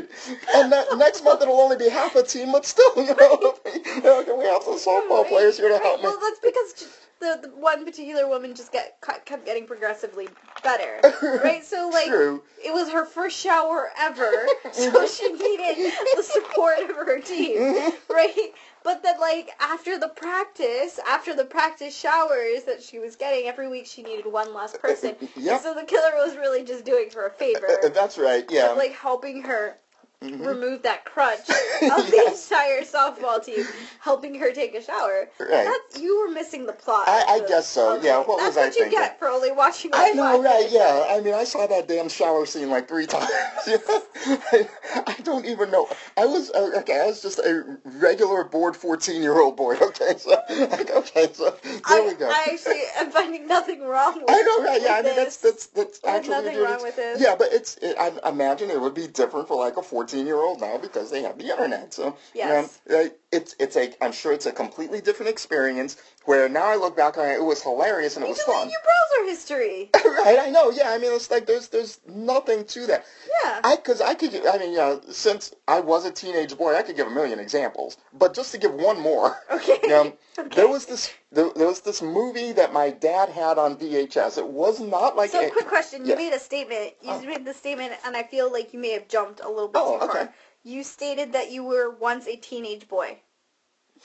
And 0.56 0.71
that, 0.71 0.88
next 0.97 1.23
month 1.23 1.41
it'll 1.41 1.60
only 1.60 1.77
be 1.77 1.89
half 1.89 2.15
a 2.15 2.23
team, 2.23 2.51
but 2.51 2.65
still, 2.65 2.91
you 2.95 3.15
know, 3.15 3.56
you 3.65 4.01
know 4.01 4.23
can 4.23 4.38
we 4.39 4.45
have 4.45 4.63
some 4.63 4.77
softball 4.77 5.27
players 5.27 5.58
here 5.58 5.67
to 5.69 5.75
Right, 5.75 5.84
help 5.84 5.99
me? 6.01 6.08
Well, 6.08 6.19
that's 6.19 6.39
because 6.39 6.97
the, 7.21 7.39
the 7.43 7.55
one 7.55 7.86
particular 7.86 8.27
woman 8.27 8.53
just 8.53 8.71
get 8.73 8.99
kept 9.01 9.45
getting 9.45 9.65
progressively 9.65 10.27
better, 10.63 10.99
right? 11.43 11.63
So 11.63 11.89
like, 11.93 12.07
True. 12.07 12.43
it 12.63 12.73
was 12.73 12.89
her 12.91 13.05
first 13.05 13.38
shower 13.39 13.89
ever, 13.97 14.31
so 14.73 15.07
she 15.07 15.31
needed 15.31 15.93
the 16.17 16.23
support 16.23 16.79
of 16.79 16.95
her 16.95 17.19
team, 17.21 17.91
right? 18.10 18.51
But 18.84 19.03
then 19.03 19.19
like 19.19 19.51
after 19.60 19.97
the 19.97 20.10
practice, 20.10 20.99
after 21.07 21.36
the 21.36 21.45
practice 21.45 21.95
showers 21.97 22.63
that 22.63 22.81
she 22.84 22.99
was 22.99 23.15
getting 23.15 23.47
every 23.47 23.69
week, 23.69 23.86
she 23.86 24.01
needed 24.03 24.25
one 24.25 24.53
less 24.53 24.75
person. 24.75 25.15
Yep. 25.38 25.62
So 25.62 25.73
the 25.73 25.84
killer 25.86 26.15
was 26.15 26.36
really 26.36 26.63
just 26.63 26.84
doing 26.84 27.10
her 27.13 27.27
a 27.27 27.31
favor, 27.31 27.67
Uh, 27.84 27.89
That's 27.89 28.17
right, 28.17 28.43
yeah. 28.49 28.71
of, 28.71 28.77
like 28.77 28.93
helping 28.93 29.43
her 29.43 29.77
Mhm. 30.23 30.45
remove 30.45 30.84
that 30.84 31.03
crutch 31.03 31.39
of 31.49 32.12
the 32.12 32.25
entire 32.27 32.84
softball 32.84 33.43
team, 33.43 33.65
helping 33.99 34.36
her 34.36 34.51
take 34.51 34.75
a 34.75 34.81
shower. 34.84 35.27
Right. 35.39 35.65
That's 35.65 35.99
you 35.99 36.19
were 36.21 36.31
missing 36.31 36.67
the 36.67 36.73
plot. 36.73 37.07
I- 37.07 37.25
I 37.27 37.39
guess 37.47 37.65
so, 37.67 37.95
of 37.95 38.03
yeah, 38.03 38.19
what 38.19 38.38
That's 38.38 38.49
was 38.49 38.57
I 38.57 38.62
what 38.67 38.75
you 38.75 38.81
thinking? 38.84 38.99
get 38.99 39.17
for 39.17 39.29
only 39.29 39.51
watching. 39.51 39.89
I 39.93 40.12
know, 40.12 40.41
right? 40.43 40.67
Yeah. 40.69 41.05
I 41.10 41.21
mean, 41.21 41.34
I 41.34 41.43
saw 41.43 41.65
that 41.65 41.88
damn 41.88 42.07
shower 42.07 42.45
scene 42.45 42.69
like 42.69 42.88
three 42.88 43.05
times. 43.07 43.29
I, 43.65 44.67
I 45.07 45.15
don't 45.23 45.45
even 45.45 45.71
know. 45.71 45.88
I 46.17 46.25
was 46.25 46.51
uh, 46.51 46.69
okay. 46.79 46.99
I 47.01 47.07
was 47.07 47.21
just 47.23 47.39
a 47.39 47.77
regular 47.86 48.43
bored 48.43 48.75
fourteen-year-old 48.75 49.57
boy. 49.57 49.75
Okay, 49.81 50.13
so 50.17 50.29
like, 50.49 50.91
okay, 50.91 51.27
so 51.34 51.55
there 51.63 51.81
I, 51.86 52.05
we 52.07 52.13
go. 52.13 52.29
I 52.29 52.49
actually 52.53 52.81
am 52.97 53.10
finding 53.12 53.47
nothing 53.47 53.81
wrong 53.81 54.15
with 54.15 54.25
I 54.29 54.41
know, 54.41 54.63
right? 54.63 54.81
Yeah, 54.81 54.93
I 54.93 55.01
mean 55.01 55.15
that's 55.15 55.38
this. 55.38 55.65
that's 55.65 55.67
that's 55.67 55.99
There's 55.99 56.15
actually 56.17 56.36
nothing 56.43 56.60
wrong 56.62 56.81
with 56.84 56.95
this. 56.95 57.19
Yeah, 57.21 57.36
but 57.36 57.47
it's 57.51 57.77
it, 57.77 57.95
I 57.99 58.12
imagine 58.29 58.69
it 58.69 58.79
would 58.79 58.93
be 58.93 59.07
different 59.07 59.47
for 59.47 59.57
like 59.57 59.77
a 59.77 59.81
fourteen-year-old 60.12 60.60
now 60.62 60.78
because 60.78 61.10
they 61.10 61.21
have 61.24 61.38
the 61.38 61.50
internet. 61.50 61.93
So 61.93 62.15
Yes. 62.34 62.80
you 62.88 62.95
know, 62.95 63.10
it's 63.32 63.56
it's 63.60 63.76
a 63.76 63.93
I'm 64.04 64.12
sure 64.12 64.34
it's 64.34 64.45
a 64.45 64.52
completely 64.52 65.02
different 65.02 65.30
experience. 65.30 65.97
Where 66.26 66.47
now 66.50 66.65
I 66.65 66.76
look 66.76 66.95
back 66.95 67.17
on 67.17 67.28
it, 67.28 67.36
it 67.36 67.43
was 67.43 67.63
hilarious 67.63 68.15
and 68.15 68.24
it 68.24 68.28
You 68.28 68.34
was 68.34 68.41
fun. 68.43 68.69
your 68.69 68.80
browser 68.82 69.30
history. 69.30 69.89
right? 70.06 70.38
I 70.39 70.50
know. 70.50 70.69
Yeah, 70.71 70.91
I 70.91 70.97
mean 70.97 71.12
it's 71.13 71.32
like 71.32 71.45
there's 71.45 71.69
there's 71.69 72.00
nothing 72.08 72.65
to 72.65 72.88
that. 72.88 73.06
Yeah. 73.43 73.60
I, 73.63 73.76
cause 73.78 74.02
I 74.02 74.13
could, 74.13 74.45
I 74.45 74.58
mean, 74.58 74.71
you 74.71 74.78
know, 74.78 75.02
since 75.10 75.54
I 75.67 75.80
was 75.80 76.06
a 76.06 76.12
teenage 76.12 76.56
boy, 76.58 76.76
I 76.76 76.84
could 76.84 76.95
give 76.95 77.08
a 77.08 77.12
million 77.12 77.39
examples. 77.39 77.97
But 78.13 78.34
just 78.36 78.52
to 78.52 78.58
give 78.58 78.74
one 78.74 79.00
more, 79.00 79.38
Okay. 79.52 79.93
um, 79.93 80.13
Okay. 80.39 80.56
there 80.56 80.67
was 80.67 80.86
this, 80.86 81.12
there, 81.32 81.50
there 81.56 81.67
was 81.67 81.82
this 81.82 82.02
movie 82.02 82.52
that 82.54 82.74
my 82.74 82.89
dad 82.89 83.30
had 83.30 83.58
on 83.58 83.78
VHS. 83.78 84.38
It 84.38 84.48
was 84.48 84.80
not 84.80 85.15
like 85.15 85.30
so, 85.32 85.46
a, 85.48 85.50
quick 85.50 85.67
question. 85.67 86.06
You 86.06 86.15
made 86.15 86.34
a 86.34 86.39
statement. 86.39 86.94
You 87.02 87.12
Oh. 87.12 87.22
made 87.22 87.46
the 87.46 87.54
statement, 87.54 87.94
and 88.06 88.15
I 88.17 88.24
feel 88.24 88.52
like 88.52 88.74
you 88.74 88.80
may 88.80 88.91
have 88.91 89.08
jumped 89.08 89.39
a 89.41 89.48
little 89.50 89.70
bit 89.70 89.82
Oh, 89.84 89.94
too 90.00 90.06
far. 90.08 90.10
okay. 90.22 90.30
You 90.63 90.84
stated 90.84 91.34
that 91.34 91.52
you 91.52 91.63
were 91.63 91.89
once 91.89 92.28
a 92.28 92.36
teenage 92.36 92.88
boy. 92.88 93.20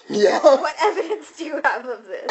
yeah. 0.08 0.38
What 0.42 0.74
evidence 0.80 1.36
do 1.36 1.44
you 1.44 1.60
have 1.64 1.86
of 1.86 2.06
this? 2.06 2.30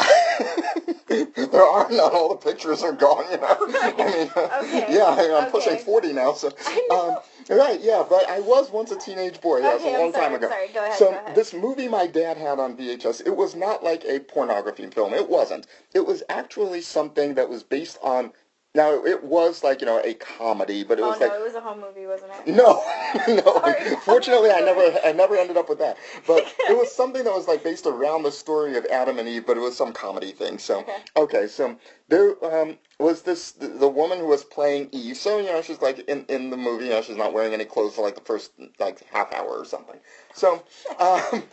there 1.36 1.62
are 1.64 1.90
none. 1.90 2.12
All 2.14 2.30
the 2.30 2.36
pictures 2.38 2.82
are 2.84 2.92
gone. 2.94 3.26
You 3.32 3.38
know. 3.38 3.58
I 3.82 3.92
mean, 3.98 4.32
Okay. 4.38 4.94
yeah, 4.96 5.06
I 5.06 5.18
mean, 5.18 5.32
I'm 5.34 5.52
pushing 5.52 5.78
40 5.78 6.14
now, 6.14 6.34
so. 6.34 6.52
I 6.66 6.88
know. 6.90 7.10
Um, 7.10 7.18
right, 7.50 7.80
yeah, 7.82 8.04
but 8.10 8.28
I 8.30 8.40
was 8.40 8.72
once 8.72 8.92
a 8.92 8.98
teenage 8.98 9.42
boy. 9.42 9.62
That 9.62 9.76
Okay, 9.76 9.86
was 9.86 9.96
a 9.96 10.00
long 10.00 10.12
sorry, 10.12 10.26
time 10.26 10.34
I'm 10.34 10.38
ago. 10.40 10.50
sorry. 10.50 10.68
Go 10.70 10.80
ahead, 10.84 11.00
So 11.00 11.12
go 11.12 11.18
ahead. 11.18 11.36
this 11.36 11.54
movie 11.54 11.88
my 11.88 12.08
dad 12.08 12.38
had 12.38 12.60
on 12.60 12.76
VHS, 12.78 13.26
it 13.26 13.36
was 13.36 13.56
not 13.56 13.84
like 13.84 14.04
a 14.06 14.20
pornography 14.20 14.88
film. 14.88 15.14
It 15.14 15.30
wasn't. 15.30 15.68
It 15.94 16.06
was 16.06 16.24
actually 16.30 16.82
something 16.82 17.36
that 17.36 17.50
was 17.50 17.64
based 17.64 17.98
on 18.04 18.32
Now 18.76 19.06
it 19.06 19.24
was 19.24 19.64
like 19.64 19.82
you 19.82 19.88
know 19.88 20.02
a 20.04 20.14
comedy, 20.16 20.84
but 20.84 21.00
it 21.00 21.04
oh 21.04 21.10
was 21.10 21.20
no, 21.20 21.26
like 21.28 21.40
it 21.40 21.44
was 21.44 21.56
a 21.56 21.62
home 21.62 21.80
movie, 21.82 22.06
wasn't 22.08 22.32
it? 22.34 22.56
no, 22.56 22.84
no. 23.28 23.98
Fortunately, 24.02 24.52
I 24.52 24.62
never, 24.62 25.00
I 25.06 25.12
never 25.14 25.38
ended 25.38 25.58
up 25.58 25.70
with 25.70 25.80
that. 25.80 25.98
But 26.28 26.44
it 26.70 26.76
was 26.78 26.92
something 26.92 27.24
that 27.24 27.34
was 27.34 27.48
like 27.48 27.64
based 27.64 27.86
around 27.86 28.24
the 28.24 28.32
story 28.32 28.78
of 28.78 28.86
Adam 28.88 29.18
and 29.20 29.28
Eve, 29.30 29.46
but 29.48 29.58
it 29.58 29.62
was 29.62 29.78
some 29.78 29.94
comedy 29.94 30.32
thing. 30.32 30.58
So 30.60 30.80
Okay. 30.80 30.98
okay, 31.16 31.48
so 31.48 31.78
there 32.08 32.36
um, 32.46 32.78
was 33.00 33.24
this 33.24 33.52
the, 33.52 33.68
the 33.68 33.88
woman 33.88 34.20
who 34.20 34.28
was 34.28 34.44
playing 34.44 34.90
Eve. 34.92 35.18
So 35.18 35.38
you 35.40 35.46
know 35.46 35.62
she's 35.62 35.82
like 35.82 36.00
in 36.08 36.26
in 36.30 36.50
the 36.50 36.58
movie, 36.58 36.86
you 36.86 36.92
know 36.92 37.02
she's 37.02 37.18
not 37.18 37.34
wearing 37.34 37.54
any 37.54 37.66
clothes 37.66 37.96
for 37.96 38.04
like 38.04 38.16
the 38.16 38.22
first 38.22 38.52
like 38.80 39.04
half 39.12 39.34
hour 39.34 39.50
or 39.50 39.66
something. 39.66 39.98
So 40.34 40.64
um, 41.00 41.44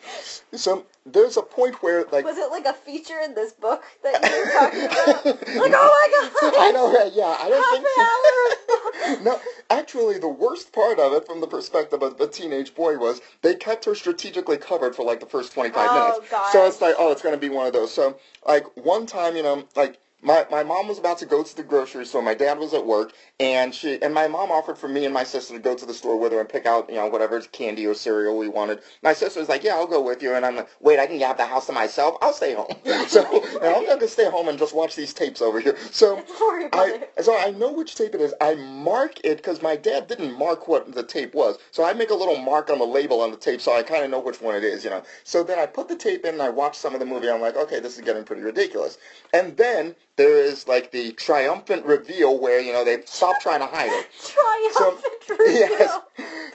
so 0.52 0.86
there's 1.06 1.36
a 1.36 1.42
point 1.42 1.82
where 1.82 2.04
like 2.12 2.24
Was 2.24 2.38
it 2.38 2.50
like 2.50 2.66
a 2.66 2.72
feature 2.74 3.18
in 3.24 3.34
this 3.34 3.52
book 3.52 3.82
that 4.02 4.22
you 4.22 4.28
were 4.30 4.52
talking 4.52 4.84
about? 4.84 5.38
Like, 5.62 5.72
oh 5.74 6.08
my 6.40 6.50
god! 6.50 6.54
I 6.58 6.70
know? 6.72 6.92
Yeah, 7.14 7.36
I 7.38 7.48
don't 7.48 7.70
think 7.70 7.86
so. 7.94 8.02
Half 8.02 9.18
an 9.18 9.18
hour. 9.18 9.22
no, 9.22 9.40
actually, 9.70 10.18
the 10.18 10.28
worst 10.28 10.72
part 10.72 10.98
of 10.98 11.12
it, 11.12 11.26
from 11.26 11.40
the 11.40 11.46
perspective 11.46 12.02
of 12.02 12.20
a 12.20 12.26
teenage 12.26 12.74
boy, 12.74 12.96
was 12.98 13.20
they 13.42 13.54
kept 13.54 13.84
her 13.84 13.94
strategically 13.94 14.56
covered 14.56 14.94
for 14.96 15.04
like 15.04 15.20
the 15.20 15.26
first 15.26 15.52
25 15.52 15.88
Oh, 15.90 15.94
minutes. 15.94 16.30
gosh. 16.30 16.52
So 16.52 16.66
it's 16.66 16.80
like, 16.80 16.94
oh, 16.98 17.12
it's 17.12 17.22
going 17.22 17.34
to 17.34 17.40
be 17.40 17.48
one 17.48 17.66
of 17.66 17.72
those. 17.72 17.92
So, 17.92 18.16
like, 18.46 18.64
one 18.76 19.06
time, 19.06 19.36
you 19.36 19.42
know, 19.42 19.64
like, 19.76 19.98
my, 20.22 20.46
my 20.50 20.62
mom 20.62 20.88
was 20.88 20.98
about 20.98 21.18
to 21.18 21.26
go 21.26 21.42
to 21.42 21.56
the 21.56 21.62
grocery 21.64 22.06
store. 22.06 22.22
My 22.22 22.34
dad 22.34 22.58
was 22.58 22.74
at 22.74 22.86
work, 22.86 23.12
and 23.40 23.74
she 23.74 24.00
and 24.02 24.14
my 24.14 24.28
mom 24.28 24.52
offered 24.52 24.78
for 24.78 24.88
me 24.88 25.04
and 25.04 25.12
my 25.12 25.24
sister 25.24 25.54
to 25.54 25.60
go 25.60 25.74
to 25.74 25.84
the 25.84 25.94
store 25.94 26.18
with 26.18 26.32
her 26.32 26.40
and 26.40 26.48
pick 26.48 26.64
out 26.64 26.88
you 26.88 26.96
know 26.96 27.06
whatever 27.08 27.40
candy 27.40 27.86
or 27.86 27.94
cereal 27.94 28.38
we 28.38 28.48
wanted. 28.48 28.80
My 29.02 29.12
sister 29.14 29.40
was 29.40 29.48
like, 29.48 29.64
"Yeah, 29.64 29.74
I'll 29.74 29.86
go 29.86 30.00
with 30.00 30.22
you," 30.22 30.34
and 30.34 30.46
I'm 30.46 30.56
like, 30.56 30.68
"Wait, 30.80 30.98
I 31.00 31.06
can 31.06 31.18
have 31.20 31.36
the 31.38 31.46
house 31.46 31.66
to 31.66 31.72
myself. 31.72 32.16
I'll 32.22 32.32
stay 32.32 32.54
home." 32.54 32.74
so 33.08 33.24
I'm 33.62 33.84
going 33.86 33.98
to 33.98 34.08
stay 34.08 34.30
home 34.30 34.48
and 34.48 34.58
just 34.58 34.74
watch 34.74 34.94
these 34.96 35.12
tapes 35.12 35.42
over 35.42 35.60
here. 35.60 35.76
So 35.90 36.16
Don't 36.16 36.40
worry 36.40 36.66
about 36.66 36.88
I, 37.18 37.22
so 37.22 37.36
I 37.36 37.50
know 37.50 37.72
which 37.72 37.94
tape 37.96 38.14
it 38.14 38.20
is. 38.20 38.34
I 38.40 38.54
mark 38.54 39.18
it 39.24 39.38
because 39.38 39.62
my 39.62 39.76
dad 39.76 40.06
didn't 40.06 40.38
mark 40.38 40.68
what 40.68 40.94
the 40.94 41.02
tape 41.02 41.34
was. 41.34 41.58
So 41.70 41.84
I 41.84 41.92
make 41.94 42.10
a 42.10 42.14
little 42.14 42.36
mark 42.36 42.70
on 42.70 42.78
the 42.78 42.84
label 42.84 43.20
on 43.20 43.30
the 43.30 43.36
tape 43.36 43.60
so 43.60 43.74
I 43.74 43.82
kind 43.82 44.04
of 44.04 44.10
know 44.10 44.20
which 44.20 44.40
one 44.40 44.54
it 44.54 44.64
is, 44.64 44.84
you 44.84 44.90
know. 44.90 45.02
So 45.24 45.42
then 45.42 45.58
I 45.58 45.66
put 45.66 45.88
the 45.88 45.96
tape 45.96 46.24
in 46.24 46.34
and 46.34 46.42
I 46.42 46.48
watch 46.48 46.76
some 46.76 46.94
of 46.94 47.00
the 47.00 47.06
movie. 47.06 47.28
I'm 47.28 47.40
like, 47.40 47.56
okay, 47.56 47.80
this 47.80 47.96
is 47.96 48.04
getting 48.04 48.24
pretty 48.24 48.42
ridiculous. 48.42 48.98
And 49.32 49.56
then 49.56 49.94
there 50.22 50.36
is 50.44 50.68
like 50.68 50.92
the 50.92 51.12
triumphant 51.12 51.84
reveal 51.84 52.38
where, 52.38 52.60
you 52.60 52.72
know, 52.72 52.84
they 52.84 53.02
stop 53.06 53.40
trying 53.40 53.58
to 53.60 53.66
hide 53.66 53.90
it. 53.90 54.06
Triumphant 54.22 55.28
reveal. 55.28 55.54
Yes. 55.54 56.00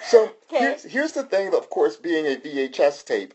So 0.09 0.31
Okay. 0.49 0.59
here's, 0.59 0.83
here's 0.83 1.11
the 1.11 1.23
thing, 1.23 1.53
of 1.53 1.69
course, 1.69 1.97
being 1.97 2.25
a 2.25 2.37
VHS 2.37 3.03
tape. 3.03 3.33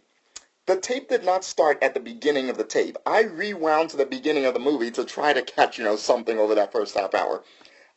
The 0.65 0.77
tape 0.77 1.11
did 1.11 1.25
not 1.25 1.45
start 1.45 1.83
at 1.83 1.93
the 1.93 2.01
beginning 2.01 2.49
of 2.49 2.57
the 2.57 2.65
tape. 2.65 2.97
I 3.05 3.25
rewound 3.25 3.91
to 3.91 3.99
the 3.99 4.07
beginning 4.07 4.47
of 4.47 4.55
the 4.55 4.61
movie 4.61 4.91
to 4.93 5.05
try 5.05 5.35
to 5.35 5.43
catch, 5.43 5.77
you 5.77 5.85
know, 5.85 5.97
something 5.97 6.39
over 6.39 6.55
that 6.55 6.73
first 6.73 6.97
half 6.97 7.15
hour. 7.15 7.45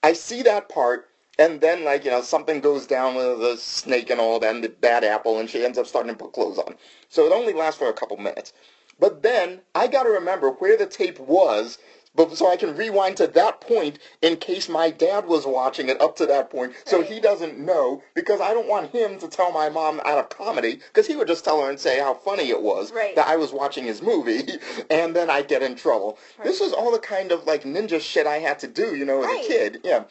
I 0.04 0.12
see 0.14 0.42
that 0.44 0.68
part, 0.68 1.08
and 1.40 1.62
then, 1.62 1.86
like, 1.86 2.04
you 2.04 2.12
know, 2.12 2.22
something 2.22 2.60
goes 2.60 2.86
down 2.86 3.16
with 3.16 3.40
the 3.40 3.56
snake 3.58 4.10
and 4.10 4.20
all 4.20 4.40
that, 4.40 4.54
and 4.54 4.64
the 4.64 4.70
bad 4.70 5.06
apple, 5.06 5.40
and 5.40 5.50
she 5.50 5.64
ends 5.64 5.78
up 5.78 5.88
starting 5.88 6.12
to 6.12 6.18
put 6.18 6.34
clothes 6.34 6.58
on. 6.58 6.76
So 7.08 7.26
it 7.26 7.32
only 7.32 7.54
lasts 7.54 7.80
for 7.80 7.90
a 7.90 7.94
couple 7.94 8.18
minutes. 8.18 8.52
But 9.00 9.24
then, 9.24 9.62
I 9.76 9.88
gotta 9.88 10.10
remember 10.10 10.52
where 10.52 10.76
the 10.78 10.86
tape 10.88 11.20
was, 11.20 11.78
but 12.16 12.36
so 12.38 12.50
I 12.50 12.56
can 12.58 12.76
rewind 12.76 13.18
to 13.18 13.28
that 13.28 13.62
point 13.62 14.00
in 14.22 14.38
case 14.38 14.70
my 14.70 14.90
dad 14.90 15.26
was 15.28 15.46
watching 15.46 15.90
it 15.90 16.02
up 16.02 16.16
to 16.18 16.26
that 16.28 16.50
point, 16.50 16.74
so 16.86 17.00
Right. 17.00 17.08
he 17.10 17.20
doesn't 17.20 17.60
know, 17.60 18.02
because 18.14 18.42
I 18.42 18.54
don't 18.54 18.68
want 18.68 18.92
him 18.92 19.20
to 19.20 19.28
tell 19.28 19.52
my 19.52 19.70
mom 19.70 20.00
out 20.06 20.18
of 20.18 20.30
comedy, 20.30 20.76
because 20.76 21.08
he 21.08 21.16
would 21.16 21.28
just 21.28 21.44
tell 21.44 21.62
her 21.62 21.70
and 21.70 21.80
say 21.80 22.00
how 22.00 22.14
funny 22.14 22.50
it 22.50 22.62
was 22.62 22.92
Right. 22.92 23.16
that 23.16 23.28
I 23.28 23.36
was 23.36 23.52
watching 23.52 23.84
his 23.84 24.02
movie, 24.02 24.48
and 24.90 25.16
then 25.16 25.30
I'd 25.30 25.48
get 25.48 25.62
in 25.64 25.76
trouble. 25.76 26.18
This 26.44 26.60
was 26.60 26.74
all 26.74 26.92
the 26.92 27.00
kind 27.00 27.32
of 27.32 27.46
like 27.46 27.64
ninja 27.64 28.00
shit 28.00 28.28
I 28.28 28.40
had 28.40 28.60
to 28.60 28.68
do, 28.68 28.96
you 28.96 29.06
know, 29.06 29.22
as 29.22 29.26
Right. 29.28 29.44
a 29.44 29.48
kid. 29.48 29.82
Yeah. 29.84 30.04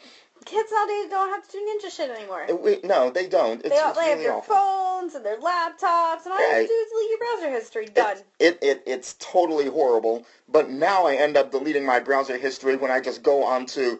Kids 0.45 0.71
nowadays 0.71 1.09
don't 1.09 1.29
have 1.29 1.47
to 1.47 1.51
do 1.51 1.57
ninja 1.59 1.91
shit 1.91 2.09
anymore. 2.09 2.45
Uh, 2.49 2.55
we- 2.55 2.79
no, 2.83 3.09
they 3.09 3.27
don't. 3.27 3.59
It's, 3.65 3.69
they 3.69 3.79
all 3.79 3.89
it's 3.89 3.99
they 3.99 4.09
have 4.09 4.19
their 4.19 4.33
awful. 4.33 4.55
phones 4.55 5.15
and 5.15 5.25
their 5.25 5.37
laptops, 5.37 6.25
and 6.25 6.33
all 6.33 6.39
you 6.39 6.53
have 6.53 6.61
to 6.61 6.67
do 6.67 6.73
is 6.73 6.89
delete 6.91 7.09
your 7.09 7.17
browser 7.19 7.49
history. 7.51 7.85
Done. 7.87 8.17
It, 8.39 8.59
it 8.61 8.83
it's 8.85 9.15
totally 9.19 9.67
horrible. 9.67 10.25
But 10.47 10.69
now 10.69 11.07
I 11.07 11.15
end 11.15 11.35
up 11.35 11.51
deleting 11.51 11.83
my 11.85 11.99
browser 11.99 12.37
history 12.37 12.75
when 12.75 12.91
I 12.91 12.99
just 12.99 13.23
go 13.23 13.43
onto. 13.43 13.99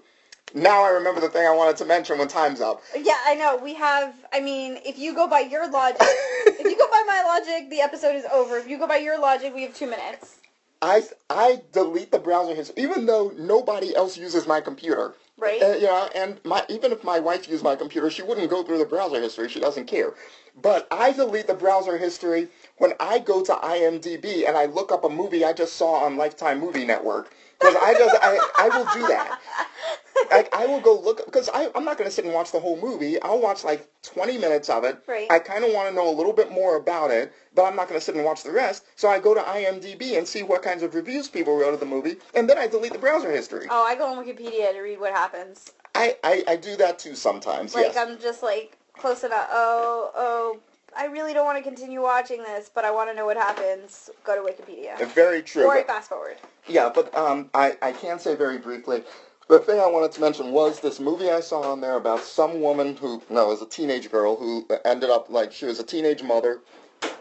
Now 0.53 0.83
I 0.83 0.89
remember 0.89 1.19
the 1.19 1.29
thing 1.29 1.45
I 1.45 1.55
wanted 1.55 1.77
to 1.77 1.85
mention 1.85 2.19
when 2.19 2.27
time's 2.27 2.61
up. 2.61 2.81
Yeah, 2.95 3.17
I 3.25 3.33
know. 3.35 3.57
We 3.57 3.73
have. 3.73 4.13
I 4.31 4.39
mean, 4.39 4.77
if 4.85 4.99
you 4.99 5.15
go 5.15 5.27
by 5.27 5.39
your 5.39 5.69
logic, 5.69 5.97
if 6.01 6.63
you 6.63 6.77
go 6.77 6.87
by 6.91 7.03
my 7.07 7.23
logic, 7.23 7.71
the 7.71 7.81
episode 7.81 8.15
is 8.15 8.25
over. 8.31 8.57
If 8.57 8.67
you 8.69 8.77
go 8.77 8.87
by 8.87 8.97
your 8.97 9.19
logic, 9.19 9.53
we 9.55 9.63
have 9.63 9.73
two 9.73 9.87
minutes. 9.87 10.37
I 10.81 11.01
I 11.29 11.61
delete 11.71 12.11
the 12.11 12.19
browser 12.19 12.53
history 12.53 12.83
even 12.83 13.07
though 13.07 13.33
nobody 13.35 13.95
else 13.95 14.15
uses 14.15 14.45
my 14.45 14.61
computer. 14.61 15.15
Right. 15.37 15.61
Uh, 15.61 15.75
know, 15.81 16.09
and 16.15 16.39
my 16.45 16.65
even 16.69 16.91
if 16.91 17.03
my 17.03 17.19
wife 17.19 17.49
used 17.49 17.63
my 17.63 17.75
computer, 17.75 18.09
she 18.09 18.21
wouldn't 18.21 18.49
go 18.49 18.63
through 18.63 18.77
the 18.77 18.85
browser 18.85 19.19
history. 19.19 19.49
She 19.49 19.59
doesn't 19.59 19.85
care. 19.85 20.13
But 20.61 20.87
I 20.91 21.11
delete 21.11 21.47
the 21.47 21.53
browser 21.53 21.97
history 21.97 22.47
when 22.77 22.93
I 23.01 23.19
go 23.19 23.43
to 23.43 23.53
IMDb 23.53 24.47
and 24.47 24.55
I 24.55 24.65
look 24.65 24.93
up 24.93 25.03
a 25.03 25.09
movie 25.09 25.43
I 25.43 25.51
just 25.51 25.73
saw 25.73 26.05
on 26.05 26.15
Lifetime 26.15 26.59
Movie 26.61 26.85
Network. 26.85 27.35
Because 27.59 27.75
I 27.75 27.93
just 27.93 28.15
I, 28.21 28.49
I 28.57 28.69
will 28.69 28.85
do 28.93 29.07
that. 29.07 29.39
Like 30.29 30.53
I 30.53 30.65
will 30.65 30.81
go 30.81 30.99
look 30.99 31.25
because 31.25 31.49
I 31.53 31.69
I'm 31.75 31.85
not 31.85 31.97
going 31.97 32.09
to 32.09 32.15
sit 32.15 32.25
and 32.25 32.33
watch 32.33 32.51
the 32.51 32.59
whole 32.59 32.79
movie. 32.79 33.21
I'll 33.21 33.41
watch 33.41 33.63
like 33.63 33.87
20 34.03 34.37
minutes 34.37 34.69
of 34.69 34.83
it. 34.83 35.01
Right. 35.07 35.31
I 35.31 35.39
kind 35.39 35.63
of 35.63 35.73
want 35.73 35.89
to 35.89 35.95
know 35.95 36.09
a 36.09 36.15
little 36.15 36.33
bit 36.33 36.51
more 36.51 36.77
about 36.77 37.11
it, 37.11 37.33
but 37.53 37.63
I'm 37.63 37.75
not 37.75 37.87
going 37.87 37.99
to 37.99 38.05
sit 38.05 38.15
and 38.15 38.23
watch 38.23 38.43
the 38.43 38.51
rest. 38.51 38.85
So 38.95 39.09
I 39.09 39.19
go 39.19 39.33
to 39.33 39.41
IMDb 39.41 40.17
and 40.17 40.27
see 40.27 40.43
what 40.43 40.61
kinds 40.61 40.83
of 40.83 40.95
reviews 40.95 41.27
people 41.27 41.57
wrote 41.57 41.73
of 41.73 41.79
the 41.79 41.85
movie, 41.85 42.17
and 42.33 42.49
then 42.49 42.57
I 42.57 42.67
delete 42.67 42.93
the 42.93 42.99
browser 42.99 43.31
history. 43.31 43.67
Oh, 43.69 43.83
I 43.83 43.95
go 43.95 44.07
on 44.07 44.23
Wikipedia 44.23 44.71
to 44.73 44.79
read 44.81 44.99
what 44.99 45.13
happens. 45.13 45.71
I, 45.93 46.17
I, 46.23 46.43
I 46.47 46.55
do 46.57 46.75
that 46.77 46.99
too 46.99 47.15
sometimes. 47.15 47.73
Like 47.73 47.85
yes. 47.85 47.97
I'm 47.97 48.19
just 48.19 48.43
like 48.43 48.77
close 48.97 49.23
enough. 49.23 49.47
Oh, 49.51 50.11
oh, 50.15 50.59
I 50.97 51.05
really 51.05 51.33
don't 51.33 51.45
want 51.45 51.57
to 51.57 51.63
continue 51.63 52.01
watching 52.01 52.43
this, 52.43 52.69
but 52.73 52.85
I 52.85 52.91
want 52.91 53.09
to 53.09 53.15
know 53.15 53.25
what 53.25 53.37
happens. 53.37 54.09
Go 54.23 54.35
to 54.35 54.41
Wikipedia. 54.41 54.97
Very 55.13 55.41
true. 55.41 55.65
Or 55.65 55.75
but- 55.75 55.87
fast 55.87 56.09
forward. 56.09 56.37
Yeah, 56.67 56.89
but 56.93 57.15
um, 57.15 57.49
I, 57.53 57.77
I 57.81 57.91
can 57.91 58.17
say 58.17 58.35
very 58.35 58.57
briefly, 58.57 59.03
the 59.47 59.59
thing 59.59 59.79
I 59.79 59.87
wanted 59.87 60.11
to 60.13 60.21
mention 60.21 60.51
was 60.51 60.79
this 60.79 60.99
movie 60.99 61.29
I 61.29 61.41
saw 61.41 61.71
on 61.71 61.81
there 61.81 61.95
about 61.97 62.21
some 62.21 62.61
woman 62.61 62.97
who, 62.97 63.21
no, 63.29 63.45
it 63.45 63.49
was 63.49 63.61
a 63.61 63.67
teenage 63.67 64.11
girl 64.11 64.35
who 64.35 64.67
ended 64.85 65.09
up 65.09 65.29
like 65.29 65.51
she 65.51 65.65
was 65.65 65.79
a 65.79 65.83
teenage 65.83 66.23
mother. 66.23 66.61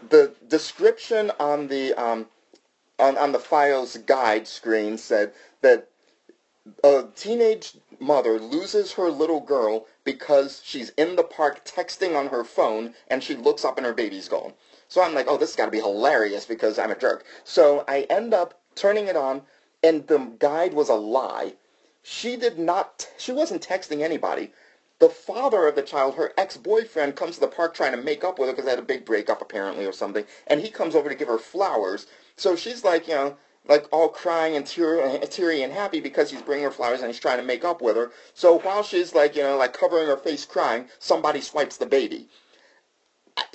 The 0.09 0.33
description 0.47 1.31
on 1.39 1.67
the 1.67 1.93
um, 1.93 2.27
on 2.99 3.17
on 3.17 3.31
the 3.31 3.39
Fios 3.39 4.03
guide 4.05 4.47
screen 4.47 4.97
said 4.97 5.33
that 5.61 5.89
a 6.83 7.05
teenage 7.15 7.77
mother 7.99 8.39
loses 8.39 8.93
her 8.93 9.09
little 9.11 9.41
girl 9.41 9.85
because 10.03 10.61
she's 10.65 10.89
in 10.91 11.15
the 11.15 11.23
park 11.23 11.65
texting 11.65 12.15
on 12.17 12.27
her 12.27 12.43
phone 12.43 12.93
and 13.09 13.23
she 13.23 13.35
looks 13.35 13.65
up 13.65 13.77
and 13.77 13.85
her 13.85 13.93
baby's 13.93 14.29
gone. 14.29 14.53
So 14.87 15.03
I'm 15.03 15.13
like, 15.13 15.27
oh, 15.29 15.37
this 15.37 15.51
has 15.51 15.55
got 15.55 15.65
to 15.65 15.71
be 15.71 15.79
hilarious 15.79 16.45
because 16.45 16.79
I'm 16.79 16.91
a 16.91 16.97
jerk. 16.97 17.25
So 17.43 17.83
I 17.87 18.01
end 18.09 18.33
up 18.33 18.59
turning 18.75 19.07
it 19.07 19.15
on 19.15 19.43
and 19.83 20.07
the 20.07 20.19
guide 20.39 20.73
was 20.73 20.89
a 20.89 20.95
lie. 20.95 21.53
She 22.07 22.35
did 22.37 22.59
not, 22.59 23.09
she 23.17 23.31
wasn't 23.31 23.67
texting 23.67 24.01
anybody. 24.03 24.53
The 24.99 25.09
father 25.09 25.67
of 25.67 25.73
the 25.73 25.81
child, 25.81 26.13
her 26.13 26.33
ex-boyfriend, 26.37 27.15
comes 27.15 27.33
to 27.35 27.41
the 27.41 27.47
park 27.47 27.73
trying 27.73 27.93
to 27.93 27.97
make 27.97 28.23
up 28.23 28.37
with 28.37 28.47
her 28.47 28.53
because 28.53 28.65
they 28.65 28.71
had 28.71 28.79
a 28.79 28.83
big 28.83 29.05
breakup 29.05 29.41
apparently 29.41 29.87
or 29.87 29.91
something, 29.91 30.23
and 30.45 30.61
he 30.61 30.69
comes 30.69 30.93
over 30.93 31.09
to 31.09 31.15
give 31.15 31.27
her 31.27 31.39
flowers. 31.39 32.05
So 32.35 32.55
she's 32.55 32.83
like, 32.83 33.07
you 33.07 33.15
know, 33.15 33.37
like 33.67 33.87
all 33.91 34.07
crying 34.07 34.55
and 34.55 34.67
tear, 34.67 35.17
teary 35.21 35.63
and 35.63 35.73
happy 35.73 35.99
because 35.99 36.29
he's 36.29 36.43
bringing 36.43 36.65
her 36.65 36.71
flowers 36.71 36.99
and 36.99 37.07
he's 37.07 37.19
trying 37.19 37.39
to 37.39 37.43
make 37.43 37.65
up 37.65 37.81
with 37.81 37.95
her. 37.95 38.11
So 38.35 38.59
while 38.59 38.83
she's 38.83 39.15
like, 39.15 39.35
you 39.35 39.41
know, 39.41 39.57
like 39.57 39.73
covering 39.73 40.05
her 40.05 40.15
face 40.17 40.45
crying, 40.45 40.87
somebody 40.99 41.41
swipes 41.41 41.77
the 41.77 41.87
baby. 41.87 42.29
I- 43.35 43.45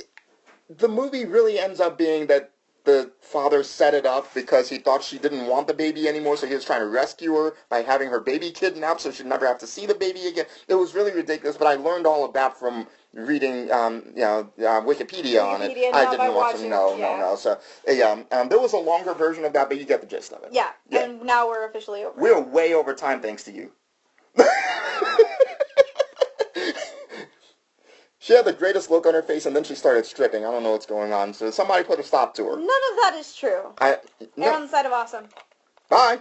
The 0.69 0.89
movie 0.89 1.25
really 1.25 1.61
ends 1.61 1.79
up 1.79 1.97
being 1.97 2.27
that 2.27 2.51
the 2.85 3.11
father 3.21 3.63
set 3.63 3.95
it 3.95 4.07
up 4.07 4.33
because 4.35 4.69
he 4.69 4.79
thought 4.79 5.03
she 5.03 5.19
didn't 5.19 5.47
want 5.47 5.67
the 5.67 5.75
baby 5.75 6.09
anymore, 6.09 6.37
so 6.37 6.47
he 6.47 6.55
was 6.55 6.65
trying 6.65 6.81
to 6.81 6.87
rescue 6.87 7.35
her 7.35 7.55
by 7.69 7.83
having 7.83 8.09
her 8.09 8.21
baby 8.21 8.51
kidnapped 8.51 9.01
so 9.01 9.11
she'd 9.11 9.27
never 9.27 9.47
have 9.47 9.59
to 9.59 9.67
see 9.67 9.87
the 9.87 9.95
baby 9.95 10.27
again. 10.27 10.47
It 10.69 10.75
was 10.75 10.95
really 10.95 11.13
ridiculous, 11.13 11.57
but 11.57 11.67
I 11.67 11.75
learned 11.75 12.07
all 12.07 12.25
of 12.25 12.33
that 12.35 12.59
from 12.59 12.87
reading, 13.13 13.71
um, 13.73 14.03
you 14.15 14.23
know, 14.23 14.53
uh, 14.59 14.81
Wikipedia, 14.83 15.45
on 15.45 15.63
it. 15.63 15.77
I 15.95 16.11
didn't 16.11 16.35
watch 16.35 16.57
it. 16.57 16.69
No, 16.69 16.97
yeah. 16.97 17.17
no, 17.17 17.31
no. 17.31 17.37
So, 17.37 17.59
yeah, 17.89 18.23
um, 18.31 18.49
there 18.49 18.61
was 18.61 18.73
a 18.73 18.79
longer 18.79 19.15
version 19.15 19.45
of 19.45 19.53
that, 19.53 19.69
but 19.69 19.79
you 19.79 19.85
get 19.85 20.01
the 20.01 20.07
gist 20.07 20.33
of 20.33 20.43
it. 20.45 20.51
Yeah, 20.53 20.71
Yeah. 20.89 21.05
and 21.05 21.23
now 21.23 21.49
we're 21.49 21.69
officially 21.69 22.05
over. 22.05 22.21
We're 22.21 22.41
way 22.41 22.75
over 22.75 22.95
time 22.95 23.21
thanks 23.21 23.45
to 23.45 23.53
you. 23.53 23.73
she 28.21 28.35
had 28.35 28.45
the 28.45 28.53
greatest 28.53 28.91
look 28.91 29.07
on 29.07 29.15
her 29.15 29.23
face, 29.23 29.47
and 29.47 29.57
then 29.57 29.65
she 29.65 29.75
started 29.75 30.05
stripping. 30.05 30.45
I 30.45 30.51
don't 30.51 30.63
know 30.63 30.73
what's 30.73 30.87
going 30.87 31.13
on. 31.13 31.33
So 31.33 31.51
somebody 31.51 31.83
put 31.83 31.99
a 31.99 32.03
stop 32.03 32.35
to 32.35 32.45
her. 32.45 32.57
None 32.57 32.63
of 32.63 32.97
that 33.03 33.17
is 33.19 33.35
true. 33.35 33.73
I 33.79 33.97
no. 34.37 34.61
the 34.61 34.69
side 34.69 34.87
of 34.87 34.93
awesome. 34.93 35.25
Bye. 35.89 36.21